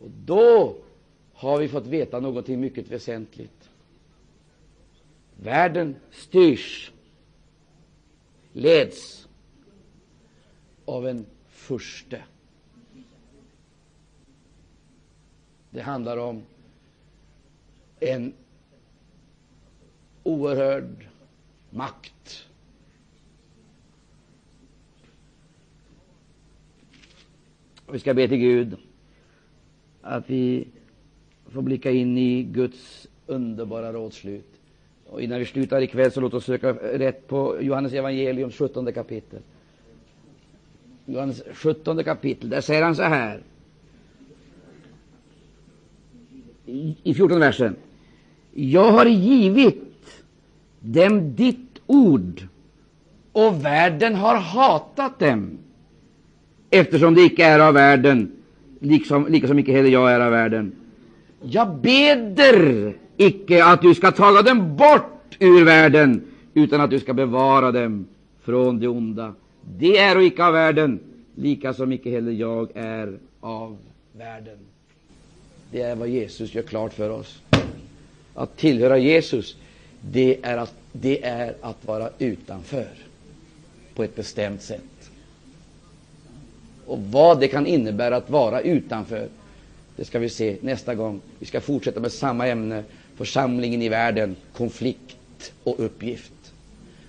Och 0.00 0.10
då 0.10 0.76
har 1.32 1.58
vi 1.58 1.68
fått 1.68 1.86
veta 1.86 2.20
någonting 2.20 2.60
mycket 2.60 2.88
väsentligt. 2.88 3.70
Världen 5.36 5.96
styrs, 6.10 6.92
leds 8.52 9.28
av 10.84 11.08
en 11.08 11.26
furste. 11.48 12.22
Det 15.74 15.82
handlar 15.82 16.16
om 16.16 16.42
en 18.00 18.32
oerhörd 20.22 21.06
makt. 21.70 22.46
Vi 27.92 27.98
ska 27.98 28.14
be 28.14 28.28
till 28.28 28.38
Gud 28.38 28.76
att 30.02 30.30
vi 30.30 30.68
får 31.46 31.62
blicka 31.62 31.90
in 31.90 32.18
i 32.18 32.42
Guds 32.42 33.08
underbara 33.26 33.92
rådslut. 33.92 34.60
Och 35.06 35.22
innan 35.22 35.38
vi 35.38 35.46
slutar 35.46 35.80
ikväll 35.80 36.12
så 36.12 36.20
låt 36.20 36.34
oss 36.34 36.44
söka 36.44 36.72
rätt 36.72 37.28
på 37.28 37.62
Johannes 37.62 37.92
evangelium 37.92 38.50
17 38.50 38.92
kapitel. 38.92 39.40
Johannes 41.06 41.42
17 41.52 42.04
kapitel, 42.04 42.48
där 42.50 42.60
säger 42.60 42.82
han 42.82 42.96
så 42.96 43.02
här 43.02 43.42
i 46.66 47.14
14 47.14 47.40
versen. 47.40 47.76
Jag 48.52 48.92
har 48.92 49.06
givit 49.06 50.24
dem 50.80 51.34
ditt 51.36 51.80
ord, 51.86 52.42
och 53.32 53.64
världen 53.64 54.14
har 54.14 54.36
hatat 54.36 55.18
dem, 55.18 55.58
eftersom 56.70 57.14
de 57.14 57.22
icke 57.22 57.44
är 57.44 57.58
av 57.58 57.74
världen, 57.74 58.32
liksom, 58.80 59.26
liksom 59.26 59.58
icke 59.58 59.72
heller 59.72 59.90
jag 59.90 60.12
är 60.12 60.20
av 60.20 60.30
världen. 60.30 60.72
Jag 61.42 61.76
beder 61.76 62.94
icke 63.16 63.64
att 63.64 63.82
du 63.82 63.94
ska 63.94 64.12
taga 64.12 64.42
dem 64.42 64.76
bort 64.76 65.36
ur 65.38 65.64
världen, 65.64 66.22
utan 66.54 66.80
att 66.80 66.90
du 66.90 67.00
ska 67.00 67.14
bevara 67.14 67.72
dem 67.72 68.06
från 68.42 68.80
det 68.80 68.88
onda. 68.88 69.34
Det 69.78 69.98
är 69.98 70.16
och 70.16 70.22
icke 70.22 70.44
av 70.44 70.52
världen, 70.52 71.00
lika 71.34 71.74
som 71.74 71.92
icke 71.92 72.10
heller 72.10 72.32
jag 72.32 72.70
är 72.74 73.18
av 73.40 73.76
världen. 74.12 74.58
Det 75.74 75.82
är 75.82 75.94
vad 75.94 76.08
Jesus 76.08 76.54
gör 76.54 76.62
klart 76.62 76.92
för 76.92 77.10
oss. 77.10 77.38
Att 78.34 78.56
tillhöra 78.56 78.98
Jesus, 78.98 79.56
det 80.00 80.38
är 80.42 80.56
att, 80.56 80.74
det 80.92 81.24
är 81.24 81.54
att 81.60 81.84
vara 81.84 82.10
utanför 82.18 82.88
på 83.94 84.04
ett 84.04 84.16
bestämt 84.16 84.62
sätt. 84.62 85.10
Och 86.86 86.98
vad 87.02 87.40
det 87.40 87.48
kan 87.48 87.66
innebära 87.66 88.16
att 88.16 88.30
vara 88.30 88.60
utanför, 88.60 89.28
det 89.96 90.04
ska 90.04 90.18
vi 90.18 90.28
se 90.28 90.56
nästa 90.60 90.94
gång. 90.94 91.20
Vi 91.38 91.46
ska 91.46 91.60
fortsätta 91.60 92.00
med 92.00 92.12
samma 92.12 92.48
ämne, 92.48 92.84
församlingen 93.16 93.82
i 93.82 93.88
världen, 93.88 94.36
konflikt 94.56 95.52
och 95.62 95.80
uppgift. 95.84 96.52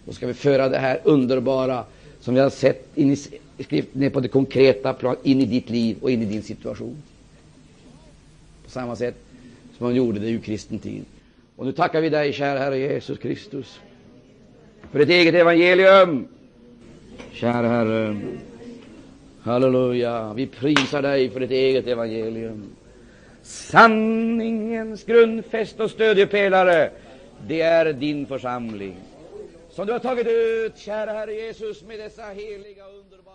Då 0.06 0.14
ska 0.14 0.28
vi 0.28 0.34
föra 0.34 0.70
det 0.70 0.80
här 0.80 1.00
underbara 1.04 1.84
som 2.20 2.34
vi 2.34 2.40
har 2.40 2.50
sett 2.50 2.98
in 2.98 3.12
i 3.12 3.16
skriften, 3.64 4.02
ner 4.02 4.10
på 4.10 4.20
det 4.20 4.28
konkreta 4.28 4.94
plan, 4.94 5.16
in 5.24 5.42
i 5.42 5.46
ditt 5.46 5.70
liv 5.70 5.98
och 6.02 6.12
in 6.12 6.22
i 6.22 6.26
din 6.26 6.44
situation. 6.44 6.98
På 8.76 8.80
samma 8.82 8.96
sätt 8.96 9.16
som 9.78 9.88
man 9.88 9.96
gjorde 9.96 10.20
det 10.20 10.30
i 10.30 10.40
kristen 10.40 10.80
tid. 10.80 11.06
Och 11.56 11.66
nu 11.66 11.72
tackar 11.72 12.02
vi 12.02 12.10
dig, 12.10 12.34
kära 12.34 12.60
Herre 12.60 12.78
Jesus 12.78 13.20
Kristus, 13.20 13.80
för 14.92 15.00
ditt 15.00 15.10
eget 15.10 15.36
evangelium. 15.36 16.28
Kära 17.32 17.68
Herre, 17.68 18.22
halleluja, 19.42 20.34
vi 20.34 20.48
prisar 20.48 21.02
dig 21.02 21.30
för 21.30 21.40
ditt 21.40 21.52
eget 21.52 21.88
evangelium. 21.88 22.64
Sanningens 23.44 25.04
grundfäst 25.04 25.80
och 25.80 25.92
stödjepelare, 25.92 26.92
det 27.48 27.62
är 27.62 27.94
din 27.94 28.26
församling 28.26 28.96
som 29.70 29.88
du 29.88 29.92
har 29.92 30.00
tagit 30.00 30.28
ut, 30.28 30.78
kära 30.78 31.12
Herre 31.12 31.34
Jesus, 31.34 31.84
med 31.84 32.00
dessa 32.00 32.24
heliga 32.24 32.84
underbara. 32.88 33.35